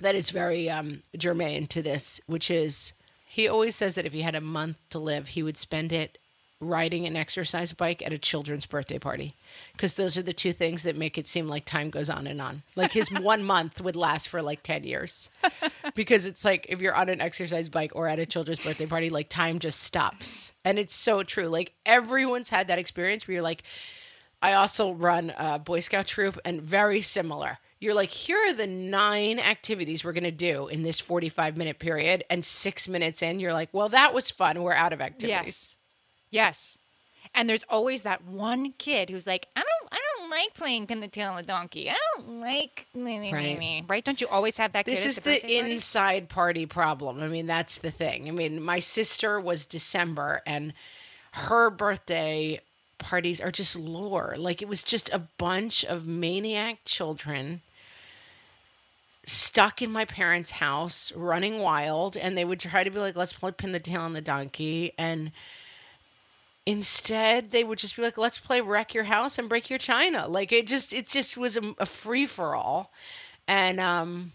that 0.00 0.14
is 0.14 0.30
very 0.30 0.68
um, 0.68 1.02
germane 1.16 1.66
to 1.68 1.82
this, 1.82 2.20
which 2.26 2.50
is 2.50 2.92
he 3.26 3.48
always 3.48 3.74
says 3.74 3.94
that 3.96 4.06
if 4.06 4.12
he 4.12 4.22
had 4.22 4.34
a 4.34 4.40
month 4.40 4.80
to 4.90 4.98
live, 4.98 5.28
he 5.28 5.42
would 5.42 5.56
spend 5.56 5.92
it 5.92 6.18
riding 6.60 7.06
an 7.06 7.16
exercise 7.16 7.72
bike 7.72 8.00
at 8.04 8.12
a 8.12 8.18
children's 8.18 8.66
birthday 8.66 8.98
party 8.98 9.34
because 9.72 9.94
those 9.94 10.16
are 10.16 10.22
the 10.22 10.32
two 10.32 10.52
things 10.52 10.82
that 10.82 10.96
make 10.96 11.18
it 11.18 11.26
seem 11.26 11.48
like 11.48 11.64
time 11.64 11.90
goes 11.90 12.08
on 12.08 12.26
and 12.26 12.40
on. 12.40 12.62
Like 12.76 12.92
his 12.92 13.10
one 13.20 13.44
month 13.44 13.80
would 13.80 13.96
last 13.96 14.28
for 14.28 14.40
like 14.40 14.62
10 14.62 14.84
years 14.84 15.30
because 15.94 16.24
it's 16.24 16.44
like 16.44 16.66
if 16.68 16.80
you're 16.80 16.94
on 16.94 17.08
an 17.08 17.20
exercise 17.20 17.68
bike 17.68 17.92
or 17.94 18.08
at 18.08 18.18
a 18.18 18.26
children's 18.26 18.60
birthday 18.60 18.86
party, 18.86 19.10
like 19.10 19.28
time 19.28 19.58
just 19.58 19.82
stops. 19.82 20.52
And 20.64 20.78
it's 20.78 20.94
so 20.94 21.22
true. 21.22 21.46
Like 21.48 21.72
everyone's 21.84 22.50
had 22.50 22.68
that 22.68 22.78
experience 22.78 23.26
where 23.26 23.34
you're 23.34 23.42
like, 23.42 23.62
I 24.40 24.54
also 24.54 24.92
run 24.92 25.32
a 25.36 25.58
Boy 25.58 25.80
Scout 25.80 26.06
troop 26.06 26.38
and 26.44 26.60
very 26.60 27.02
similar. 27.02 27.58
You're 27.84 27.94
like, 27.94 28.10
here 28.10 28.38
are 28.38 28.52
the 28.52 28.66
nine 28.66 29.38
activities 29.38 30.04
we're 30.04 30.12
going 30.12 30.24
to 30.24 30.30
do 30.30 30.68
in 30.68 30.82
this 30.82 30.98
45 30.98 31.56
minute 31.56 31.78
period. 31.78 32.24
And 32.30 32.44
six 32.44 32.88
minutes 32.88 33.22
in, 33.22 33.38
you're 33.38 33.52
like, 33.52 33.68
well, 33.72 33.90
that 33.90 34.14
was 34.14 34.30
fun. 34.30 34.62
We're 34.62 34.72
out 34.72 34.92
of 34.92 35.00
activities. 35.00 35.28
Yes, 35.28 35.76
yes, 36.30 36.78
and 37.34 37.48
there's 37.48 37.64
always 37.68 38.02
that 38.02 38.24
one 38.24 38.72
kid 38.78 39.10
who's 39.10 39.26
like, 39.26 39.46
I 39.56 39.60
don't, 39.60 39.92
I 39.92 39.98
don't 40.18 40.30
like 40.30 40.54
playing 40.54 40.86
pin 40.86 41.00
the 41.00 41.08
tail 41.08 41.30
on 41.30 41.36
the 41.36 41.42
donkey. 41.42 41.90
I 41.90 41.96
don't 42.14 42.40
like 42.40 42.86
Right. 43.84 43.84
right. 43.88 44.04
Don't 44.04 44.20
you 44.20 44.28
always 44.28 44.56
have 44.58 44.72
that? 44.72 44.84
This 44.84 45.04
is 45.04 45.18
at 45.18 45.24
the 45.24 45.30
birthday 45.34 45.58
party? 45.58 45.72
inside 45.72 46.28
party 46.28 46.66
problem. 46.66 47.22
I 47.22 47.28
mean, 47.28 47.46
that's 47.46 47.78
the 47.78 47.90
thing. 47.90 48.28
I 48.28 48.30
mean, 48.30 48.62
my 48.62 48.78
sister 48.78 49.40
was 49.40 49.66
December 49.66 50.42
and 50.46 50.72
her 51.32 51.70
birthday 51.70 52.60
parties 52.98 53.40
are 53.40 53.50
just 53.50 53.74
lore. 53.76 54.34
Like 54.36 54.62
it 54.62 54.68
was 54.68 54.84
just 54.84 55.12
a 55.12 55.18
bunch 55.18 55.84
of 55.84 56.06
maniac 56.06 56.78
children 56.84 57.62
stuck 59.26 59.82
in 59.82 59.90
my 59.90 60.04
parents' 60.04 60.52
house 60.52 61.12
running 61.14 61.58
wild 61.58 62.16
and 62.16 62.36
they 62.36 62.44
would 62.44 62.60
try 62.60 62.84
to 62.84 62.90
be 62.90 62.98
like 62.98 63.16
let's 63.16 63.32
play 63.32 63.50
pin 63.50 63.72
the 63.72 63.80
tail 63.80 64.02
on 64.02 64.12
the 64.12 64.20
donkey 64.20 64.92
and 64.98 65.32
instead 66.66 67.50
they 67.50 67.64
would 67.64 67.78
just 67.78 67.96
be 67.96 68.02
like 68.02 68.16
let's 68.18 68.38
play 68.38 68.60
wreck 68.60 68.94
your 68.94 69.04
house 69.04 69.38
and 69.38 69.48
break 69.48 69.70
your 69.70 69.78
china. 69.78 70.26
Like 70.28 70.52
it 70.52 70.66
just 70.66 70.92
it 70.92 71.06
just 71.08 71.36
was 71.36 71.56
a, 71.56 71.74
a 71.78 71.86
free-for-all. 71.86 72.92
And 73.46 73.80
um 73.80 74.32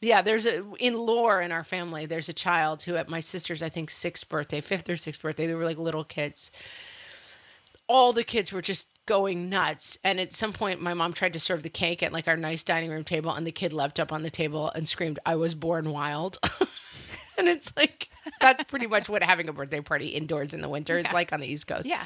yeah 0.00 0.22
there's 0.22 0.46
a 0.46 0.64
in 0.78 0.94
lore 0.94 1.40
in 1.40 1.50
our 1.50 1.64
family 1.64 2.06
there's 2.06 2.28
a 2.28 2.32
child 2.32 2.84
who 2.84 2.94
at 2.94 3.08
my 3.08 3.18
sister's 3.18 3.62
i 3.62 3.68
think 3.68 3.90
sixth 3.90 4.28
birthday 4.28 4.60
fifth 4.60 4.88
or 4.88 4.94
sixth 4.94 5.20
birthday 5.20 5.46
they 5.46 5.54
were 5.54 5.64
like 5.64 5.78
little 5.78 6.04
kids. 6.04 6.50
All 7.88 8.12
the 8.12 8.24
kids 8.24 8.52
were 8.52 8.62
just 8.62 8.86
going 9.08 9.48
nuts. 9.48 9.96
And 10.04 10.20
at 10.20 10.32
some 10.32 10.52
point, 10.52 10.82
my 10.82 10.92
mom 10.92 11.14
tried 11.14 11.32
to 11.32 11.40
serve 11.40 11.62
the 11.62 11.70
cake 11.70 12.02
at 12.02 12.12
like 12.12 12.28
our 12.28 12.36
nice 12.36 12.62
dining 12.62 12.90
room 12.90 13.02
table, 13.02 13.32
and 13.32 13.46
the 13.46 13.50
kid 13.50 13.72
leapt 13.72 13.98
up 13.98 14.12
on 14.12 14.22
the 14.22 14.30
table 14.30 14.70
and 14.70 14.86
screamed, 14.86 15.18
I 15.26 15.34
was 15.34 15.54
born 15.54 15.90
wild. 15.90 16.38
and 17.38 17.48
it's 17.48 17.72
like, 17.76 18.10
that's 18.40 18.62
pretty 18.64 18.86
much 18.86 19.08
what 19.08 19.22
having 19.22 19.48
a 19.48 19.52
birthday 19.52 19.80
party 19.80 20.08
indoors 20.08 20.52
in 20.52 20.60
the 20.60 20.68
winter 20.68 20.98
is 20.98 21.10
like 21.12 21.32
on 21.32 21.40
the 21.40 21.46
East 21.46 21.66
Coast. 21.66 21.86
Yeah. 21.86 22.04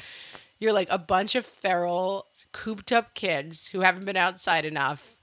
You're 0.59 0.71
like 0.73 0.87
a 0.89 0.97
bunch 0.97 1.35
of 1.35 1.45
feral, 1.45 2.27
cooped 2.53 2.93
up 2.93 3.13
kids 3.15 3.67
who 3.67 3.81
haven't 3.81 4.05
been 4.05 4.15
outside 4.15 4.63
enough. 4.63 5.17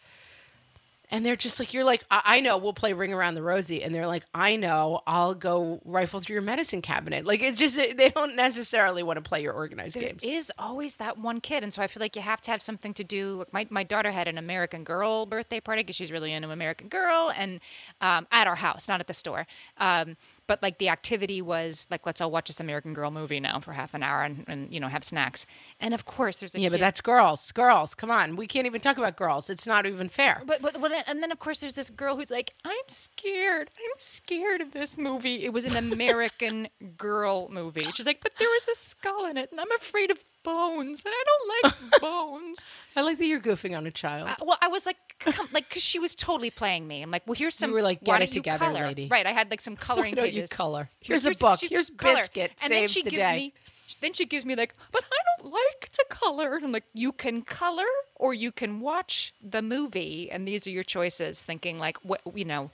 And 1.10 1.26
they're 1.26 1.36
just 1.36 1.58
like, 1.58 1.74
you're 1.74 1.84
like, 1.84 2.04
I, 2.10 2.22
I 2.24 2.40
know 2.40 2.56
we'll 2.58 2.72
play 2.72 2.92
Ring 2.92 3.12
Around 3.12 3.34
the 3.34 3.42
Rosie. 3.42 3.82
And 3.82 3.94
they're 3.94 4.06
like, 4.06 4.24
I 4.34 4.56
know 4.56 5.00
I'll 5.06 5.34
go 5.34 5.80
rifle 5.84 6.20
through 6.20 6.34
your 6.34 6.42
medicine 6.42 6.82
cabinet. 6.82 7.26
Like, 7.26 7.42
it's 7.42 7.58
just, 7.58 7.76
they 7.76 8.10
don't 8.10 8.36
necessarily 8.36 9.02
want 9.02 9.16
to 9.22 9.28
play 9.28 9.42
your 9.42 9.52
organized 9.52 9.96
There 9.96 10.02
games. 10.04 10.22
is 10.22 10.52
always 10.58 10.96
that 10.96 11.18
one 11.18 11.40
kid, 11.40 11.62
and 11.62 11.72
so 11.72 11.82
I 11.82 11.86
feel 11.86 12.00
like 12.00 12.14
you 12.16 12.22
have 12.22 12.40
to 12.42 12.50
have 12.50 12.62
something 12.62 12.94
to 12.94 13.04
do. 13.04 13.38
Like 13.38 13.52
my, 13.52 13.66
my 13.70 13.82
daughter 13.82 14.10
had 14.10 14.28
an 14.28 14.38
American 14.38 14.84
Girl 14.84 15.26
birthday 15.26 15.60
party 15.60 15.82
because 15.82 15.96
she's 15.96 16.12
really 16.12 16.32
into 16.32 16.50
American 16.50 16.88
Girl, 16.88 17.32
and 17.36 17.60
um, 18.00 18.26
at 18.30 18.46
our 18.46 18.56
house, 18.56 18.88
not 18.88 19.00
at 19.00 19.06
the 19.06 19.14
store. 19.14 19.46
Um, 19.78 20.16
but 20.50 20.64
like 20.64 20.78
the 20.78 20.88
activity 20.88 21.40
was 21.40 21.86
like, 21.92 22.04
let's 22.04 22.20
all 22.20 22.32
watch 22.32 22.48
this 22.48 22.58
American 22.58 22.92
Girl 22.92 23.12
movie 23.12 23.38
now 23.38 23.60
for 23.60 23.72
half 23.72 23.94
an 23.94 24.02
hour, 24.02 24.24
and, 24.24 24.44
and 24.48 24.74
you 24.74 24.80
know 24.80 24.88
have 24.88 25.04
snacks. 25.04 25.46
And 25.78 25.94
of 25.94 26.06
course, 26.06 26.38
there's 26.38 26.56
a 26.56 26.58
yeah, 26.58 26.70
but 26.70 26.80
that's 26.80 27.00
girls. 27.00 27.52
Girls, 27.52 27.94
come 27.94 28.10
on. 28.10 28.34
We 28.34 28.48
can't 28.48 28.66
even 28.66 28.80
talk 28.80 28.98
about 28.98 29.16
girls. 29.16 29.48
It's 29.48 29.64
not 29.64 29.86
even 29.86 30.08
fair. 30.08 30.42
But, 30.44 30.60
but, 30.60 30.72
then, 30.80 31.04
and 31.06 31.22
then 31.22 31.30
of 31.30 31.38
course 31.38 31.60
there's 31.60 31.74
this 31.74 31.88
girl 31.88 32.16
who's 32.16 32.32
like, 32.32 32.50
I'm 32.64 32.88
scared. 32.88 33.70
I'm 33.78 33.98
scared 33.98 34.60
of 34.60 34.72
this 34.72 34.98
movie. 34.98 35.44
It 35.44 35.52
was 35.52 35.64
an 35.64 35.76
American 35.76 36.66
Girl 36.96 37.48
movie. 37.48 37.86
She's 37.94 38.06
like, 38.06 38.20
but 38.20 38.32
there 38.36 38.48
was 38.48 38.66
a 38.66 38.74
skull 38.74 39.26
in 39.26 39.36
it, 39.36 39.52
and 39.52 39.60
I'm 39.60 39.70
afraid 39.70 40.10
of 40.10 40.24
bones, 40.42 41.02
and 41.04 41.12
I 41.16 41.24
don't 41.26 41.62
like 41.90 42.00
bones. 42.00 42.64
I 42.96 43.02
like 43.02 43.18
that 43.18 43.26
you're 43.26 43.40
goofing 43.40 43.76
on 43.76 43.86
a 43.86 43.90
child. 43.90 44.28
Uh, 44.28 44.34
well, 44.44 44.58
I 44.60 44.68
was 44.68 44.86
like, 44.86 44.96
come, 45.18 45.48
like, 45.52 45.68
because 45.68 45.82
she 45.82 45.98
was 45.98 46.14
totally 46.14 46.50
playing 46.50 46.86
me. 46.88 47.02
I'm 47.02 47.10
like, 47.10 47.26
well, 47.26 47.34
here's 47.34 47.54
some. 47.54 47.72
were 47.72 47.82
like, 47.82 47.98
why 48.00 48.18
"Get 48.18 48.22
it 48.22 48.26
don't 48.26 48.34
you 48.36 48.40
together, 48.42 48.64
color?" 48.66 48.86
lady. 48.86 49.08
Right. 49.10 49.26
I 49.26 49.32
had 49.32 49.50
like 49.50 49.60
some 49.60 49.76
coloring 49.88 50.14
don't 50.14 50.26
you 50.26 50.32
pages. 50.32 50.50
color? 50.50 50.88
But 51.00 51.06
Here's 51.06 51.26
a 51.26 51.30
book. 51.32 51.60
she- 51.60 51.68
Here's 51.68 51.90
color. 51.90 52.16
biscuit. 52.16 52.52
And 52.62 52.72
then 52.72 52.88
she 52.88 53.02
the 53.02 53.10
gives 53.10 53.22
day. 53.26 53.36
me. 53.36 53.52
Then 54.00 54.12
she 54.12 54.24
gives 54.24 54.44
me 54.44 54.54
like, 54.54 54.72
but 54.92 55.02
I 55.04 55.16
don't 55.42 55.52
like 55.52 55.88
to 55.90 56.04
color. 56.08 56.54
And 56.54 56.64
I'm 56.66 56.72
like, 56.72 56.84
you 56.94 57.10
can 57.10 57.42
color 57.42 57.82
or 58.14 58.32
you 58.32 58.52
can 58.52 58.78
watch 58.80 59.32
the 59.42 59.62
movie, 59.62 60.30
and 60.30 60.46
these 60.46 60.64
are 60.66 60.70
your 60.70 60.84
choices. 60.84 61.42
Thinking 61.42 61.78
like, 61.80 61.98
what 62.04 62.20
you 62.34 62.44
know, 62.44 62.70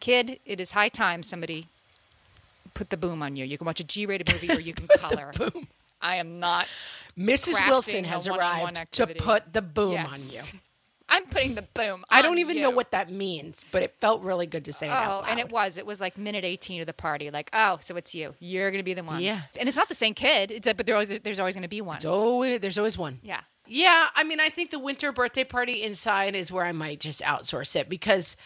kid, 0.00 0.40
it 0.46 0.58
is 0.58 0.72
high 0.72 0.88
time 0.88 1.22
somebody 1.22 1.68
put 2.72 2.88
the 2.90 2.96
boom 2.96 3.22
on 3.22 3.36
you. 3.36 3.44
You 3.44 3.58
can 3.58 3.66
watch 3.66 3.80
a 3.80 3.84
G-rated 3.84 4.32
movie 4.32 4.50
or 4.50 4.60
you 4.60 4.72
can 4.74 4.86
color. 4.98 5.32
boom. 5.36 5.66
I 6.00 6.16
am 6.16 6.38
not. 6.40 6.66
Mrs. 7.18 7.66
Wilson 7.68 8.04
has 8.04 8.26
arrived 8.28 8.92
to 8.92 9.06
put 9.06 9.52
the 9.52 9.62
boom 9.62 9.92
Yes. 9.92 10.36
on 10.38 10.54
you. 10.54 10.60
I'm 11.08 11.24
putting 11.26 11.54
the 11.54 11.62
boom. 11.62 12.04
I 12.10 12.20
don't 12.20 12.38
even 12.38 12.60
know 12.60 12.70
what 12.70 12.90
that 12.90 13.12
means, 13.12 13.64
but 13.70 13.84
it 13.84 13.94
felt 14.00 14.22
really 14.22 14.48
good 14.48 14.64
to 14.64 14.72
say 14.72 14.88
it 14.88 14.90
out 14.90 15.06
Oh, 15.06 15.10
loud. 15.20 15.24
and 15.28 15.38
it 15.38 15.50
was. 15.52 15.78
It 15.78 15.86
was 15.86 16.00
like 16.00 16.18
minute 16.18 16.44
18 16.44 16.80
of 16.80 16.88
the 16.88 16.92
party. 16.92 17.30
Like, 17.30 17.48
oh, 17.52 17.78
so 17.80 17.94
it's 17.96 18.12
you. 18.12 18.34
You're 18.40 18.72
going 18.72 18.80
to 18.80 18.84
be 18.84 18.92
the 18.92 19.04
one. 19.04 19.22
Yeah. 19.22 19.42
And 19.58 19.68
it's 19.68 19.78
not 19.78 19.88
the 19.88 19.94
same 19.94 20.14
kid. 20.14 20.50
It's 20.50 20.66
a, 20.66 20.74
but 20.74 20.84
there 20.84 20.96
always, 20.96 21.20
there's 21.20 21.38
always 21.38 21.54
going 21.54 21.62
to 21.62 21.68
be 21.68 21.80
one. 21.80 21.96
It's 21.96 22.04
always, 22.04 22.58
there's 22.60 22.76
always 22.76 22.98
one. 22.98 23.20
yeah. 23.22 23.40
Yeah, 23.68 24.08
I 24.14 24.22
mean, 24.22 24.38
I 24.38 24.48
think 24.48 24.70
the 24.70 24.78
winter 24.78 25.10
birthday 25.10 25.42
party 25.42 25.82
inside 25.82 26.36
is 26.36 26.52
where 26.52 26.64
I 26.64 26.70
might 26.72 27.00
just 27.00 27.20
outsource 27.22 27.74
it 27.74 27.88
because 27.88 28.36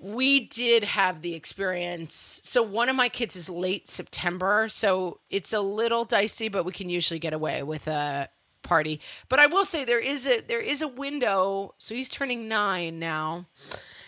we 0.00 0.46
did 0.46 0.84
have 0.84 1.22
the 1.22 1.34
experience. 1.34 2.40
So 2.44 2.62
one 2.62 2.88
of 2.88 2.96
my 2.96 3.08
kids 3.08 3.36
is 3.36 3.50
late 3.50 3.86
September, 3.88 4.68
so 4.68 5.20
it's 5.30 5.52
a 5.52 5.60
little 5.60 6.04
dicey, 6.04 6.48
but 6.48 6.64
we 6.64 6.72
can 6.72 6.88
usually 6.88 7.20
get 7.20 7.32
away 7.32 7.62
with 7.62 7.86
a 7.86 8.28
party. 8.62 9.00
But 9.28 9.40
I 9.40 9.46
will 9.46 9.64
say 9.64 9.84
there 9.84 10.00
is 10.00 10.26
a 10.26 10.40
there 10.40 10.60
is 10.60 10.82
a 10.82 10.88
window. 10.88 11.74
So 11.78 11.94
he's 11.94 12.08
turning 12.08 12.48
9 12.48 12.98
now. 12.98 13.46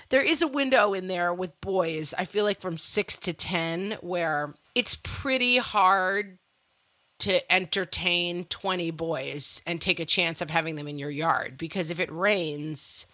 There 0.08 0.22
is 0.22 0.42
a 0.42 0.48
window 0.48 0.92
in 0.92 1.06
there 1.06 1.32
with 1.32 1.58
boys. 1.60 2.14
I 2.18 2.26
feel 2.26 2.44
like 2.44 2.60
from 2.60 2.76
6 2.76 3.16
to 3.18 3.32
10 3.32 3.98
where 4.02 4.54
it's 4.74 4.94
pretty 5.02 5.56
hard 5.56 6.38
to 7.20 7.52
entertain 7.52 8.44
20 8.46 8.90
boys 8.90 9.62
and 9.66 9.80
take 9.80 10.00
a 10.00 10.04
chance 10.04 10.40
of 10.40 10.50
having 10.50 10.74
them 10.74 10.88
in 10.88 10.98
your 10.98 11.10
yard 11.10 11.56
because 11.56 11.90
if 11.90 12.00
it 12.00 12.10
rains, 12.12 13.06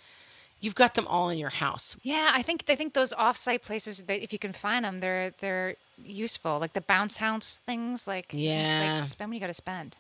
you've 0.61 0.75
got 0.75 0.95
them 0.95 1.07
all 1.07 1.29
in 1.31 1.39
your 1.39 1.51
house. 1.51 1.97
Yeah, 2.03 2.31
I 2.35 2.43
think 2.43 2.65
I 2.69 2.75
think 2.75 2.95
those 2.95 3.13
off-site 3.13 3.63
places 3.63 4.03
that 4.03 4.23
if 4.23 4.33
you 4.33 4.39
can 4.39 4.53
find 4.53 4.85
them, 4.85 5.01
they're 5.01 5.33
they're 5.41 5.77
useful. 6.05 6.59
Like 6.59 6.73
the 6.73 6.81
bounce 6.81 7.17
house 7.19 7.61
things. 7.67 8.07
Like 8.07 8.27
Yeah. 8.33 8.99
like 8.99 9.07
spend 9.07 9.31
what 9.31 9.35
you 9.35 9.41
got 9.41 9.47
to 9.49 9.55
spend. 9.55 9.97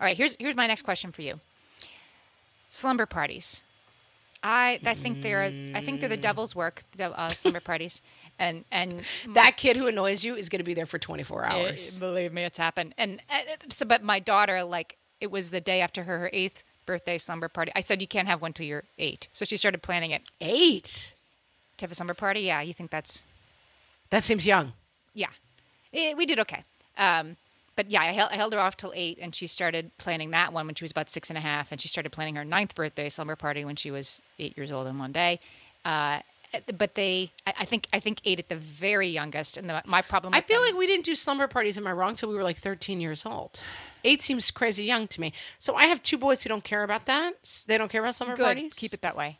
All 0.00 0.04
right, 0.06 0.16
here's 0.16 0.36
here's 0.38 0.56
my 0.56 0.66
next 0.66 0.82
question 0.82 1.12
for 1.12 1.22
you. 1.22 1.40
Slumber 2.70 3.06
parties. 3.06 3.62
I 4.42 4.78
I 4.84 4.94
think 4.94 5.22
they're 5.22 5.52
I 5.74 5.80
think 5.80 5.98
they're 6.00 6.08
the 6.08 6.16
devil's 6.16 6.54
work. 6.54 6.84
The 6.96 7.06
uh, 7.18 7.28
slumber 7.30 7.60
parties, 7.60 8.02
and 8.38 8.64
and 8.70 9.04
That 9.34 9.56
kid 9.56 9.76
who 9.76 9.88
annoys 9.88 10.22
you 10.22 10.36
is 10.36 10.48
going 10.48 10.60
to 10.60 10.64
be 10.64 10.74
there 10.74 10.86
for 10.86 10.98
24 10.98 11.44
Eh, 11.44 11.48
hours. 11.48 11.98
believe 11.98 12.32
me, 12.32 12.44
it's 12.44 12.58
happened. 12.58 12.94
And 12.96 13.20
uh, 13.28 13.38
so, 13.68 13.84
but 13.84 14.04
my 14.04 14.20
daughter, 14.20 14.62
like, 14.62 14.96
it 15.20 15.32
was 15.32 15.50
the 15.50 15.60
day 15.60 15.80
after 15.80 16.04
her, 16.04 16.18
her 16.20 16.30
eighth 16.32 16.62
birthday 16.88 17.18
slumber 17.18 17.48
party. 17.48 17.70
I 17.76 17.80
said 17.80 18.00
you 18.02 18.08
can't 18.08 18.26
have 18.26 18.40
one 18.42 18.52
till 18.52 18.66
you're 18.66 18.84
eight, 18.98 19.28
so 19.32 19.44
she 19.44 19.56
started 19.56 19.82
planning 19.82 20.10
it 20.10 20.22
Eight. 20.40 21.14
to 21.76 21.84
have 21.84 21.92
a 21.92 21.94
slumber 21.94 22.14
party. 22.14 22.40
Yeah, 22.40 22.62
you 22.62 22.72
think 22.72 22.90
that's 22.90 23.24
That 24.10 24.24
seems 24.24 24.44
young. 24.44 24.72
yeah. 25.14 25.28
Eh, 25.92 26.14
we 26.14 26.26
did 26.26 26.38
okay. 26.40 26.62
Um, 26.96 27.36
but 27.76 27.90
yeah, 27.90 28.02
I 28.02 28.06
held, 28.06 28.30
I 28.32 28.36
held 28.36 28.52
her 28.54 28.58
off 28.58 28.76
till 28.76 28.92
eight, 28.96 29.18
and 29.22 29.34
she 29.34 29.46
started 29.46 29.90
planning 29.98 30.30
that 30.32 30.52
one 30.52 30.66
when 30.66 30.74
she 30.74 30.82
was 30.84 30.90
about 30.90 31.08
six 31.08 31.30
and 31.30 31.36
a 31.36 31.40
half, 31.40 31.70
and 31.72 31.80
she 31.80 31.88
started 31.88 32.10
planning 32.10 32.34
her 32.36 32.44
ninth 32.44 32.74
birthday 32.74 33.08
slumber 33.08 33.36
party 33.36 33.64
when 33.64 33.76
she 33.76 33.90
was 33.90 34.20
eight 34.38 34.56
years 34.56 34.72
old 34.72 34.86
in 34.88 34.98
one 34.98 35.12
day. 35.12 35.38
Uh, 35.84 36.20
but 36.76 36.94
they, 36.94 37.32
I, 37.46 37.64
think, 37.64 37.86
I 37.92 38.00
think 38.00 38.20
eight 38.24 38.38
at 38.38 38.48
the 38.48 38.56
very 38.56 39.08
youngest, 39.08 39.56
and 39.56 39.68
the, 39.68 39.82
my 39.86 40.02
problem. 40.02 40.34
I 40.34 40.40
feel 40.40 40.60
them- 40.62 40.70
like 40.70 40.78
we 40.78 40.86
didn't 40.86 41.04
do 41.04 41.14
slumber 41.14 41.46
parties, 41.48 41.76
am 41.78 41.86
I 41.86 41.92
wrong, 41.92 42.14
till 42.14 42.28
we 42.28 42.34
were 42.36 42.42
like 42.42 42.56
13 42.58 43.00
years 43.00 43.24
old. 43.26 43.60
Eight 44.04 44.22
seems 44.22 44.50
crazy 44.50 44.84
young 44.84 45.06
to 45.08 45.20
me. 45.20 45.32
So 45.58 45.74
I 45.74 45.86
have 45.86 46.02
two 46.02 46.16
boys 46.18 46.42
who 46.42 46.48
don't 46.48 46.64
care 46.64 46.82
about 46.84 47.06
that. 47.06 47.64
They 47.66 47.76
don't 47.78 47.90
care 47.90 48.00
about 48.02 48.14
slumber 48.14 48.36
good. 48.36 48.44
parties. 48.44 48.74
Keep 48.74 48.94
it 48.94 49.02
that 49.02 49.16
way. 49.16 49.38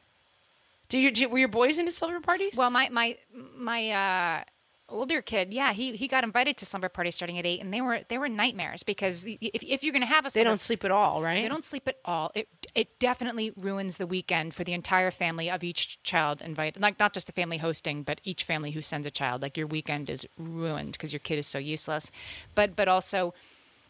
Do 0.88 0.98
you, 0.98 1.10
do 1.10 1.22
you- 1.22 1.28
were 1.28 1.38
your 1.38 1.48
boys 1.48 1.78
into 1.78 1.92
slumber 1.92 2.20
parties? 2.20 2.54
Well, 2.56 2.70
my 2.70 2.88
my 2.90 3.16
my 3.56 3.90
uh, 3.90 4.44
older 4.88 5.20
kid, 5.22 5.52
yeah, 5.52 5.72
he 5.72 5.96
he 5.96 6.08
got 6.08 6.24
invited 6.24 6.56
to 6.58 6.66
slumber 6.66 6.88
parties 6.88 7.14
starting 7.14 7.38
at 7.38 7.46
eight, 7.46 7.60
and 7.60 7.72
they 7.72 7.80
were 7.80 8.00
they 8.08 8.18
were 8.18 8.28
nightmares 8.28 8.82
because 8.82 9.26
if 9.26 9.62
if 9.62 9.84
you're 9.84 9.92
gonna 9.92 10.06
have 10.06 10.26
a 10.26 10.30
they 10.30 10.44
don't 10.44 10.60
sleep 10.60 10.84
at 10.84 10.90
all, 10.90 11.22
right? 11.22 11.42
they 11.42 11.48
don't 11.48 11.64
sleep 11.64 11.86
at 11.86 11.96
all. 12.04 12.30
It 12.34 12.48
it 12.74 12.98
definitely 12.98 13.52
ruins 13.56 13.96
the 13.96 14.06
weekend 14.06 14.54
for 14.54 14.64
the 14.64 14.72
entire 14.72 15.10
family 15.10 15.50
of 15.50 15.62
each 15.62 16.02
child 16.02 16.40
invited. 16.40 16.80
Like 16.80 16.98
not 16.98 17.12
just 17.12 17.26
the 17.26 17.32
family 17.32 17.58
hosting, 17.58 18.02
but 18.02 18.20
each 18.24 18.44
family 18.44 18.70
who 18.70 18.82
sends 18.82 19.06
a 19.06 19.10
child. 19.10 19.42
Like 19.42 19.56
your 19.56 19.66
weekend 19.66 20.10
is 20.10 20.26
ruined 20.38 20.92
because 20.92 21.12
your 21.12 21.20
kid 21.20 21.38
is 21.38 21.46
so 21.46 21.58
useless. 21.58 22.10
But 22.54 22.74
but 22.76 22.88
also, 22.88 23.34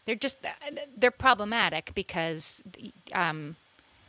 they're 0.05 0.15
just 0.15 0.45
they're 0.97 1.11
problematic 1.11 1.93
because, 1.95 2.63
um, 3.13 3.55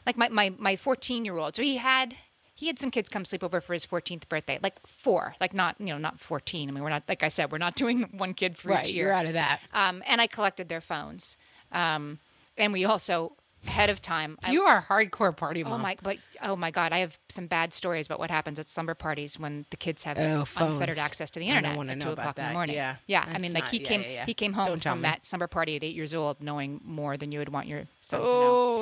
like 0.06 0.16
my 0.16 0.28
my 0.28 0.52
my 0.58 0.76
14 0.76 1.24
year 1.24 1.36
old. 1.36 1.56
So 1.56 1.62
he 1.62 1.76
had. 1.76 2.16
He 2.60 2.66
had 2.66 2.78
some 2.78 2.90
kids 2.90 3.08
come 3.08 3.24
sleep 3.24 3.42
over 3.42 3.58
for 3.62 3.72
his 3.72 3.86
14th 3.86 4.28
birthday, 4.28 4.58
like 4.62 4.86
four, 4.86 5.34
like 5.40 5.54
not, 5.54 5.76
you 5.78 5.86
know, 5.86 5.96
not 5.98 6.20
14. 6.20 6.68
I 6.68 6.72
mean, 6.72 6.82
we're 6.84 6.90
not, 6.90 7.04
like 7.08 7.22
I 7.22 7.28
said, 7.28 7.50
we're 7.50 7.56
not 7.56 7.74
doing 7.82 8.02
one 8.18 8.34
kid 8.34 8.58
for 8.58 8.68
right, 8.68 8.86
each 8.86 8.92
year 8.92 9.06
you're 9.06 9.14
out 9.14 9.24
of 9.24 9.32
that. 9.32 9.60
um, 9.72 10.02
and 10.06 10.20
I 10.20 10.26
collected 10.26 10.68
their 10.68 10.82
phones. 10.82 11.38
Um, 11.72 12.18
and 12.58 12.72
we 12.74 12.84
also 12.84 13.32
ahead 13.66 13.88
of 13.88 14.00
time. 14.02 14.38
I- 14.42 14.52
You 14.52 14.62
are 14.64 14.76
a 14.78 14.82
hardcore 14.82 15.34
party 15.34 15.64
mom. 15.64 15.72
oh 15.72 15.78
my, 15.78 15.96
but 16.02 16.18
oh 16.42 16.54
my 16.56 16.70
God, 16.70 16.92
I 16.92 16.98
have 16.98 17.18
some 17.30 17.46
bad 17.46 17.72
stories 17.72 18.04
about 18.06 18.18
what 18.18 18.30
happens 18.30 18.58
at 18.58 18.68
slumber 18.68 18.94
parties 18.94 19.38
when 19.38 19.64
the 19.70 19.76
kids 19.78 20.04
have 20.04 20.18
Oh, 20.18 20.44
unfettered 20.58 20.98
access 20.98 21.30
to 21.32 21.40
the 21.40 21.46
I 21.46 21.56
internet 21.56 21.78
at 21.78 21.86
know 21.86 21.94
two 21.94 22.10
o'clock 22.12 22.38
in 22.38 22.46
the 22.46 22.52
morning. 22.52 22.76
Yeah. 22.76 22.96
yeah. 23.06 23.24
I 23.26 23.38
mean, 23.38 23.52
like 23.54 23.64
not- 23.64 23.70
he 23.72 23.78
yeah, 23.80 23.88
came, 23.88 24.00
yeah, 24.02 24.08
yeah. 24.08 24.24
he 24.26 24.34
came 24.34 24.52
home 24.52 24.66
Don't 24.66 24.82
from 24.82 25.00
that 25.02 25.24
slumber 25.24 25.46
party 25.46 25.76
at 25.76 25.82
eight 25.84 25.94
years 25.94 26.12
old, 26.14 26.42
knowing 26.42 26.80
more 26.84 27.16
than 27.16 27.32
you 27.32 27.38
would 27.38 27.50
want 27.50 27.68
your 27.68 27.84
son 28.00 28.20
to 28.20 28.26
know 28.26 28.32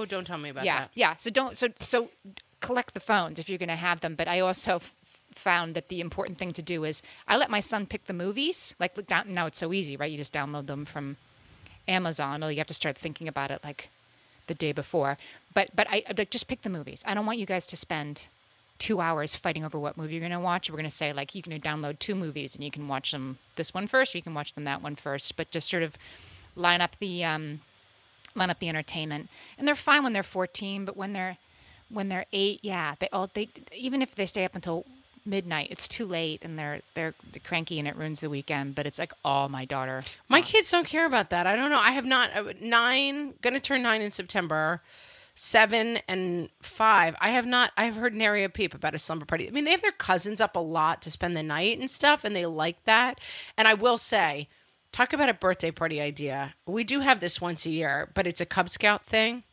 Oh, 0.00 0.04
don't 0.04 0.26
tell 0.26 0.38
me 0.38 0.48
about 0.48 0.64
yeah, 0.64 0.78
that. 0.80 0.90
yeah. 0.94 1.14
So 1.16 1.30
don't 1.30 1.56
so 1.56 1.68
so 1.80 2.08
collect 2.60 2.94
the 2.94 3.00
phones 3.00 3.38
if 3.38 3.48
you're 3.48 3.58
going 3.58 3.68
to 3.68 3.76
have 3.76 4.00
them. 4.00 4.14
But 4.14 4.28
I 4.28 4.40
also 4.40 4.76
f- 4.76 4.94
found 5.32 5.74
that 5.74 5.88
the 5.88 6.00
important 6.00 6.38
thing 6.38 6.52
to 6.52 6.62
do 6.62 6.84
is 6.84 7.02
I 7.26 7.36
let 7.36 7.50
my 7.50 7.60
son 7.60 7.86
pick 7.86 8.06
the 8.06 8.12
movies. 8.12 8.74
Like 8.78 8.96
now 9.26 9.46
it's 9.46 9.58
so 9.58 9.72
easy, 9.72 9.96
right? 9.96 10.10
You 10.10 10.18
just 10.18 10.32
download 10.32 10.66
them 10.66 10.84
from 10.84 11.16
Amazon, 11.86 12.42
or 12.42 12.50
you 12.50 12.58
have 12.58 12.66
to 12.66 12.74
start 12.74 12.98
thinking 12.98 13.28
about 13.28 13.50
it 13.50 13.60
like 13.64 13.88
the 14.46 14.54
day 14.54 14.72
before. 14.72 15.18
But 15.54 15.70
but 15.74 15.86
I 15.90 16.02
like 16.16 16.30
just 16.30 16.48
pick 16.48 16.62
the 16.62 16.70
movies. 16.70 17.02
I 17.06 17.14
don't 17.14 17.26
want 17.26 17.38
you 17.38 17.46
guys 17.46 17.66
to 17.66 17.76
spend 17.76 18.26
two 18.78 19.00
hours 19.00 19.34
fighting 19.34 19.64
over 19.64 19.78
what 19.78 19.96
movie 19.96 20.14
you're 20.14 20.20
going 20.20 20.30
to 20.30 20.38
watch. 20.38 20.70
We're 20.70 20.76
going 20.76 20.84
to 20.84 20.90
say 20.90 21.12
like 21.12 21.34
you 21.34 21.42
can 21.42 21.58
download 21.60 21.98
two 21.98 22.14
movies 22.14 22.54
and 22.54 22.64
you 22.64 22.70
can 22.70 22.86
watch 22.88 23.12
them 23.12 23.38
this 23.56 23.74
one 23.74 23.86
first, 23.86 24.14
or 24.14 24.18
you 24.18 24.22
can 24.22 24.34
watch 24.34 24.54
them 24.54 24.64
that 24.64 24.82
one 24.82 24.96
first. 24.96 25.36
But 25.36 25.50
just 25.50 25.68
sort 25.68 25.82
of 25.82 25.96
line 26.54 26.80
up 26.80 26.96
the 26.98 27.24
um, 27.24 27.60
line 28.34 28.50
up 28.50 28.58
the 28.58 28.68
entertainment. 28.68 29.28
And 29.56 29.66
they're 29.66 29.74
fine 29.74 30.04
when 30.04 30.12
they're 30.12 30.22
14, 30.22 30.84
but 30.84 30.96
when 30.96 31.12
they're 31.12 31.38
when 31.90 32.08
they're 32.08 32.26
eight, 32.32 32.60
yeah, 32.62 32.94
they 32.98 33.08
all 33.12 33.30
they 33.32 33.48
even 33.72 34.02
if 34.02 34.14
they 34.14 34.26
stay 34.26 34.44
up 34.44 34.54
until 34.54 34.84
midnight, 35.24 35.68
it's 35.70 35.86
too 35.86 36.06
late 36.06 36.42
and 36.44 36.58
they're 36.58 36.80
they're 36.94 37.14
cranky 37.44 37.78
and 37.78 37.86
it 37.86 37.96
ruins 37.96 38.20
the 38.20 38.30
weekend. 38.30 38.74
But 38.74 38.86
it's 38.86 38.98
like 38.98 39.12
all 39.24 39.48
my 39.48 39.64
daughter. 39.64 40.02
My 40.28 40.40
kids 40.40 40.70
don't 40.70 40.86
care 40.86 41.06
about 41.06 41.30
that. 41.30 41.46
I 41.46 41.56
don't 41.56 41.70
know. 41.70 41.78
I 41.78 41.92
have 41.92 42.06
not 42.06 42.36
uh, 42.36 42.52
nine, 42.60 43.34
gonna 43.42 43.60
turn 43.60 43.82
nine 43.82 44.02
in 44.02 44.12
September. 44.12 44.80
Seven 45.40 46.00
and 46.08 46.48
five. 46.62 47.14
I 47.20 47.30
have 47.30 47.46
not. 47.46 47.70
I 47.76 47.84
have 47.84 47.94
heard 47.94 48.12
nary 48.12 48.42
a 48.42 48.48
peep 48.48 48.74
about 48.74 48.96
a 48.96 48.98
slumber 48.98 49.24
party. 49.24 49.46
I 49.46 49.52
mean, 49.52 49.64
they 49.64 49.70
have 49.70 49.82
their 49.82 49.92
cousins 49.92 50.40
up 50.40 50.56
a 50.56 50.60
lot 50.60 51.00
to 51.02 51.12
spend 51.12 51.36
the 51.36 51.44
night 51.44 51.78
and 51.78 51.88
stuff, 51.88 52.24
and 52.24 52.34
they 52.34 52.44
like 52.44 52.82
that. 52.86 53.20
And 53.56 53.68
I 53.68 53.74
will 53.74 53.98
say, 53.98 54.48
talk 54.90 55.12
about 55.12 55.28
a 55.28 55.34
birthday 55.34 55.70
party 55.70 56.00
idea. 56.00 56.54
We 56.66 56.82
do 56.82 57.00
have 57.00 57.20
this 57.20 57.40
once 57.40 57.66
a 57.66 57.70
year, 57.70 58.10
but 58.14 58.26
it's 58.26 58.40
a 58.40 58.46
Cub 58.46 58.68
Scout 58.68 59.04
thing. 59.06 59.44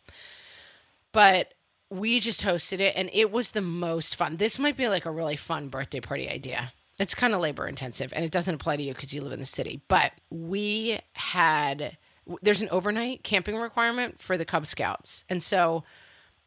But 1.12 1.54
we 1.90 2.20
just 2.20 2.44
hosted 2.44 2.80
it 2.80 2.94
and 2.96 3.10
it 3.14 3.32
was 3.32 3.52
the 3.52 3.62
most 3.62 4.16
fun. 4.16 4.38
This 4.38 4.58
might 4.60 4.78
be 4.78 4.88
like 4.88 5.06
a 5.06 5.12
really 5.12 5.36
fun 5.36 5.70
birthday 5.70 6.00
party 6.00 6.30
idea. 6.30 6.74
It's 6.98 7.14
kind 7.14 7.34
of 7.34 7.42
labor 7.42 7.68
intensive 7.68 8.12
and 8.16 8.24
it 8.24 8.32
doesn't 8.32 8.56
apply 8.56 8.78
to 8.78 8.84
you 8.84 8.94
because 8.94 9.14
you 9.14 9.22
live 9.22 9.34
in 9.34 9.40
the 9.40 9.46
city. 9.46 9.82
But 9.88 10.14
we 10.30 11.00
had, 11.14 11.98
there's 12.42 12.62
an 12.62 12.70
overnight 12.72 13.24
camping 13.24 13.58
requirement 13.58 14.22
for 14.22 14.38
the 14.38 14.46
Cub 14.46 14.66
Scouts. 14.66 15.26
And 15.30 15.44
so 15.44 15.84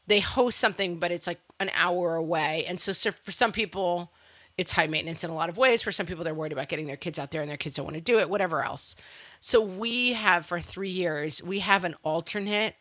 they 0.06 0.20
host 0.20 0.58
something, 0.58 0.98
but 0.98 1.10
it's 1.10 1.26
like 1.26 1.40
an 1.60 1.70
hour 1.74 2.16
away. 2.16 2.64
And 2.66 2.80
so, 2.80 2.92
so 2.92 3.12
for 3.12 3.30
some 3.30 3.52
people, 3.52 4.10
it's 4.56 4.72
high 4.72 4.88
maintenance 4.88 5.22
in 5.22 5.30
a 5.30 5.34
lot 5.34 5.48
of 5.48 5.56
ways. 5.56 5.82
For 5.82 5.92
some 5.92 6.06
people, 6.06 6.24
they're 6.24 6.34
worried 6.34 6.52
about 6.52 6.68
getting 6.68 6.86
their 6.86 6.96
kids 6.96 7.18
out 7.18 7.30
there 7.30 7.42
and 7.42 7.50
their 7.50 7.56
kids 7.56 7.76
don't 7.76 7.86
want 7.86 7.94
to 7.94 8.00
do 8.00 8.18
it, 8.18 8.28
whatever 8.28 8.64
else. 8.64 8.96
So 9.38 9.60
we 9.60 10.14
have 10.14 10.46
for 10.46 10.58
three 10.58 10.90
years, 10.90 11.42
we 11.42 11.60
have 11.60 11.84
an 11.84 11.94
alternate 12.02 12.74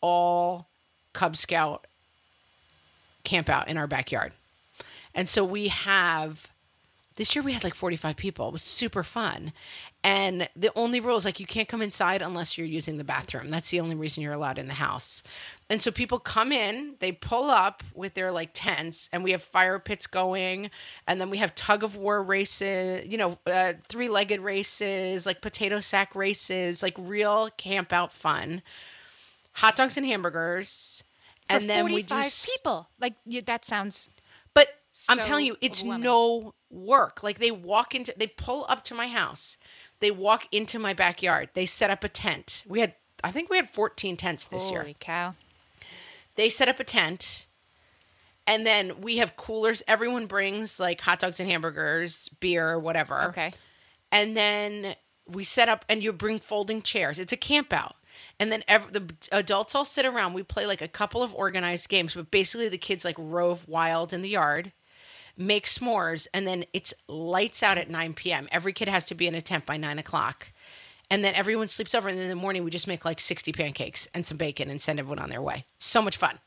all 0.00 0.68
Cub 1.12 1.36
Scout 1.36 1.87
camp 3.28 3.48
out 3.48 3.68
in 3.68 3.76
our 3.76 3.86
backyard. 3.86 4.32
And 5.14 5.28
so 5.28 5.44
we 5.44 5.68
have 5.68 6.48
this 7.18 7.34
year 7.34 7.42
we 7.42 7.52
had 7.52 7.64
like 7.64 7.74
45 7.74 8.16
people. 8.16 8.48
It 8.48 8.52
was 8.52 8.62
super 8.62 9.02
fun. 9.02 9.52
And 10.04 10.48
the 10.54 10.70
only 10.76 11.00
rule 11.00 11.16
is 11.16 11.24
like 11.24 11.40
you 11.40 11.46
can't 11.46 11.68
come 11.68 11.82
inside 11.82 12.22
unless 12.22 12.56
you're 12.56 12.66
using 12.66 12.96
the 12.96 13.04
bathroom. 13.04 13.50
That's 13.50 13.70
the 13.70 13.80
only 13.80 13.96
reason 13.96 14.22
you're 14.22 14.32
allowed 14.32 14.56
in 14.56 14.68
the 14.68 14.74
house. 14.74 15.24
And 15.68 15.82
so 15.82 15.90
people 15.90 16.20
come 16.20 16.52
in, 16.52 16.94
they 17.00 17.10
pull 17.10 17.50
up 17.50 17.82
with 17.92 18.14
their 18.14 18.30
like 18.30 18.50
tents, 18.54 19.10
and 19.12 19.24
we 19.24 19.32
have 19.32 19.42
fire 19.42 19.80
pits 19.80 20.06
going. 20.06 20.70
And 21.08 21.20
then 21.20 21.28
we 21.28 21.38
have 21.38 21.56
tug 21.56 21.82
of 21.82 21.96
war 21.96 22.22
races, 22.22 23.04
you 23.04 23.18
know, 23.18 23.36
uh, 23.46 23.72
three 23.88 24.08
legged 24.08 24.40
races, 24.40 25.26
like 25.26 25.40
potato 25.40 25.80
sack 25.80 26.14
races, 26.14 26.84
like 26.84 26.94
real 26.96 27.50
camp 27.56 27.92
out 27.92 28.12
fun. 28.12 28.62
Hot 29.54 29.74
dogs 29.74 29.96
and 29.96 30.06
hamburgers. 30.06 31.02
And 31.48 31.68
then 31.68 31.84
we 31.86 32.02
45 32.02 32.24
do 32.24 32.52
people. 32.52 32.88
Like 33.00 33.14
you, 33.24 33.42
that 33.42 33.64
sounds 33.64 34.10
but 34.58 34.68
I'm 35.08 35.18
telling 35.18 35.46
you, 35.46 35.56
it's 35.60 35.84
no 35.84 36.54
work. 36.70 37.22
Like 37.22 37.38
they 37.38 37.50
walk 37.50 37.94
into, 37.94 38.12
they 38.16 38.26
pull 38.26 38.66
up 38.68 38.84
to 38.86 38.94
my 38.94 39.06
house, 39.06 39.56
they 40.00 40.10
walk 40.10 40.48
into 40.52 40.78
my 40.78 40.94
backyard, 40.94 41.50
they 41.54 41.66
set 41.66 41.90
up 41.90 42.02
a 42.02 42.08
tent. 42.08 42.64
We 42.66 42.80
had, 42.80 42.94
I 43.22 43.30
think 43.30 43.50
we 43.50 43.56
had 43.56 43.70
14 43.70 44.16
tents 44.16 44.48
this 44.48 44.70
year. 44.70 44.80
holy 44.80 44.96
cow. 44.98 45.34
They 46.34 46.48
set 46.48 46.68
up 46.68 46.80
a 46.80 46.84
tent, 46.84 47.46
and 48.46 48.66
then 48.66 49.00
we 49.00 49.18
have 49.18 49.36
coolers. 49.36 49.82
Everyone 49.86 50.26
brings 50.26 50.78
like 50.78 51.00
hot 51.00 51.20
dogs 51.20 51.40
and 51.40 51.50
hamburgers, 51.50 52.28
beer, 52.40 52.78
whatever. 52.78 53.24
Okay. 53.28 53.52
And 54.10 54.36
then 54.36 54.94
we 55.26 55.44
set 55.44 55.68
up, 55.68 55.84
and 55.88 56.02
you 56.02 56.12
bring 56.12 56.38
folding 56.38 56.82
chairs. 56.82 57.18
It's 57.18 57.32
a 57.32 57.36
camp 57.36 57.72
out. 57.72 57.96
And 58.38 58.52
then 58.52 58.64
ev 58.68 58.92
the 58.92 59.12
adults 59.32 59.74
all 59.74 59.84
sit 59.84 60.04
around. 60.04 60.34
We 60.34 60.42
play 60.42 60.66
like 60.66 60.82
a 60.82 60.88
couple 60.88 61.22
of 61.22 61.34
organized 61.34 61.88
games, 61.88 62.14
but 62.14 62.30
basically 62.30 62.68
the 62.68 62.78
kids 62.78 63.04
like 63.04 63.16
rove 63.18 63.68
wild 63.68 64.12
in 64.12 64.22
the 64.22 64.28
yard, 64.30 64.72
make 65.36 65.66
s'mores, 65.66 66.26
and 66.32 66.46
then 66.46 66.64
it's 66.72 66.94
lights 67.08 67.62
out 67.62 67.78
at 67.78 67.90
9 67.90 68.14
p.m. 68.14 68.48
Every 68.50 68.72
kid 68.72 68.88
has 68.88 69.06
to 69.06 69.14
be 69.14 69.26
in 69.26 69.34
a 69.34 69.40
tent 69.40 69.66
by 69.66 69.76
9 69.76 69.98
o'clock. 69.98 70.52
And 71.10 71.24
then 71.24 71.34
everyone 71.34 71.68
sleeps 71.68 71.94
over. 71.94 72.08
And 72.08 72.18
then 72.18 72.24
in 72.24 72.30
the 72.30 72.36
morning, 72.36 72.64
we 72.64 72.70
just 72.70 72.86
make 72.86 73.04
like 73.04 73.18
60 73.18 73.52
pancakes 73.52 74.08
and 74.12 74.26
some 74.26 74.36
bacon 74.36 74.68
and 74.68 74.80
send 74.80 74.98
everyone 74.98 75.18
on 75.18 75.30
their 75.30 75.40
way. 75.40 75.64
So 75.78 76.02
much 76.02 76.16
fun. 76.16 76.38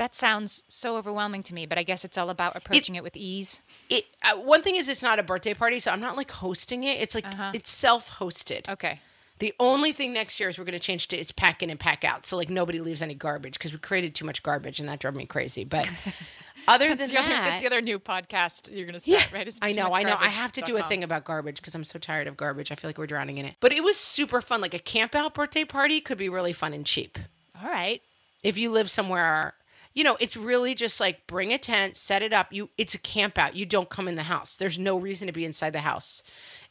That 0.00 0.14
sounds 0.14 0.64
so 0.66 0.96
overwhelming 0.96 1.42
to 1.42 1.52
me, 1.52 1.66
but 1.66 1.76
I 1.76 1.82
guess 1.82 2.06
it's 2.06 2.16
all 2.16 2.30
about 2.30 2.56
approaching 2.56 2.94
it, 2.94 3.02
with 3.02 3.18
ease. 3.18 3.60
It 3.90 4.06
uh, 4.24 4.38
one 4.38 4.62
thing 4.62 4.76
is 4.76 4.88
it's 4.88 5.02
not 5.02 5.18
a 5.18 5.22
birthday 5.22 5.52
party, 5.52 5.78
so 5.78 5.90
I'm 5.90 6.00
not 6.00 6.16
like 6.16 6.30
hosting 6.30 6.84
it. 6.84 7.02
It's 7.02 7.14
like 7.14 7.26
it's 7.52 7.70
self-hosted. 7.70 8.66
Okay. 8.70 9.00
The 9.40 9.54
only 9.58 9.92
thing 9.92 10.12
next 10.12 10.38
year 10.38 10.50
is 10.50 10.58
we're 10.58 10.64
going 10.64 10.72
to 10.72 10.78
change 10.78 11.08
to 11.08 11.16
it's 11.16 11.32
pack 11.32 11.62
in 11.62 11.70
and 11.70 11.80
pack 11.80 12.04
out. 12.04 12.26
So 12.26 12.36
like 12.36 12.50
nobody 12.50 12.80
leaves 12.80 13.02
any 13.02 13.14
garbage 13.14 13.54
because 13.54 13.72
we 13.72 13.78
created 13.78 14.14
too 14.14 14.24
much 14.26 14.42
garbage 14.42 14.78
and 14.80 14.88
that 14.88 15.00
drove 15.00 15.14
me 15.16 15.24
crazy. 15.26 15.64
But 15.64 15.90
other 16.68 16.88
than 16.90 16.98
That's 16.98 17.10
the, 17.10 17.18
other, 17.18 17.28
that, 17.28 17.44
that's 17.48 17.60
the 17.62 17.66
other 17.66 17.80
new 17.80 17.98
podcast 17.98 18.68
you're 18.70 18.86
going 18.86 18.98
to 18.98 19.10
yeah, 19.10 19.20
start, 19.20 19.32
right? 19.32 19.48
is 19.48 19.58
I 19.62 19.72
know, 19.72 19.92
I 19.92 20.02
know. 20.02 20.16
I 20.18 20.28
have 20.28 20.52
to 20.52 20.60
do 20.60 20.76
a 20.76 20.82
thing 20.82 21.02
about 21.02 21.24
garbage 21.24 21.56
because 21.56 21.74
I'm 21.74 21.84
so 21.84 21.98
tired 21.98 22.26
of 22.26 22.36
garbage. 22.36 22.70
I 22.70 22.74
feel 22.74 22.88
like 22.88 22.98
we're 22.98 23.06
drowning 23.06 23.38
in 23.38 23.46
it. 23.46 23.54
But 23.60 23.72
it 23.72 23.82
was 23.82 23.96
super 23.96 24.42
fun. 24.42 24.60
Like 24.60 24.74
a 24.74 24.78
camp 24.78 25.14
out 25.14 25.34
birthday 25.34 25.64
party 25.64 26.00
could 26.00 26.18
be 26.18 26.28
really 26.28 26.52
fun 26.52 26.74
and 26.74 26.84
cheap. 26.84 27.18
All 27.62 27.68
right. 27.68 28.00
if 28.42 28.56
you 28.58 28.70
live 28.70 28.90
somewhere 28.90 29.54
you 29.92 30.04
know 30.04 30.16
it's 30.20 30.36
really 30.36 30.74
just 30.74 31.00
like 31.00 31.26
bring 31.26 31.52
a 31.52 31.58
tent 31.58 31.96
set 31.96 32.22
it 32.22 32.32
up 32.32 32.52
you 32.52 32.70
it's 32.78 32.94
a 32.94 32.98
camp 32.98 33.38
out 33.38 33.56
you 33.56 33.66
don't 33.66 33.90
come 33.90 34.08
in 34.08 34.14
the 34.14 34.22
house 34.24 34.56
there's 34.56 34.78
no 34.78 34.96
reason 34.98 35.26
to 35.26 35.32
be 35.32 35.44
inside 35.44 35.72
the 35.72 35.80
house. 35.80 36.22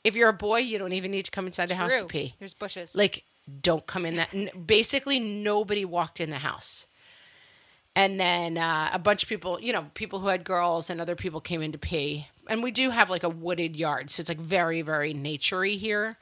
If 0.03 0.15
you're 0.15 0.30
a 0.30 0.34
boy 0.34 0.59
you 0.59 0.78
don't 0.80 0.93
even 0.93 1.11
need 1.11 1.26
to 1.26 1.32
come 1.32 1.47
inside 1.47 1.70
the 1.70 1.76
house 1.76 1.95
to 1.95 2.05
pee. 2.05 2.36
There's 2.39 2.53
bushes. 2.53 2.95
like 2.95 3.24
don't 3.61 3.86
come 3.86 4.05
in 4.05 4.15
that 4.17 4.34
n- 4.34 4.49
basically 4.65 5.20
nobody 5.20 5.86
walked 5.86 6.20
in 6.20 6.30
the 6.30 6.38
house. 6.38 6.86
And 7.95 8.20
then 8.20 8.57
uh, 8.57 8.91
a 8.93 8.99
bunch 8.99 9.24
of 9.24 9.30
people 9.30 9.59
you 9.59 9.74
know 9.74 9.88
people 9.93 10.20
who 10.20 10.28
had 10.28 10.43
girls 10.43 10.89
and 10.89 11.01
other 11.01 11.15
people 11.15 11.41
came 11.41 11.61
in 11.61 11.72
to 11.72 11.78
pee. 11.78 12.28
And 12.47 12.63
we 12.63 12.72
do 12.72 12.89
have 12.89 13.09
like 13.09 13.24
a 13.24 13.30
wooded 13.30 13.76
yard 13.76 14.09
so 14.09 14.22
it's 14.22 14.30
like 14.30 14.39
very 14.39 14.82
very 14.82 15.13
naturey 15.13 15.78
here 15.78 16.17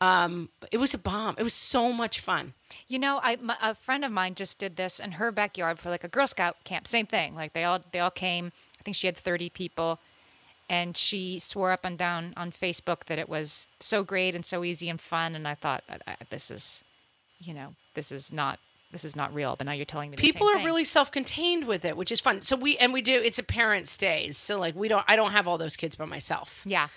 um 0.00 0.48
it 0.72 0.78
was 0.78 0.94
a 0.94 0.98
bomb 0.98 1.34
it 1.38 1.42
was 1.42 1.54
so 1.54 1.92
much 1.92 2.20
fun 2.20 2.54
You 2.88 2.98
know, 2.98 3.20
I 3.22 3.36
my, 3.36 3.56
a 3.60 3.74
friend 3.74 4.04
of 4.04 4.12
mine 4.12 4.34
just 4.34 4.58
did 4.58 4.76
this 4.76 5.00
in 5.00 5.12
her 5.12 5.30
backyard 5.32 5.78
for 5.78 5.90
like 5.90 6.04
a 6.04 6.08
Girl 6.08 6.26
Scout 6.26 6.56
camp. 6.64 6.86
Same 6.86 7.06
thing. 7.06 7.34
Like 7.34 7.52
they 7.52 7.64
all 7.64 7.80
they 7.92 8.00
all 8.00 8.10
came. 8.10 8.52
I 8.78 8.82
think 8.82 8.96
she 8.96 9.06
had 9.06 9.16
thirty 9.16 9.50
people, 9.50 9.98
and 10.68 10.96
she 10.96 11.38
swore 11.38 11.72
up 11.72 11.84
and 11.84 11.96
down 11.98 12.32
on 12.36 12.50
Facebook 12.52 13.04
that 13.06 13.18
it 13.18 13.28
was 13.28 13.66
so 13.80 14.02
great 14.04 14.34
and 14.34 14.44
so 14.44 14.64
easy 14.64 14.88
and 14.88 15.00
fun. 15.00 15.34
And 15.36 15.46
I 15.46 15.54
thought, 15.54 15.82
I, 15.88 15.98
I, 16.12 16.16
this 16.30 16.50
is, 16.50 16.82
you 17.40 17.54
know, 17.54 17.74
this 17.94 18.10
is 18.12 18.32
not 18.32 18.58
this 18.92 19.04
is 19.04 19.14
not 19.14 19.32
real. 19.34 19.54
But 19.56 19.66
now 19.66 19.72
you're 19.72 19.84
telling 19.84 20.10
me 20.10 20.16
the 20.16 20.22
people 20.22 20.48
are 20.48 20.56
thing. 20.56 20.64
really 20.64 20.84
self-contained 20.84 21.66
with 21.66 21.84
it 21.84 21.96
which 21.96 22.10
is 22.12 22.20
fun 22.20 22.42
so 22.42 22.56
we 22.56 22.76
and 22.78 22.92
we 22.92 23.02
do 23.02 23.14
it's 23.14 23.38
a 23.38 23.42
parent 23.44 23.86
stays 23.88 24.36
so 24.36 24.58
like 24.58 24.74
we 24.74 24.88
don't 24.88 25.04
i 25.06 25.14
don't 25.16 25.32
have 25.32 25.46
all 25.48 25.58
those 25.58 25.76
kids 25.76 25.94
by 25.96 26.04
myself 26.06 26.62
yeah. 26.66 26.88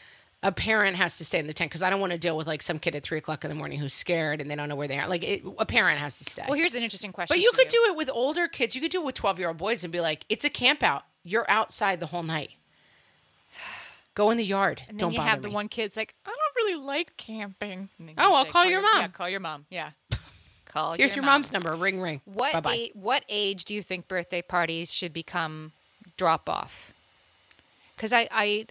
A 0.44 0.52
parent 0.52 0.96
has 0.98 1.18
to 1.18 1.26
stay 1.26 1.40
in 1.40 1.48
the 1.48 1.54
tent 1.54 1.72
because 1.72 1.82
i 1.82 1.90
don't 1.90 2.00
want 2.02 2.12
to 2.12 2.18
deal 2.18 2.36
with 2.38 2.46
like 2.48 2.62
some 2.62 2.78
kid 2.78 2.94
at 2.96 3.02
three 3.04 3.18
o'clock 3.18 3.44
in 3.44 3.50
the 3.50 3.56
morning 3.56 3.80
who's 3.80 3.94
scared 3.94 4.40
and 4.42 4.52
they 4.52 4.56
don't 4.56 4.68
know 4.70 4.76
where 4.76 4.88
they 4.90 5.00
are 5.00 5.08
like 5.08 5.24
it, 5.24 5.42
a 5.58 5.66
parent 5.66 6.00
has 6.00 6.18
to 6.18 6.24
stay 6.26 6.44
Well, 6.48 6.58
here's 6.58 6.76
an 6.76 6.84
interesting 6.84 7.12
question. 7.12 7.34
but 7.34 7.42
you 7.42 7.52
could 7.54 7.70
do 7.70 7.82
it 7.90 7.96
with 7.96 8.10
older 8.12 8.48
kids 8.48 8.76
you 8.76 8.82
could 8.82 8.92
do 8.92 9.02
it 9.02 9.06
with 9.06 9.16
12 9.16 9.40
year 9.40 9.48
old 9.48 9.58
boys 9.58 9.84
and 9.84 9.92
be 9.94 10.00
like 10.02 10.26
it's 10.30 10.46
a 10.46 10.50
camp 10.50 10.84
out 10.84 11.04
you're 11.24 11.50
outside 11.50 12.00
the 12.00 12.08
whole 12.08 12.24
night 12.24 12.52
go 14.16 14.30
in 14.32 14.38
the 14.38 14.44
yard 14.44 14.82
And 14.88 15.00
then 15.00 15.08
don't 15.10 15.14
you 15.14 15.22
have 15.22 15.42
the 15.42 15.50
one 15.50 15.68
kid's 15.70 15.98
like, 15.98 16.14
I 16.26 16.30
don't 16.30 16.56
really 16.66 16.84
like 16.84 17.16
camping. 17.18 17.90
Oh, 18.18 18.34
I'll 18.36 18.44
say, 18.46 18.50
call 18.52 18.66
your 18.66 18.82
Yeah, 18.82 19.02
mom." 19.02 19.12
call 19.12 19.30
your 19.30 19.40
mom. 19.40 19.66
Yeah. 19.70 19.92
Call 20.66 20.94
here's 20.94 21.16
your 21.16 21.24
mom. 21.24 21.36
mom's 21.42 21.52
number 21.54 21.76
ring 21.76 22.02
ring 22.02 22.20
What 22.26 22.54
bye-bye 22.54 22.74
a- 22.76 22.92
what 22.96 23.24
age 23.30 23.64
do 23.66 23.76
you 23.76 23.84
think 23.84 24.08
birthday 24.08 24.42
parties 24.42 24.92
should 24.92 25.14
become 25.14 25.72
drop 26.18 26.50
off? 26.50 26.94
Because 27.96 28.12
I, 28.12 28.28
I, 28.32 28.66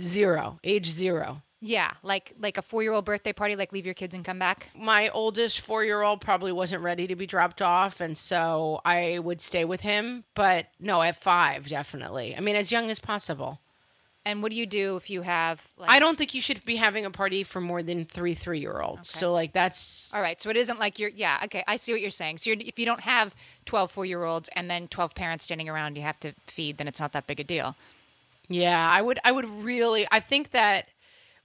zero 0.00 0.58
age 0.64 0.86
zero 0.86 1.42
yeah, 1.66 1.92
like 2.02 2.34
like 2.38 2.58
a 2.58 2.62
four 2.62 2.82
year 2.82 2.92
old 2.92 3.06
birthday 3.06 3.32
party, 3.32 3.56
like 3.56 3.72
leave 3.72 3.86
your 3.86 3.94
kids 3.94 4.14
and 4.14 4.22
come 4.22 4.38
back. 4.38 4.68
my 4.76 5.08
oldest 5.08 5.60
four 5.60 5.82
year 5.82 6.02
old 6.02 6.20
probably 6.20 6.52
wasn't 6.52 6.82
ready 6.82 7.06
to 7.06 7.16
be 7.16 7.26
dropped 7.26 7.62
off, 7.62 8.02
and 8.02 8.18
so 8.18 8.82
I 8.84 9.18
would 9.18 9.40
stay 9.40 9.64
with 9.64 9.80
him. 9.80 10.24
But 10.34 10.66
no, 10.78 11.00
at 11.00 11.16
five, 11.16 11.66
definitely. 11.66 12.36
I 12.36 12.40
mean, 12.40 12.54
as 12.54 12.70
young 12.70 12.90
as 12.90 12.98
possible. 12.98 13.60
And 14.26 14.42
what 14.42 14.52
do 14.52 14.56
you 14.56 14.66
do 14.66 14.96
if 14.96 15.08
you 15.08 15.22
have 15.22 15.66
like? 15.78 15.90
I 15.90 16.00
don't 16.00 16.18
think 16.18 16.34
you 16.34 16.42
should 16.42 16.62
be 16.66 16.76
having 16.76 17.06
a 17.06 17.10
party 17.10 17.42
for 17.44 17.62
more 17.62 17.82
than 17.82 18.04
three 18.04 18.34
three 18.34 18.58
year 18.58 18.80
olds. 18.80 19.08
So, 19.08 19.32
like, 19.32 19.54
that's 19.54 20.14
all 20.14 20.20
right, 20.20 20.38
so 20.38 20.50
it 20.50 20.58
isn't 20.58 20.78
like 20.78 20.98
you're. 20.98 21.10
Yeah, 21.10 21.40
okay, 21.44 21.64
I 21.66 21.76
see 21.76 21.92
what 21.92 22.02
you're 22.02 22.10
saying. 22.10 22.38
So 22.38 22.50
you're, 22.50 22.60
if 22.60 22.78
you 22.78 22.84
don't 22.84 23.00
have 23.00 23.34
12 23.64 23.90
four 23.90 24.04
year 24.04 24.24
olds 24.24 24.50
and 24.54 24.68
then 24.68 24.86
12 24.88 25.14
parents 25.14 25.46
standing 25.46 25.70
around 25.70 25.96
you 25.96 26.02
have 26.02 26.20
to 26.20 26.32
feed, 26.46 26.76
then 26.76 26.88
it's 26.88 27.00
not 27.00 27.12
that 27.12 27.26
big 27.26 27.40
a 27.40 27.44
deal. 27.44 27.74
Yeah. 28.48 28.88
I 28.90 29.02
would, 29.02 29.18
I 29.24 29.32
would 29.32 29.48
really, 29.62 30.06
I 30.10 30.20
think 30.20 30.50
that 30.50 30.88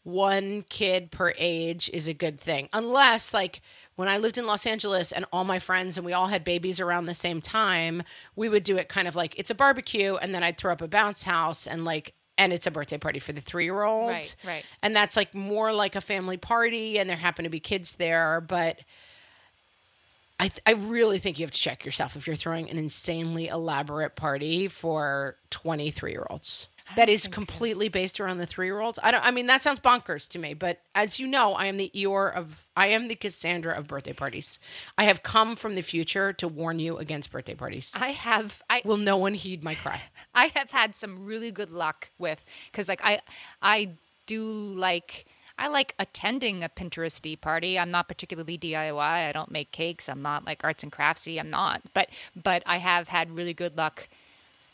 one 0.04 0.64
kid 0.70 1.12
per 1.12 1.34
age 1.38 1.89
is 1.93 2.08
a 2.08 2.14
good 2.14 2.39
thing, 2.39 2.70
unless 2.74 3.34
like. 3.34 3.62
When 3.95 4.08
I 4.08 4.18
lived 4.18 4.38
in 4.38 4.45
Los 4.45 4.66
Angeles 4.66 5.12
and 5.12 5.26
all 5.34 5.43
my 5.43 5.60
friends 5.60 5.97
and 5.97 6.06
we 6.06 6.14
all 6.14 6.28
had 6.28 6.45
babies 6.45 6.80
around 6.80 7.08
the 7.08 7.14
same 7.14 7.41
time, 7.41 8.02
we 8.34 8.47
would 8.47 8.64
do 8.64 8.78
it 8.78 8.88
kind 8.88 9.10
of 9.10 9.16
like 9.18 9.38
it's 9.38 9.50
a 9.50 9.54
barbecue 9.54 10.16
and 10.16 10.34
then 10.34 10.41
I'd 10.41 10.58
throw 10.58 10.72
up 10.72 10.82
a 10.82 10.88
bounce 10.88 11.24
house 11.24 11.68
and 11.68 11.84
like 11.84 12.14
and 12.39 12.54
it's 12.54 12.66
a 12.66 12.72
birthday 12.72 12.97
party 12.97 13.20
for 13.20 13.34
the 13.34 13.41
three 13.41 13.66
year 13.66 13.84
old. 13.84 14.12
Right, 14.12 14.36
right. 14.47 14.66
And 14.82 14.95
that's 14.95 15.16
like 15.18 15.36
more 15.36 15.74
like 15.74 15.95
a 15.95 16.02
family 16.02 16.38
party 16.38 16.97
and 16.97 17.10
there 17.10 17.18
happen 17.18 17.43
to 17.43 17.50
be 17.50 17.60
kids 17.60 17.91
there. 17.93 18.41
But 18.41 18.80
I, 20.39 20.47
th- 20.47 20.62
I 20.66 20.72
really 20.72 21.20
think 21.20 21.38
you 21.38 21.43
have 21.43 21.52
to 21.52 21.60
check 21.60 21.84
yourself 21.84 22.16
if 22.16 22.26
you're 22.26 22.38
throwing 22.38 22.70
an 22.70 22.78
insanely 22.78 23.50
elaborate 23.50 24.16
party 24.16 24.70
for 24.70 25.36
23 25.50 26.12
year 26.12 26.26
olds. 26.30 26.70
That 26.96 27.10
is 27.10 27.28
completely 27.28 27.90
based 27.90 28.20
around 28.20 28.38
the 28.38 28.46
three 28.46 28.66
year 28.68 28.80
olds. 28.80 29.00
I 29.02 29.12
don't. 29.12 29.24
I 29.24 29.32
mean, 29.32 29.48
that 29.48 29.62
sounds 29.62 29.80
bonkers 29.80 30.28
to 30.30 30.40
me. 30.40 30.54
But 30.54 30.82
as 30.96 31.20
you 31.20 31.28
know, 31.28 31.54
I 31.54 31.66
am 31.66 31.78
the 31.78 31.92
Eeyore 31.96 32.34
of. 32.34 32.66
I 32.76 32.88
am 32.88 33.08
the 33.08 33.16
Cassandra 33.16 33.74
of 33.74 33.88
birthday 33.88 34.14
parties. 34.14 34.60
I 34.98 35.04
have 35.04 35.24
come 35.24 35.56
from 35.56 35.76
the 35.76 35.82
future 35.82 36.34
to 36.34 36.48
warn 36.48 36.80
you 36.80 36.98
against 36.98 37.32
birthday 37.32 37.56
parties. 37.56 37.94
I 38.00 38.10
have 38.10 38.62
I 38.70 38.82
Will 38.86 38.98
no 38.98 39.18
one 39.18 39.34
heed 39.34 39.64
my 39.64 39.76
cry? 39.76 40.02
I 40.34 40.52
have 40.56 40.72
had 40.72 40.96
some 40.96 41.26
really 41.26 41.52
good 41.52 41.72
luck 41.72 42.10
with 42.18 42.44
because 42.72 42.90
like 42.90 43.02
I 43.04 43.20
I 43.62 43.92
do 44.26 44.44
like 44.44 45.26
I 45.58 45.68
like 45.68 45.94
attending 46.00 46.64
a 46.64 46.70
Pinteresty 46.70 47.40
party. 47.40 47.78
I'm 47.78 47.92
not 47.92 48.08
particularly 48.08 48.58
DIY. 48.58 49.00
I 49.00 49.32
don't 49.34 49.52
make 49.52 49.72
cakes. 49.72 50.08
I'm 50.08 50.22
not 50.22 50.46
like 50.46 50.64
arts 50.64 50.84
and 50.84 50.92
craftsy. 50.92 51.40
I'm 51.40 51.50
not. 51.50 51.82
But 51.94 52.10
but 52.42 52.64
I 52.66 52.78
have 52.78 53.10
had 53.10 53.36
really 53.36 53.54
good 53.54 53.78
luck. 53.78 54.08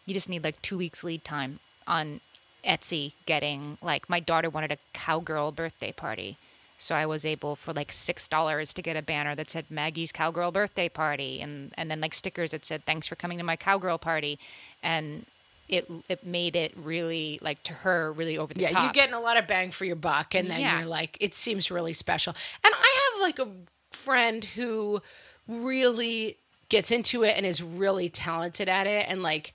You 0.05 0.13
just 0.13 0.30
need 0.30 0.43
like 0.43 0.61
two 0.61 0.78
weeks 0.78 1.03
lead 1.03 1.24
time 1.24 1.59
on 1.88 2.21
Etsy 2.65 3.13
getting 3.25 3.77
like 3.81 4.09
my 4.09 4.19
daughter 4.19 4.49
wanted 4.49 4.71
a 4.71 4.77
cowgirl 4.93 5.51
birthday 5.51 5.91
party. 5.91 6.38
So 6.77 6.93
I 6.95 7.05
was 7.05 7.25
able 7.25 7.55
for 7.55 7.71
like 7.73 7.91
six 7.91 8.27
dollars 8.27 8.73
to 8.73 8.81
get 8.81 8.97
a 8.97 9.01
banner 9.01 9.33
that 9.36 9.49
said 9.49 9.65
Maggie's 9.69 10.11
Cowgirl 10.11 10.51
Birthday 10.51 10.89
Party 10.89 11.39
and, 11.41 11.71
and 11.77 11.89
then 11.89 12.01
like 12.01 12.13
stickers 12.13 12.51
that 12.51 12.65
said 12.65 12.86
Thanks 12.86 13.07
for 13.07 13.15
coming 13.15 13.38
to 13.38 13.43
my 13.45 13.55
cowgirl 13.55 13.97
party 13.97 14.38
and 14.83 15.25
it 15.69 15.89
it 16.09 16.25
made 16.25 16.55
it 16.55 16.73
really 16.75 17.39
like 17.41 17.63
to 17.63 17.73
her 17.73 18.11
really 18.11 18.38
over 18.38 18.53
the 18.53 18.61
Yeah, 18.61 18.69
top. 18.71 18.83
you're 18.83 18.93
getting 18.93 19.13
a 19.15 19.21
lot 19.21 19.38
of 19.38 19.47
bang 19.47 19.71
for 19.71 19.86
your 19.86 19.95
buck, 19.95 20.36
and 20.36 20.49
then 20.49 20.59
Yeah. 20.59 20.79
you're 20.79 20.88
like, 20.88 21.17
it 21.21 21.33
seems 21.33 21.71
really 21.71 21.93
special. 21.93 22.36
And 22.63 22.73
I 22.73 23.11
have 23.13 23.21
like 23.21 23.39
a 23.39 23.49
friend 23.95 24.43
who 24.45 25.01
really 25.47 26.38
gets 26.69 26.91
into 26.91 27.23
it 27.23 27.36
and 27.38 27.45
is 27.45 27.63
really 27.63 28.09
talented 28.09 28.67
at 28.69 28.88
it, 28.88 29.07
and 29.09 29.21
like. 29.23 29.53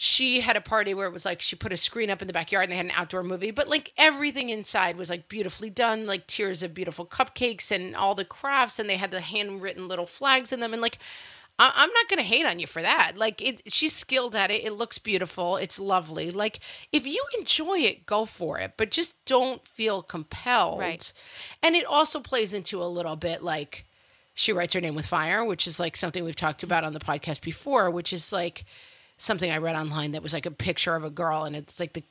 She 0.00 0.38
had 0.42 0.56
a 0.56 0.60
party 0.60 0.94
where 0.94 1.08
it 1.08 1.12
was 1.12 1.24
like 1.24 1.42
she 1.42 1.56
put 1.56 1.72
a 1.72 1.76
screen 1.76 2.08
up 2.08 2.22
in 2.22 2.28
the 2.28 2.32
backyard 2.32 2.62
and 2.62 2.72
they 2.72 2.76
had 2.76 2.86
an 2.86 2.92
outdoor 2.94 3.24
movie, 3.24 3.50
but 3.50 3.66
like 3.66 3.92
everything 3.98 4.48
inside 4.48 4.96
was 4.96 5.10
like 5.10 5.28
beautifully 5.28 5.70
done, 5.70 6.06
like 6.06 6.28
tiers 6.28 6.62
of 6.62 6.72
beautiful 6.72 7.04
cupcakes 7.04 7.72
and 7.72 7.96
all 7.96 8.14
the 8.14 8.24
crafts, 8.24 8.78
and 8.78 8.88
they 8.88 8.96
had 8.96 9.10
the 9.10 9.20
handwritten 9.20 9.88
little 9.88 10.06
flags 10.06 10.52
in 10.52 10.60
them. 10.60 10.72
And 10.72 10.80
like, 10.80 10.98
I- 11.58 11.72
I'm 11.74 11.92
not 11.92 12.08
going 12.08 12.18
to 12.18 12.22
hate 12.22 12.46
on 12.46 12.60
you 12.60 12.68
for 12.68 12.80
that. 12.80 13.14
Like 13.16 13.42
it, 13.42 13.72
she's 13.72 13.92
skilled 13.92 14.36
at 14.36 14.52
it. 14.52 14.64
It 14.64 14.74
looks 14.74 14.98
beautiful. 14.98 15.56
It's 15.56 15.80
lovely. 15.80 16.30
Like 16.30 16.60
if 16.92 17.04
you 17.04 17.20
enjoy 17.36 17.78
it, 17.80 18.06
go 18.06 18.24
for 18.24 18.56
it, 18.60 18.74
but 18.76 18.92
just 18.92 19.24
don't 19.24 19.66
feel 19.66 20.02
compelled. 20.02 20.78
Right. 20.78 21.12
And 21.60 21.74
it 21.74 21.84
also 21.84 22.20
plays 22.20 22.54
into 22.54 22.80
a 22.80 22.86
little 22.86 23.16
bit 23.16 23.42
like 23.42 23.84
she 24.32 24.52
writes 24.52 24.74
her 24.74 24.80
name 24.80 24.94
with 24.94 25.06
fire, 25.06 25.44
which 25.44 25.66
is 25.66 25.80
like 25.80 25.96
something 25.96 26.22
we've 26.22 26.36
talked 26.36 26.62
about 26.62 26.84
on 26.84 26.92
the 26.92 27.00
podcast 27.00 27.40
before, 27.42 27.90
which 27.90 28.12
is 28.12 28.32
like 28.32 28.64
something 29.18 29.50
I 29.50 29.58
read 29.58 29.76
online 29.76 30.12
that 30.12 30.22
was 30.22 30.32
like 30.32 30.46
a 30.46 30.50
picture 30.50 30.94
of 30.94 31.04
a 31.04 31.10
girl, 31.10 31.44
and 31.44 31.54
it's 31.54 31.78
like 31.78 31.92
the 31.92 32.02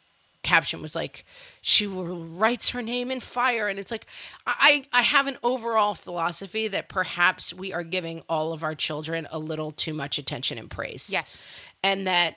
caption 0.43 0.82
was 0.82 0.95
like 0.95 1.26
she 1.62 1.86
writes 1.88 2.70
her 2.70 2.82
name 2.82 3.12
in 3.12 3.20
fire 3.20 3.68
and 3.68 3.78
it's 3.80 3.91
like 3.91 4.05
i 4.45 4.86
i 4.93 5.01
have 5.01 5.28
an 5.28 5.36
overall 5.43 5.93
philosophy 5.93 6.70
that 6.70 6.88
perhaps 6.88 7.53
we 7.53 7.74
are 7.74 7.84
giving 7.84 8.22
all 8.30 8.53
of 8.53 8.64
our 8.64 8.76
children 8.76 9.28
a 9.32 9.39
little 9.39 9.72
too 9.72 9.93
much 9.93 10.18
attention 10.18 10.58
and 10.58 10.70
praise 10.70 11.10
Yes. 11.12 11.43
and 11.84 12.08
that 12.08 12.36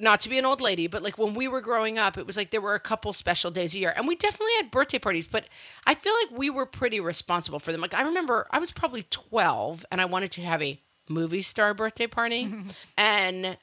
not 0.00 0.20
to 0.20 0.28
be 0.28 0.38
an 0.38 0.44
old 0.44 0.60
lady, 0.60 0.88
but 0.88 1.02
like 1.02 1.16
when 1.18 1.32
we 1.34 1.46
were 1.48 1.60
growing 1.62 1.98
up, 1.98 2.18
it 2.18 2.26
was 2.26 2.36
like 2.36 2.50
there 2.50 2.60
were 2.60 2.74
a 2.74 2.80
couple 2.80 3.12
special 3.14 3.50
days 3.50 3.74
a 3.74 3.78
year, 3.78 3.94
and 3.96 4.06
we 4.06 4.14
definitely 4.14 4.52
had 4.58 4.70
birthday 4.70 4.98
parties. 4.98 5.26
But 5.26 5.46
I 5.86 5.94
feel 5.94 6.12
like 6.22 6.38
we 6.38 6.50
were 6.50 6.66
pretty 6.66 7.00
responsible 7.00 7.58
for 7.58 7.72
them. 7.72 7.80
Like 7.80 7.94
I 7.94 8.02
remember, 8.02 8.46
I 8.50 8.58
was 8.58 8.70
probably 8.72 9.04
twelve, 9.04 9.86
and 9.90 9.98
I 9.98 10.04
wanted 10.04 10.32
to 10.32 10.42
have 10.42 10.62
a 10.62 10.78
movie 11.08 11.40
star 11.40 11.72
birthday 11.72 12.06
party, 12.06 12.52
and 12.98 13.56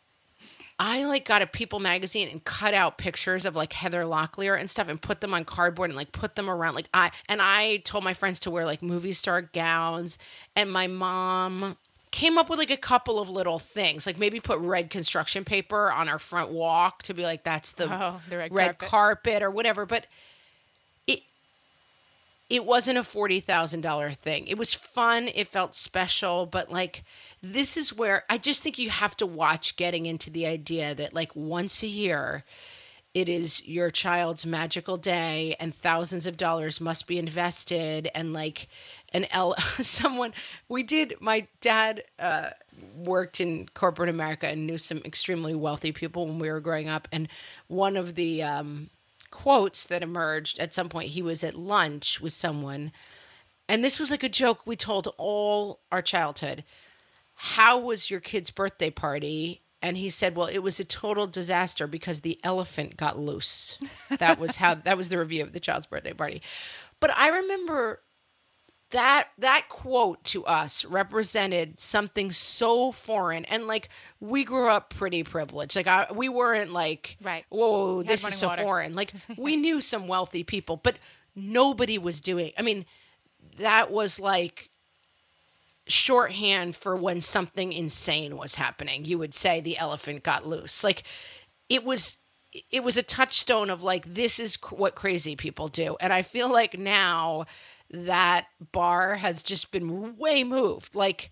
I 0.80 1.05
like 1.05 1.26
got 1.26 1.41
a 1.41 1.47
People 1.47 1.80
magazine 1.80 2.28
and 2.30 2.43
cut 2.43 2.74
out 2.74 2.97
pictures 2.97 3.45
of 3.45 3.55
like 3.55 3.74
Heather 3.74 4.03
Locklear 4.03 4.59
and 4.59 4.69
stuff 4.69 4.88
and 4.88 5.01
put 5.01 5.21
them 5.21 5.34
on 5.34 5.45
cardboard 5.45 5.89
and 5.89 5.97
like 5.97 6.11
put 6.11 6.36
them 6.36 6.49
around 6.49 6.76
like 6.76 6.89
I 6.93 7.11
and 7.30 7.41
I 7.41 7.78
told 7.86 8.03
my 8.03 8.13
friends 8.13 8.39
to 8.41 8.51
wear 8.51 8.65
like 8.65 8.82
movie 8.82 9.13
star 9.13 9.41
gowns 9.41 10.17
and 10.55 10.71
my 10.71 10.88
mom 10.88 11.78
came 12.11 12.38
up 12.38 12.49
with 12.49 12.59
like 12.59 12.69
a 12.71 12.78
couple 12.78 13.19
of 13.19 13.30
little 13.30 13.57
things 13.59 14.05
like 14.05 14.19
maybe 14.19 14.39
put 14.39 14.59
red 14.59 14.89
construction 14.89 15.43
paper 15.43 15.91
on 15.91 16.07
our 16.09 16.19
front 16.19 16.51
walk 16.51 17.01
to 17.03 17.13
be 17.13 17.24
like 17.24 17.43
that's 17.43 17.71
the, 17.74 17.91
Oh, 17.91 18.21
the 18.30 18.38
red 18.38 18.53
red 18.53 18.78
carpet. 18.78 18.89
carpet 18.89 19.41
or 19.43 19.49
whatever 19.51 19.86
but 19.86 20.05
it 22.53 22.65
wasn't 22.65 22.99
a 22.99 23.03
forty 23.03 23.39
thousand 23.39 23.81
dollar 23.81 24.11
thing. 24.11 24.45
It 24.45 24.59
was 24.59 24.75
fun. 24.75 25.27
It 25.27 25.47
felt 25.47 25.73
special, 25.73 26.45
but 26.45 26.69
like 26.71 27.03
this 27.41 27.75
is 27.75 27.91
where 27.91 28.25
I 28.29 28.37
just 28.37 28.61
think 28.61 28.77
you 28.77 28.91
have 28.91 29.17
to 29.17 29.25
watch 29.25 29.75
getting 29.75 30.05
into 30.05 30.29
the 30.29 30.45
idea 30.45 30.93
that 30.93 31.15
like 31.15 31.35
once 31.35 31.81
a 31.81 31.87
year 31.87 32.43
it 33.15 33.27
is 33.27 33.67
your 33.67 33.89
child's 33.89 34.45
magical 34.45 34.97
day 34.97 35.55
and 35.59 35.73
thousands 35.73 36.27
of 36.27 36.37
dollars 36.37 36.79
must 36.79 37.07
be 37.07 37.17
invested 37.17 38.07
and 38.13 38.33
like 38.33 38.67
an 39.13 39.25
L 39.31 39.55
someone 39.81 40.31
we 40.69 40.83
did 40.83 41.15
my 41.19 41.47
dad 41.59 42.03
uh 42.19 42.51
worked 42.95 43.41
in 43.41 43.67
corporate 43.73 44.09
America 44.09 44.47
and 44.47 44.67
knew 44.67 44.77
some 44.77 44.99
extremely 45.05 45.55
wealthy 45.55 45.91
people 45.91 46.27
when 46.27 46.37
we 46.37 46.51
were 46.51 46.59
growing 46.59 46.87
up 46.87 47.07
and 47.11 47.27
one 47.67 47.97
of 47.97 48.13
the 48.13 48.43
um 48.43 48.89
quotes 49.34 49.86
that 49.86 50.03
emerged 50.03 50.59
at 50.59 50.75
some 50.75 50.89
point. 50.89 51.09
He 51.09 51.23
was 51.23 51.43
at 51.43 51.55
lunch 51.55 52.21
with 52.21 52.34
someone. 52.34 52.91
And 53.67 53.84
this 53.84 53.99
was 53.99 54.11
like 54.11 54.21
a 54.21 54.29
joke 54.29 54.61
we 54.63 54.75
told 54.75 55.11
all 55.17 55.79
our 55.91 56.03
childhood. 56.03 56.63
How 57.34 57.79
was 57.79 58.11
your 58.11 58.19
kid's 58.19 58.51
birthday 58.51 58.91
party? 58.91 59.63
And 59.81 59.97
he 59.97 60.09
said 60.11 60.36
well 60.36 60.47
it 60.47 60.59
was 60.59 60.79
a 60.79 60.86
total 60.86 61.25
disaster 61.25 61.88
because 61.88 62.21
the 62.21 62.39
elephant 62.43 62.95
got 62.95 63.17
loose. 63.17 63.79
That 64.19 64.39
was 64.39 64.57
how 64.57 64.75
that 64.75 64.97
was 64.97 65.09
the 65.09 65.17
review 65.17 65.41
of 65.41 65.51
the 65.51 65.59
child's 65.59 65.88
birthday 65.88 66.13
party. 66.13 66.43
But 66.99 67.17
i 67.17 67.29
remember 67.29 68.01
that 68.93 69.27
that 69.37 69.65
quote 69.69 70.23
to 70.23 70.43
us 70.45 70.85
represented 70.85 71.79
something 71.79 72.31
so 72.31 72.91
foreign 72.91 73.45
and 73.45 73.67
like 73.67 73.89
we 74.19 74.43
grew 74.43 74.69
up 74.69 74.89
pretty 74.89 75.23
privileged 75.23 75.75
like 75.75 75.85
I, 75.87 76.07
we 76.15 76.29
weren't 76.29 76.71
like 76.71 77.17
Right. 77.21 77.45
whoa 77.49 78.01
this 78.01 78.27
is 78.27 78.35
so 78.35 78.47
water. 78.47 78.63
foreign 78.63 78.95
like 78.95 79.13
we 79.37 79.55
knew 79.57 79.81
some 79.81 80.07
wealthy 80.07 80.43
people 80.43 80.77
but 80.81 80.95
nobody 81.35 81.97
was 81.97 82.21
doing 82.21 82.51
i 82.57 82.61
mean 82.63 82.85
that 83.57 83.91
was 83.91 84.19
like 84.19 84.69
shorthand 85.87 86.75
for 86.75 86.95
when 86.95 87.21
something 87.21 87.73
insane 87.73 88.37
was 88.37 88.55
happening. 88.55 89.05
You 89.05 89.17
would 89.17 89.33
say 89.33 89.59
the 89.59 89.77
elephant 89.77 90.23
got 90.23 90.45
loose. 90.45 90.83
Like 90.83 91.03
it 91.69 91.83
was 91.83 92.17
it 92.71 92.83
was 92.83 92.97
a 92.97 93.03
touchstone 93.03 93.69
of 93.69 93.83
like 93.83 94.13
this 94.13 94.39
is 94.39 94.55
cr- 94.57 94.75
what 94.75 94.95
crazy 94.95 95.35
people 95.35 95.67
do. 95.67 95.97
And 95.99 96.13
I 96.13 96.21
feel 96.21 96.49
like 96.49 96.77
now 96.77 97.45
that 97.93 98.47
bar 98.73 99.15
has 99.15 99.43
just 99.43 99.71
been 99.71 100.17
way 100.17 100.43
moved. 100.43 100.95
Like 100.95 101.31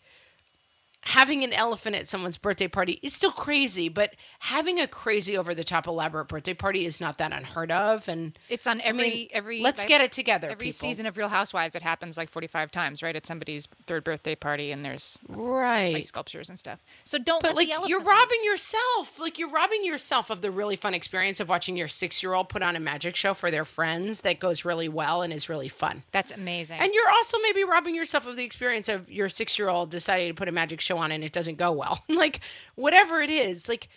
having 1.04 1.44
an 1.44 1.52
elephant 1.54 1.96
at 1.96 2.08
someone's 2.08 2.38
birthday 2.38 2.68
party 2.68 3.00
is 3.02 3.14
still 3.14 3.32
crazy, 3.32 3.90
but 3.90 4.16
having 4.40 4.80
a 4.80 4.88
crazy 4.88 5.36
over 5.38 5.56
the 5.56 5.64
top 5.64 5.88
elaborate 5.88 6.28
birthday 6.28 6.54
party 6.54 6.86
is 6.86 7.02
not 7.02 7.18
that 7.18 7.32
unheard 7.34 7.72
of 7.72 8.08
and 8.08 8.38
It's 8.50 8.68
on 8.68 8.82
every 8.82 9.10
mean, 9.10 9.28
every. 9.34 9.62
let's 9.62 9.82
like, 9.82 9.88
get 9.88 10.02
it 10.02 10.12
together, 10.12 10.50
Every 10.50 10.68
people. 10.68 10.74
season 10.74 11.06
of 11.06 11.18
Real 11.18 11.28
Housewives, 11.28 11.76
it 11.76 11.82
happens 11.82 12.18
like 12.18 12.30
forty-five 12.30 12.72
times, 12.72 13.02
right? 13.02 13.16
At 13.16 13.26
somebody's 13.26 13.68
third 13.88 14.04
birthday 14.04 14.36
party, 14.36 14.72
and 14.72 14.86
there's 14.86 15.20
right. 15.28 15.94
like 15.94 16.04
sculptures 16.04 16.50
and 16.50 16.60
stuff. 16.60 16.80
So 17.04 17.18
don't. 17.18 17.42
But 17.42 17.56
like 17.56 17.70
you're 17.88 18.02
robbing 18.02 18.40
loose. 18.42 18.46
yourself. 18.74 19.20
Like 19.20 19.40
you're 19.40 19.50
robbing 19.50 19.84
yourself 19.84 20.30
of 20.30 20.42
the 20.42 20.52
really 20.52 20.76
fun 20.76 20.94
experience 20.94 21.40
of 21.40 21.50
watching 21.50 21.76
your 21.76 21.88
six 21.88 22.22
year 22.22 22.34
old 22.34 22.50
put 22.50 22.62
on 22.62 22.76
a 22.76 22.80
magic 22.80 23.16
show 23.16 23.34
for 23.34 23.50
their 23.50 23.66
friends 23.66 24.22
that 24.22 24.40
goes 24.40 24.66
really 24.66 24.90
well 24.90 25.22
and 25.24 25.34
is 25.34 25.50
really 25.50 25.70
fun. 25.70 26.04
That's 26.12 26.32
amazing. 26.32 26.80
And 26.80 26.94
you're 26.94 27.10
also 27.10 27.38
maybe 27.42 27.64
robbing 27.64 27.96
yourself 27.96 28.28
of 28.28 28.36
the 28.36 28.44
experience 28.44 28.88
of 28.88 29.10
your 29.12 29.30
six 29.30 29.58
year 29.58 29.70
old 29.70 29.90
deciding 29.90 30.28
to 30.28 30.34
put 30.34 30.48
a 30.48 30.52
magic 30.52 30.80
show 30.80 30.91
on 30.98 31.12
and 31.12 31.24
it 31.24 31.32
doesn't 31.32 31.58
go 31.58 31.72
well. 31.72 32.04
like 32.10 32.42
whatever 32.76 33.22
it 33.22 33.30
is, 33.30 33.68
like 33.70 33.90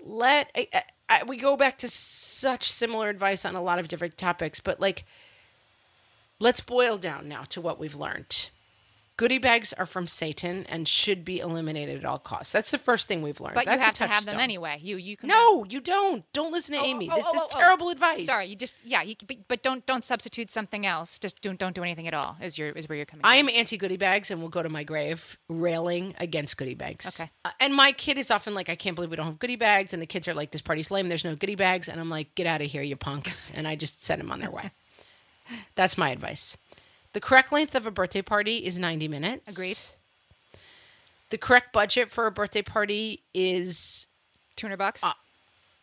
let 0.00 0.50
I, 0.56 0.82
I, 1.08 1.22
we 1.24 1.36
go 1.36 1.56
back 1.56 1.78
to 1.78 1.88
such 1.88 2.70
similar 2.70 3.08
advice 3.08 3.44
on 3.44 3.54
a 3.54 3.62
lot 3.62 3.78
of 3.78 3.88
different 3.88 4.18
topics, 4.18 4.60
but 4.60 4.80
like 4.80 5.04
let's 6.38 6.60
boil 6.60 6.98
down 6.98 7.28
now 7.28 7.42
to 7.44 7.60
what 7.60 7.78
we've 7.78 7.94
learned. 7.96 8.50
Goodie 9.18 9.38
bags 9.38 9.72
are 9.72 9.84
from 9.84 10.06
Satan 10.06 10.64
and 10.68 10.86
should 10.86 11.24
be 11.24 11.40
eliminated 11.40 11.98
at 11.98 12.04
all 12.04 12.20
costs. 12.20 12.52
That's 12.52 12.70
the 12.70 12.78
first 12.78 13.08
thing 13.08 13.20
we've 13.20 13.40
learned. 13.40 13.56
but 13.56 13.66
That's 13.66 13.80
you 13.80 13.84
have 13.84 13.94
to 13.94 14.06
have 14.06 14.24
them 14.24 14.38
anyway. 14.38 14.78
You 14.80 14.96
you 14.96 15.16
can 15.16 15.28
No, 15.28 15.64
you 15.64 15.80
don't. 15.80 16.24
Don't 16.32 16.52
listen 16.52 16.76
to 16.76 16.80
Oh, 16.80 16.84
Amy. 16.84 17.10
oh, 17.10 17.16
this 17.16 17.24
oh, 17.26 17.32
this 17.32 17.42
oh, 17.42 17.46
is 17.48 17.54
oh. 17.56 17.58
terrible 17.58 17.90
advice. 17.90 18.24
Sorry, 18.24 18.46
you 18.46 18.54
just 18.54 18.76
yeah. 18.84 19.02
You, 19.02 19.16
but, 19.26 19.36
but 19.48 19.62
don't 19.64 19.84
don't 19.86 20.04
substitute 20.04 20.52
something 20.52 20.86
else. 20.86 21.18
Just 21.18 21.42
don't 21.42 21.58
don't 21.58 21.74
do 21.74 21.82
anything 21.82 22.06
at 22.06 22.14
all. 22.14 22.36
Is 22.40 22.56
your 22.56 22.70
is 22.70 22.88
where 22.88 22.94
you're 22.94 23.06
coming. 23.06 23.22
I 23.24 23.38
from. 23.40 23.48
am 23.48 23.54
anti 23.56 23.76
goodie 23.76 23.96
bags 23.96 24.30
and 24.30 24.40
will 24.40 24.50
go 24.50 24.62
to 24.62 24.68
my 24.68 24.84
grave 24.84 25.36
railing 25.48 26.14
against 26.18 26.56
goodie 26.56 26.76
bags. 26.76 27.18
Okay. 27.20 27.28
Uh, 27.44 27.50
and 27.58 27.74
my 27.74 27.90
kid 27.90 28.18
is 28.18 28.30
often 28.30 28.54
like, 28.54 28.68
I 28.68 28.76
can't 28.76 28.94
believe 28.94 29.10
we 29.10 29.16
don't 29.16 29.26
have 29.26 29.40
goodie 29.40 29.56
bags. 29.56 29.92
And 29.92 30.00
the 30.00 30.06
kids 30.06 30.28
are 30.28 30.34
like, 30.34 30.52
this 30.52 30.62
party's 30.62 30.92
lame. 30.92 31.08
There's 31.08 31.24
no 31.24 31.34
goodie 31.34 31.56
bags. 31.56 31.88
And 31.88 32.00
I'm 32.00 32.08
like, 32.08 32.32
get 32.36 32.46
out 32.46 32.60
of 32.60 32.68
here, 32.68 32.82
you 32.82 32.94
punks. 32.94 33.50
And 33.56 33.66
I 33.66 33.74
just 33.74 34.04
send 34.04 34.20
them 34.20 34.30
on 34.30 34.38
their 34.38 34.52
way. 34.52 34.70
That's 35.74 35.98
my 35.98 36.10
advice. 36.10 36.56
The 37.18 37.26
correct 37.26 37.50
length 37.50 37.74
of 37.74 37.84
a 37.84 37.90
birthday 37.90 38.22
party 38.22 38.58
is 38.58 38.78
90 38.78 39.08
minutes. 39.08 39.50
Agreed. 39.50 39.76
The 41.30 41.36
correct 41.36 41.72
budget 41.72 42.10
for 42.10 42.28
a 42.28 42.30
birthday 42.30 42.62
party 42.62 43.24
is 43.34 44.06
two 44.54 44.68
hundred 44.68 44.76
bucks. 44.76 45.02
Uh, 45.02 45.14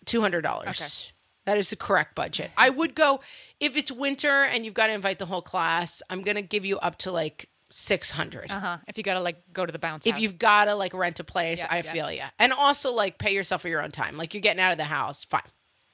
two 0.05 0.21
hundred 0.21 0.43
dollars. 0.43 0.69
Okay. 0.69 1.11
That 1.43 1.57
is 1.57 1.71
the 1.71 1.75
correct 1.75 2.15
budget. 2.15 2.51
I 2.57 2.69
would 2.69 2.95
go 2.95 3.19
if 3.59 3.75
it's 3.75 3.91
winter 3.91 4.43
and 4.43 4.63
you've 4.63 4.73
got 4.75 4.88
to 4.88 4.93
invite 4.93 5.19
the 5.19 5.25
whole 5.25 5.41
class. 5.41 6.01
I'm 6.09 6.21
gonna 6.21 6.41
give 6.41 6.63
you 6.63 6.77
up 6.79 6.97
to 6.99 7.11
like 7.11 7.49
six 7.69 8.11
hundred. 8.11 8.49
uh 8.49 8.59
huh. 8.61 8.77
If 8.88 8.97
you 8.97 9.03
gotta 9.03 9.19
like 9.19 9.36
go 9.51 9.65
to 9.65 9.73
the 9.73 9.77
bounce 9.77 10.07
If 10.07 10.13
house. 10.13 10.21
you've 10.21 10.39
got 10.39 10.65
to 10.65 10.75
like 10.75 10.93
rent 10.93 11.19
a 11.19 11.25
place, 11.25 11.59
Yeah, 11.59 11.67
I 11.69 11.75
yeah. 11.81 11.91
feel 11.91 12.11
you. 12.13 12.23
And 12.39 12.53
also 12.53 12.91
like 12.93 13.17
pay 13.17 13.33
yourself 13.33 13.61
for 13.61 13.67
your 13.67 13.83
own 13.83 13.91
time. 13.91 14.15
Like 14.15 14.33
you're 14.33 14.39
getting 14.41 14.61
out 14.61 14.71
of 14.71 14.77
the 14.77 14.86
house, 14.86 15.25
fine. 15.25 15.41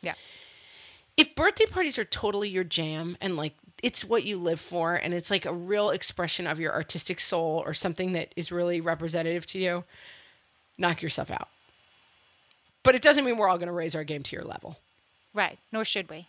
yeah. 0.04 0.14
If 1.18 1.36
birthday 1.36 1.66
parties 1.66 1.98
are 2.00 2.06
totally 2.06 2.48
your 2.48 2.64
jam 2.64 3.18
and 3.20 3.36
like 3.36 3.56
it's 3.82 4.06
what 4.06 4.24
you 4.24 4.38
live 4.38 4.60
for 4.60 4.96
and 4.96 5.14
it's 5.14 5.32
like 5.32 5.46
a 5.46 5.54
real 5.54 5.90
expression 5.90 6.48
of 6.48 6.60
your 6.60 6.74
artistic 6.74 7.20
soul 7.20 7.64
or 7.66 7.74
something 7.74 8.14
that 8.14 8.34
is 8.36 8.52
really 8.52 8.82
representative 8.82 9.46
to 9.48 9.60
you, 9.60 9.84
knock 10.78 11.02
yourself 11.02 11.32
out. 11.32 11.48
But 12.84 12.96
it 12.96 13.02
doesn't 13.02 13.26
mean 13.26 13.38
we're 13.38 13.48
all 13.48 13.58
going 13.58 13.68
to 13.68 13.74
raise 13.74 13.96
our 13.96 14.04
game 14.04 14.24
to 14.24 14.36
your 14.36 14.46
level. 14.46 14.78
Right. 15.34 15.60
Nor 15.72 15.86
should 15.86 16.10
we. 16.10 16.28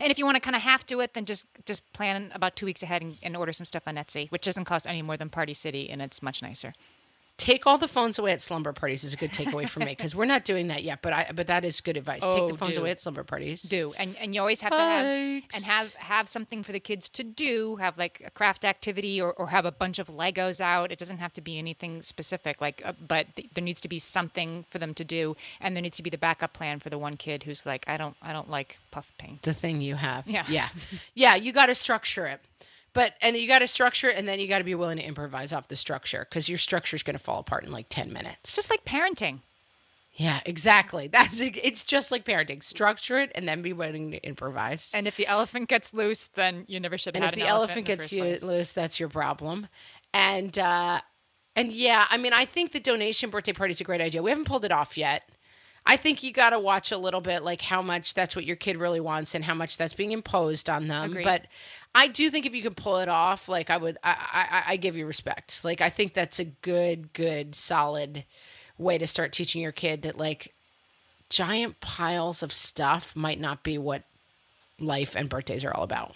And 0.00 0.10
if 0.10 0.18
you 0.18 0.24
want 0.24 0.36
to 0.36 0.40
kind 0.40 0.54
of 0.54 0.62
half 0.62 0.86
do 0.86 1.00
it, 1.00 1.14
then 1.14 1.24
just 1.24 1.46
just 1.64 1.90
plan 1.92 2.30
about 2.34 2.54
two 2.54 2.66
weeks 2.66 2.82
ahead 2.82 3.02
and, 3.02 3.16
and 3.22 3.36
order 3.36 3.52
some 3.52 3.64
stuff 3.64 3.84
on 3.86 3.96
Etsy, 3.96 4.30
which 4.30 4.42
doesn't 4.42 4.66
cost 4.66 4.86
any 4.86 5.02
more 5.02 5.16
than 5.16 5.30
Party 5.30 5.54
City, 5.54 5.90
and 5.90 6.00
it's 6.00 6.22
much 6.22 6.42
nicer. 6.42 6.74
Take 7.40 7.66
all 7.66 7.78
the 7.78 7.88
phones 7.88 8.18
away 8.18 8.32
at 8.32 8.42
slumber 8.42 8.74
parties 8.74 9.02
is 9.02 9.14
a 9.14 9.16
good 9.16 9.32
takeaway 9.32 9.66
for 9.66 9.80
me 9.80 9.86
because 9.96 10.14
we're 10.14 10.26
not 10.26 10.44
doing 10.44 10.68
that 10.68 10.82
yet. 10.82 11.00
But 11.00 11.14
I 11.14 11.30
but 11.34 11.46
that 11.46 11.64
is 11.64 11.80
good 11.80 11.96
advice. 11.96 12.20
Take 12.20 12.32
Oh, 12.32 12.48
the 12.48 12.56
phones 12.58 12.74
do. 12.74 12.80
away 12.80 12.90
at 12.90 13.00
slumber 13.00 13.24
parties. 13.24 13.62
do 13.62 13.94
and 13.96 14.14
and 14.18 14.34
you 14.34 14.40
always 14.42 14.60
have 14.60 14.72
to 14.72 14.78
have 14.78 15.06
and 15.06 15.64
have 15.64 15.94
have 15.94 16.28
something 16.28 16.62
for 16.62 16.72
the 16.72 16.80
kids 16.80 17.08
to 17.08 17.24
do 17.24 17.76
have 17.76 17.96
like 17.96 18.20
a 18.26 18.30
craft 18.30 18.66
activity 18.66 19.22
or, 19.22 19.32
or 19.32 19.48
have 19.48 19.64
a 19.64 19.72
bunch 19.72 19.98
of 19.98 20.08
legos 20.08 20.60
out 20.60 20.92
it 20.92 20.98
doesn't 20.98 21.16
have 21.16 21.32
to 21.32 21.40
be 21.40 21.56
anything 21.58 22.02
specific 22.02 22.60
like 22.60 22.82
uh, 22.84 22.92
but 23.08 23.34
th- 23.36 23.48
there 23.54 23.64
needs 23.64 23.80
to 23.80 23.88
be 23.88 23.98
something 23.98 24.66
for 24.68 24.78
them 24.78 24.92
to 24.92 25.04
do 25.04 25.34
and 25.62 25.74
there 25.74 25.82
needs 25.82 25.96
to 25.96 26.02
be 26.02 26.10
the 26.10 26.18
backup 26.18 26.52
plan 26.52 26.78
for 26.78 26.90
the 26.90 26.98
one 26.98 27.16
kid 27.16 27.44
who's 27.44 27.64
like 27.64 27.84
i 27.88 27.96
don't 27.96 28.16
i 28.20 28.32
don't 28.34 28.50
like 28.50 28.78
puff 28.90 29.12
paint 29.16 29.40
the 29.42 29.54
thing 29.54 29.80
you 29.80 29.94
have. 29.94 30.26
Yeah. 30.26 30.44
Yeah. 30.48 30.68
Yeah. 31.14 31.36
You 31.36 31.52
got 31.52 31.66
to 31.66 31.74
structure 31.74 32.26
it. 32.26 32.40
But, 32.92 33.14
and 33.22 33.36
you 33.36 33.46
got 33.46 33.60
to 33.60 33.66
structure 33.68 34.10
it 34.10 34.16
and 34.16 34.26
then 34.26 34.40
you 34.40 34.48
got 34.48 34.58
to 34.58 34.64
be 34.64 34.74
willing 34.74 34.98
to 34.98 35.04
improvise 35.04 35.52
off 35.52 35.68
the 35.68 35.76
structure 35.76 36.26
because 36.28 36.48
your 36.48 36.58
structure 36.58 36.96
is 36.96 37.02
going 37.02 37.16
to 37.16 37.22
fall 37.22 37.38
apart 37.38 37.64
in 37.64 37.70
like 37.70 37.86
10 37.88 38.12
minutes. 38.12 38.38
it's 38.44 38.56
just 38.56 38.70
like 38.70 38.84
parenting 38.84 39.40
yeah, 40.14 40.40
exactly. 40.44 41.06
That's 41.12 41.40
it's 41.40 41.82
just 41.84 42.10
like 42.10 42.24
parenting. 42.24 42.62
Structure 42.62 43.18
it 43.20 43.32
and 43.34 43.48
then 43.48 43.62
be 43.62 43.72
willing 43.72 44.10
to 44.10 44.18
improvise. 44.26 44.90
and 44.94 45.06
if 45.06 45.16
the 45.16 45.26
elephant 45.26 45.68
gets 45.68 45.94
loose 45.94 46.26
then 46.34 46.64
you 46.68 46.78
never 46.80 46.98
should 46.98 47.14
have 47.14 47.22
And 47.22 47.24
had 47.24 47.32
if 47.32 47.38
an 47.38 47.44
the 47.46 47.48
elephant 47.50 47.86
the 47.86 47.96
gets 47.96 48.12
you 48.12 48.22
place. 48.22 48.42
loose, 48.42 48.72
that's 48.72 49.00
your 49.00 49.08
problem. 49.08 49.68
And 50.12 50.58
uh 50.58 51.00
and 51.56 51.72
yeah, 51.72 52.06
I 52.10 52.16
mean, 52.16 52.32
I 52.32 52.44
think 52.44 52.72
the 52.72 52.80
donation 52.80 53.30
birthday 53.30 53.52
party 53.52 53.72
is 53.72 53.80
a 53.80 53.84
great 53.84 54.00
idea. 54.00 54.22
We 54.22 54.30
haven't 54.30 54.44
pulled 54.46 54.64
it 54.64 54.72
off 54.72 54.96
yet. 54.96 55.22
I 55.86 55.96
think 55.96 56.22
you 56.22 56.32
got 56.32 56.50
to 56.50 56.58
watch 56.58 56.92
a 56.92 56.98
little 56.98 57.20
bit 57.20 57.42
like 57.42 57.62
how 57.62 57.82
much 57.82 58.14
that's 58.14 58.36
what 58.36 58.44
your 58.44 58.56
kid 58.56 58.76
really 58.76 59.00
wants 59.00 59.34
and 59.34 59.44
how 59.44 59.54
much 59.54 59.76
that's 59.76 59.94
being 59.94 60.12
imposed 60.12 60.68
on 60.68 60.88
them. 60.88 61.10
Agreed. 61.10 61.24
But 61.24 61.46
I 61.94 62.08
do 62.08 62.30
think 62.30 62.46
if 62.46 62.54
you 62.54 62.62
can 62.62 62.74
pull 62.74 62.98
it 62.98 63.08
off, 63.08 63.48
like 63.48 63.70
I 63.70 63.76
would, 63.76 63.98
I, 64.04 64.16
I, 64.32 64.72
I 64.72 64.76
give 64.76 64.96
you 64.96 65.06
respect. 65.06 65.64
Like 65.64 65.80
I 65.80 65.90
think 65.90 66.14
that's 66.14 66.38
a 66.38 66.44
good, 66.44 67.12
good, 67.12 67.54
solid 67.54 68.24
way 68.78 68.98
to 68.98 69.06
start 69.06 69.32
teaching 69.32 69.62
your 69.62 69.72
kid 69.72 70.02
that 70.02 70.16
like 70.16 70.54
giant 71.28 71.80
piles 71.80 72.42
of 72.42 72.52
stuff 72.52 73.16
might 73.16 73.40
not 73.40 73.62
be 73.62 73.78
what 73.78 74.04
life 74.78 75.14
and 75.16 75.28
birthdays 75.28 75.64
are 75.64 75.74
all 75.74 75.84
about. 75.84 76.14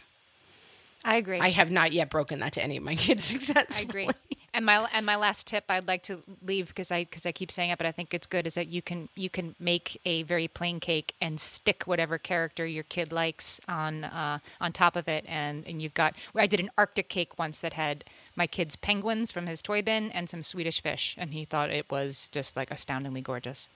I 1.05 1.17
agree 1.17 1.39
I 1.41 1.51
have 1.51 1.71
not 1.71 1.93
yet 1.93 2.11
broken 2.11 2.41
that 2.41 2.53
to 2.55 2.63
any 2.63 2.77
of 2.77 2.83
my 2.83 2.95
kids 3.07 3.25
successfully. 3.25 3.79
I 3.79 3.83
agree. 3.83 4.11
And 4.55 4.65
my 4.65 4.89
and 4.93 5.05
my 5.05 5.17
last 5.17 5.49
tip 5.49 5.65
I'd 5.69 5.89
like 5.89 6.05
to 6.05 6.23
leave 6.43 6.69
because 6.69 6.93
I 6.93 7.05
because 7.05 7.27
I 7.27 7.33
keep 7.33 7.51
saying 7.51 7.71
it, 7.71 7.79
but 7.79 7.87
I 7.87 7.93
think 7.93 8.15
it's 8.15 8.27
good 8.27 8.47
is 8.47 8.55
that 8.55 8.69
you 8.69 8.83
can 8.83 9.09
you 9.17 9.29
can 9.29 9.57
make 9.59 10.01
a 10.05 10.23
very 10.23 10.47
plain 10.47 10.79
cake 10.79 11.13
and 11.21 11.41
stick 11.41 11.83
whatever 11.87 12.19
character 12.19 12.65
your 12.65 12.85
kid 12.85 13.13
likes 13.13 13.61
on 13.69 14.05
uh, 14.05 14.39
on 14.61 14.73
top 14.73 14.95
of 14.95 15.09
it, 15.09 15.25
and 15.27 15.67
and 15.67 15.83
you've 15.83 15.95
got. 15.95 16.15
I 16.37 16.47
did 16.47 16.61
an 16.61 16.71
Arctic 16.79 17.09
cake 17.09 17.37
once 17.37 17.59
that 17.61 17.73
had 17.73 18.05
my 18.37 18.47
kid's 18.47 18.77
penguins 18.77 19.33
from 19.33 19.47
his 19.49 19.61
toy 19.61 19.83
bin 19.83 20.13
and 20.13 20.31
some 20.31 20.43
Swedish 20.43 20.81
fish, 20.81 21.17
and 21.19 21.35
he 21.35 21.45
thought 21.45 21.71
it 21.71 21.91
was 21.91 22.29
just 22.29 22.57
like 22.57 22.71
astoundingly 22.71 23.23
gorgeous. 23.23 23.69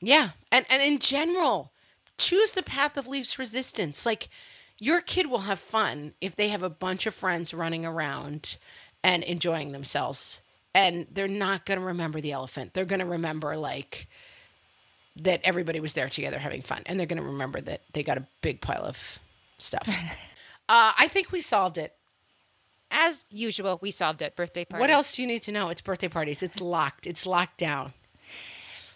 Yeah. 0.00 0.30
And 0.52 0.66
and 0.70 0.82
in 0.82 1.00
general, 1.00 1.72
choose 2.16 2.52
the 2.52 2.62
path 2.62 2.96
of 2.96 3.08
least 3.08 3.38
resistance. 3.38 4.06
Like 4.06 4.28
your 4.78 5.00
kid 5.00 5.26
will 5.26 5.40
have 5.40 5.58
fun 5.58 6.14
if 6.20 6.36
they 6.36 6.48
have 6.48 6.62
a 6.62 6.70
bunch 6.70 7.06
of 7.06 7.14
friends 7.14 7.52
running 7.52 7.84
around 7.84 8.58
and 9.02 9.22
enjoying 9.24 9.72
themselves. 9.72 10.40
And 10.74 11.06
they're 11.10 11.26
not 11.28 11.66
going 11.66 11.80
to 11.80 11.86
remember 11.86 12.20
the 12.20 12.32
elephant. 12.32 12.74
They're 12.74 12.84
going 12.84 13.00
to 13.00 13.06
remember 13.06 13.56
like 13.56 14.06
that 15.16 15.40
everybody 15.42 15.80
was 15.80 15.94
there 15.94 16.08
together 16.08 16.38
having 16.38 16.62
fun 16.62 16.82
and 16.86 16.98
they're 16.98 17.06
going 17.06 17.20
to 17.20 17.28
remember 17.28 17.60
that 17.60 17.82
they 17.92 18.04
got 18.04 18.18
a 18.18 18.26
big 18.40 18.60
pile 18.60 18.84
of 18.84 19.18
stuff. 19.58 19.88
uh, 20.68 20.92
I 20.96 21.08
think 21.08 21.32
we 21.32 21.40
solved 21.40 21.78
it. 21.78 21.94
As 22.90 23.24
usual, 23.30 23.78
we 23.82 23.90
solved 23.90 24.22
it. 24.22 24.34
Birthday 24.34 24.64
party. 24.64 24.80
What 24.80 24.90
else 24.90 25.14
do 25.14 25.22
you 25.22 25.28
need 25.28 25.42
to 25.42 25.52
know? 25.52 25.68
It's 25.68 25.80
birthday 25.80 26.08
parties. 26.08 26.42
It's 26.42 26.60
locked. 26.60 27.06
It's 27.06 27.26
locked 27.26 27.58
down. 27.58 27.92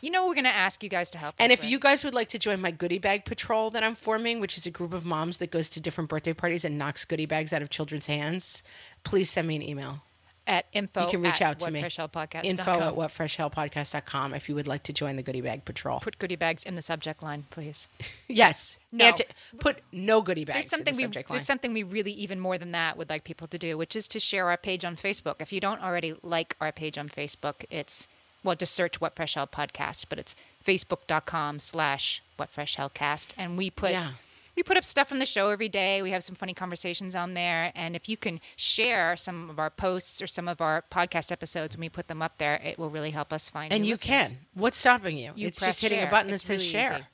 You 0.02 0.10
know, 0.10 0.26
we're 0.26 0.34
gonna 0.34 0.48
ask 0.50 0.82
you 0.82 0.88
guys 0.90 1.08
to 1.10 1.18
help. 1.18 1.36
And 1.38 1.50
if 1.52 1.60
with. 1.62 1.70
you 1.70 1.78
guys 1.78 2.04
would 2.04 2.12
like 2.12 2.28
to 2.30 2.38
join 2.38 2.60
my 2.60 2.72
goodie 2.72 2.98
bag 2.98 3.24
patrol 3.24 3.70
that 3.70 3.82
I'm 3.82 3.94
forming, 3.94 4.40
which 4.40 4.58
is 4.58 4.66
a 4.66 4.70
group 4.70 4.92
of 4.92 5.04
moms 5.06 5.38
that 5.38 5.50
goes 5.50 5.68
to 5.70 5.80
different 5.80 6.10
birthday 6.10 6.34
parties 6.34 6.64
and 6.64 6.76
knocks 6.76 7.04
goodie 7.06 7.24
bags 7.24 7.52
out 7.54 7.62
of 7.62 7.70
children's 7.70 8.06
hands, 8.06 8.62
please 9.04 9.30
send 9.30 9.48
me 9.48 9.56
an 9.56 9.62
email. 9.62 10.02
at 10.44 10.66
info, 10.72 11.04
You 11.04 11.10
can 11.10 11.22
reach 11.22 11.40
at 11.40 11.42
out 11.42 11.60
to 11.60 11.70
me. 11.70 11.80
whatfreshhellpodcast.com. 11.80 12.44
Info 12.44 12.80
at 12.80 12.94
whatfreshhellpodcast.com 12.96 14.34
if 14.34 14.48
you 14.48 14.56
would 14.56 14.66
like 14.66 14.82
to 14.84 14.92
join 14.92 15.14
the 15.14 15.22
goodie 15.22 15.40
bag 15.40 15.64
patrol. 15.64 16.00
Put 16.00 16.18
goodie 16.18 16.34
bags 16.36 16.64
in 16.64 16.74
the 16.74 16.82
subject 16.82 17.22
line, 17.22 17.44
please. 17.50 17.86
yes. 18.28 18.80
No. 18.90 19.12
To- 19.12 19.26
put 19.60 19.78
no 19.92 20.20
goodie 20.20 20.44
bags 20.44 20.56
There's 20.56 20.70
something 20.70 20.94
in 20.94 20.96
we 20.96 21.02
the 21.04 21.06
subject 21.06 21.30
line. 21.30 21.36
there's 21.36 21.46
something 21.46 21.72
we 21.72 21.84
really 21.84 22.12
even 22.12 22.40
more 22.40 22.58
than 22.58 22.72
that 22.72 22.96
would 22.98 23.08
like 23.08 23.22
people 23.22 23.46
to 23.46 23.56
do, 23.58 23.78
which 23.78 23.94
is 23.94 24.08
to 24.08 24.18
share 24.18 24.48
our 24.50 24.56
page 24.56 24.84
on 24.84 24.96
Facebook. 24.96 25.36
If 25.38 25.52
you 25.52 25.60
don't 25.60 25.80
already 25.80 26.16
like 26.24 26.56
our 26.60 26.72
page 26.72 26.98
on 26.98 27.08
Facebook, 27.08 27.64
it's 27.70 28.08
well, 28.44 28.56
just 28.56 28.74
search 28.74 29.00
What 29.00 29.14
Fresh 29.16 29.34
Hell 29.34 29.46
Podcast, 29.46 30.06
but 30.08 30.18
it's 30.18 30.34
facebook.com 30.64 31.58
slash 31.60 32.22
What 32.36 32.50
Fresh 32.50 32.76
Hell 32.76 32.88
Cast, 32.90 33.34
and 33.38 33.56
we 33.56 33.70
put 33.70 33.90
Yeah. 33.92 34.12
we 34.56 34.62
put 34.62 34.76
up 34.76 34.84
stuff 34.84 35.08
from 35.08 35.18
the 35.18 35.26
show 35.26 35.48
every 35.50 35.68
day. 35.68 36.02
We 36.02 36.10
have 36.10 36.22
some 36.24 36.34
funny 36.34 36.54
conversations 36.54 37.14
on 37.14 37.34
there, 37.34 37.72
and 37.74 37.94
if 37.96 38.08
you 38.08 38.16
can 38.16 38.40
share 38.56 39.16
some 39.16 39.48
of 39.50 39.58
our 39.58 39.70
posts 39.70 40.20
or 40.20 40.26
some 40.26 40.48
of 40.48 40.60
our 40.60 40.84
podcast 40.90 41.30
episodes 41.32 41.76
when 41.76 41.82
we 41.82 41.88
put 41.88 42.08
them 42.08 42.20
up 42.22 42.38
there, 42.38 42.54
it 42.64 42.78
will 42.78 42.90
really 42.90 43.10
help 43.10 43.32
us 43.32 43.48
find. 43.50 43.72
and 43.72 43.84
you 43.86 43.92
listeners. 43.94 44.28
can. 44.30 44.38
What's 44.54 44.76
stopping 44.76 45.16
you? 45.18 45.32
You 45.36 45.46
it's 45.48 45.60
just 45.60 45.80
hitting 45.80 45.98
share. 45.98 46.08
a 46.08 46.10
button 46.10 46.28
that 46.28 46.34
It's 46.36 46.44
says 46.44 46.60
really 46.60 46.70
share. 46.84 46.92
easy. 46.94 47.04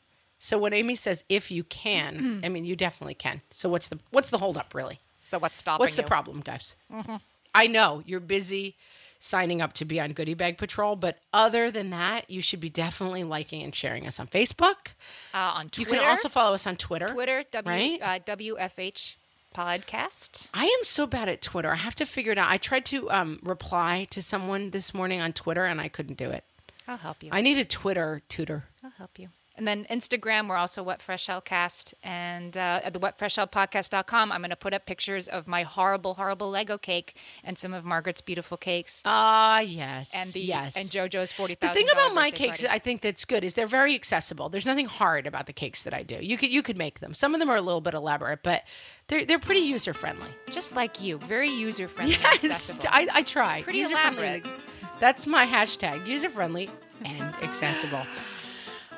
So 0.41 0.57
when 0.59 0.73
Amy 0.73 0.95
says 0.95 1.25
if 1.29 1.51
you 1.51 1.65
can, 1.65 2.41
I 2.45 2.49
mean 2.49 2.65
you 2.65 2.77
definitely 2.77 3.15
can. 3.15 3.43
So 3.51 3.69
what's 3.69 3.89
the 3.89 3.99
what's 4.11 4.31
the 4.31 4.39
holdup 4.39 4.75
really? 4.75 5.01
So 5.19 5.39
what's 5.39 5.59
stopping? 5.59 5.81
What's 5.85 5.97
the 5.97 6.03
you? 6.03 6.09
problem, 6.09 6.41
guys? 6.41 6.75
Mm-hmm. 6.93 7.17
I 7.55 7.67
know 7.67 8.03
you're 8.07 8.21
busy 8.21 8.77
signing 9.19 9.61
up 9.61 9.73
to 9.75 9.85
be 9.85 10.01
on 10.01 10.13
Goodie 10.13 10.35
Bag 10.35 10.59
Patrol, 10.59 10.97
but 10.97 11.19
other 11.33 11.71
than 11.71 11.91
that, 11.91 12.31
you 12.31 12.41
should 12.41 12.61
be 12.61 12.71
definitely 12.71 13.25
liking 13.25 13.63
and 13.63 13.75
sharing 13.75 14.07
us 14.07 14.21
on 14.21 14.27
Facebook. 14.27 14.93
Uh, 15.35 15.39
on 15.57 15.69
You 15.77 15.87
can 15.87 16.01
also 16.05 16.29
follow 16.29 16.55
us 16.55 16.67
on 16.67 16.77
Twitter. 16.77 17.09
Twitter 17.09 17.45
w, 17.53 17.99
right? 18.01 18.01
uh, 18.03 18.19
WFH 18.25 19.17
podcast. 19.55 20.51
I 20.55 20.65
am 20.67 20.85
so 20.85 21.07
bad 21.07 21.29
at 21.29 21.43
Twitter. 21.43 21.73
I 21.73 21.77
have 21.77 21.95
to 21.97 22.07
figure 22.07 22.33
it 22.33 22.39
out. 22.39 22.51
I 22.51 22.59
tried 22.59 22.85
to 22.87 23.11
um, 23.11 23.41
reply 23.43 24.07
to 24.11 24.23
someone 24.23 24.71
this 24.71 24.95
morning 24.95 25.21
on 25.21 25.33
Twitter 25.33 25.65
and 25.65 25.81
I 25.81 25.89
couldn't 25.89 26.17
do 26.19 26.31
it. 26.31 26.45
I'll 26.87 26.97
help 26.97 27.23
you. 27.23 27.31
I 27.33 27.41
need 27.41 27.59
a 27.59 27.65
Twitter 27.65 28.23
tutor. 28.29 28.65
I'll 28.85 28.91
help 28.91 29.19
you. 29.19 29.29
And 29.59 29.67
then 29.67 29.87
Instagram, 29.91 30.49
we're 30.49 30.57
also 30.57 30.85
What 30.85 31.03
Fresh 31.03 31.27
Hell 31.27 31.41
Cast. 31.41 31.93
And 32.05 32.57
uh, 32.57 32.81
at 32.85 32.93
the 32.93 33.01
whatfreshhellpodcast.com, 33.01 34.31
I'm 34.31 34.41
going 34.41 34.51
to 34.51 34.57
put 34.57 34.73
up 34.73 34.87
pictures 34.87 35.27
of 35.27 35.49
my 35.49 35.65
horrible, 35.65 36.15
horrible 36.15 36.49
Lego 36.49 36.79
cake 36.79 37.17
and 37.43 37.59
some 37.59 37.75
of 37.75 37.85
Margaret's 37.85 38.21
beautiful 38.21 38.57
cakes. 38.57 39.03
Ah, 39.05 39.59
yes. 39.59 40.13
and 40.15 40.31
the 40.33 40.41
yes. 40.41 40.77
and 40.77 40.87
JoJo's 40.87 41.33
forty 41.33 41.57
The 41.61 41.71
thing 41.71 41.89
about 41.93 42.15
my 42.15 42.31
cakes, 42.31 42.65
I 42.65 42.79
think 42.79 43.01
that's 43.01 43.25
good, 43.25 43.43
is 43.43 43.55
they're 43.55 43.67
very 43.67 43.97
accessible. 43.97 44.49
There's 44.49 44.67
nothing 44.67 44.87
hard 44.87 45.27
about 45.27 45.47
the 45.47 45.53
cakes 45.53 45.83
that 45.83 45.93
I 45.93 46.05
do. 46.05 46.19
You 46.21 46.39
could 46.39 46.51
you 46.51 46.63
could 46.63 46.79
make 46.79 47.01
them. 47.01 47.13
Some 47.13 47.35
of 47.35 47.41
them 47.41 47.51
are 47.51 47.57
a 47.57 47.63
little 47.63 47.81
bit 47.81 47.95
elaborate, 47.95 48.45
but 48.45 48.63
they're 49.09 49.25
they're 49.25 49.41
pretty 49.41 49.63
user 49.63 49.93
friendly. 49.93 50.29
just 50.51 50.77
like 50.77 51.03
you, 51.03 51.19
very 51.19 51.51
user 51.51 51.89
friendly. 51.89 52.15
Yes, 52.23 52.79
I, 52.89 53.09
I 53.13 53.23
try. 53.23 53.63
Pretty 53.63 53.81
User-friendly 53.81 54.23
elaborate. 54.23 54.55
That's 55.01 55.27
my 55.27 55.45
hashtag: 55.45 56.07
user 56.07 56.31
friendly 56.31 56.71
and 57.05 57.35
accessible. 57.43 58.03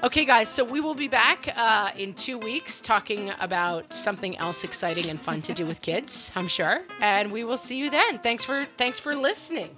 Okay, 0.02 0.24
guys. 0.24 0.48
So 0.48 0.64
we 0.64 0.80
will 0.80 0.94
be 0.94 1.08
back 1.08 1.52
uh, 1.56 1.90
in 1.94 2.14
two 2.14 2.38
weeks 2.38 2.80
talking 2.80 3.32
about 3.38 3.92
something 3.92 4.34
else 4.38 4.64
exciting 4.64 5.10
and 5.10 5.20
fun 5.20 5.42
to 5.42 5.52
do 5.52 5.66
with 5.66 5.82
kids. 5.82 6.32
I'm 6.36 6.48
sure, 6.48 6.82
and 7.02 7.30
we 7.30 7.44
will 7.44 7.58
see 7.58 7.76
you 7.76 7.90
then. 7.90 8.18
Thanks 8.18 8.42
for 8.42 8.66
thanks 8.78 8.98
for 8.98 9.14
listening. 9.14 9.76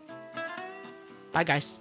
Bye, 1.32 1.42
guys. 1.42 1.80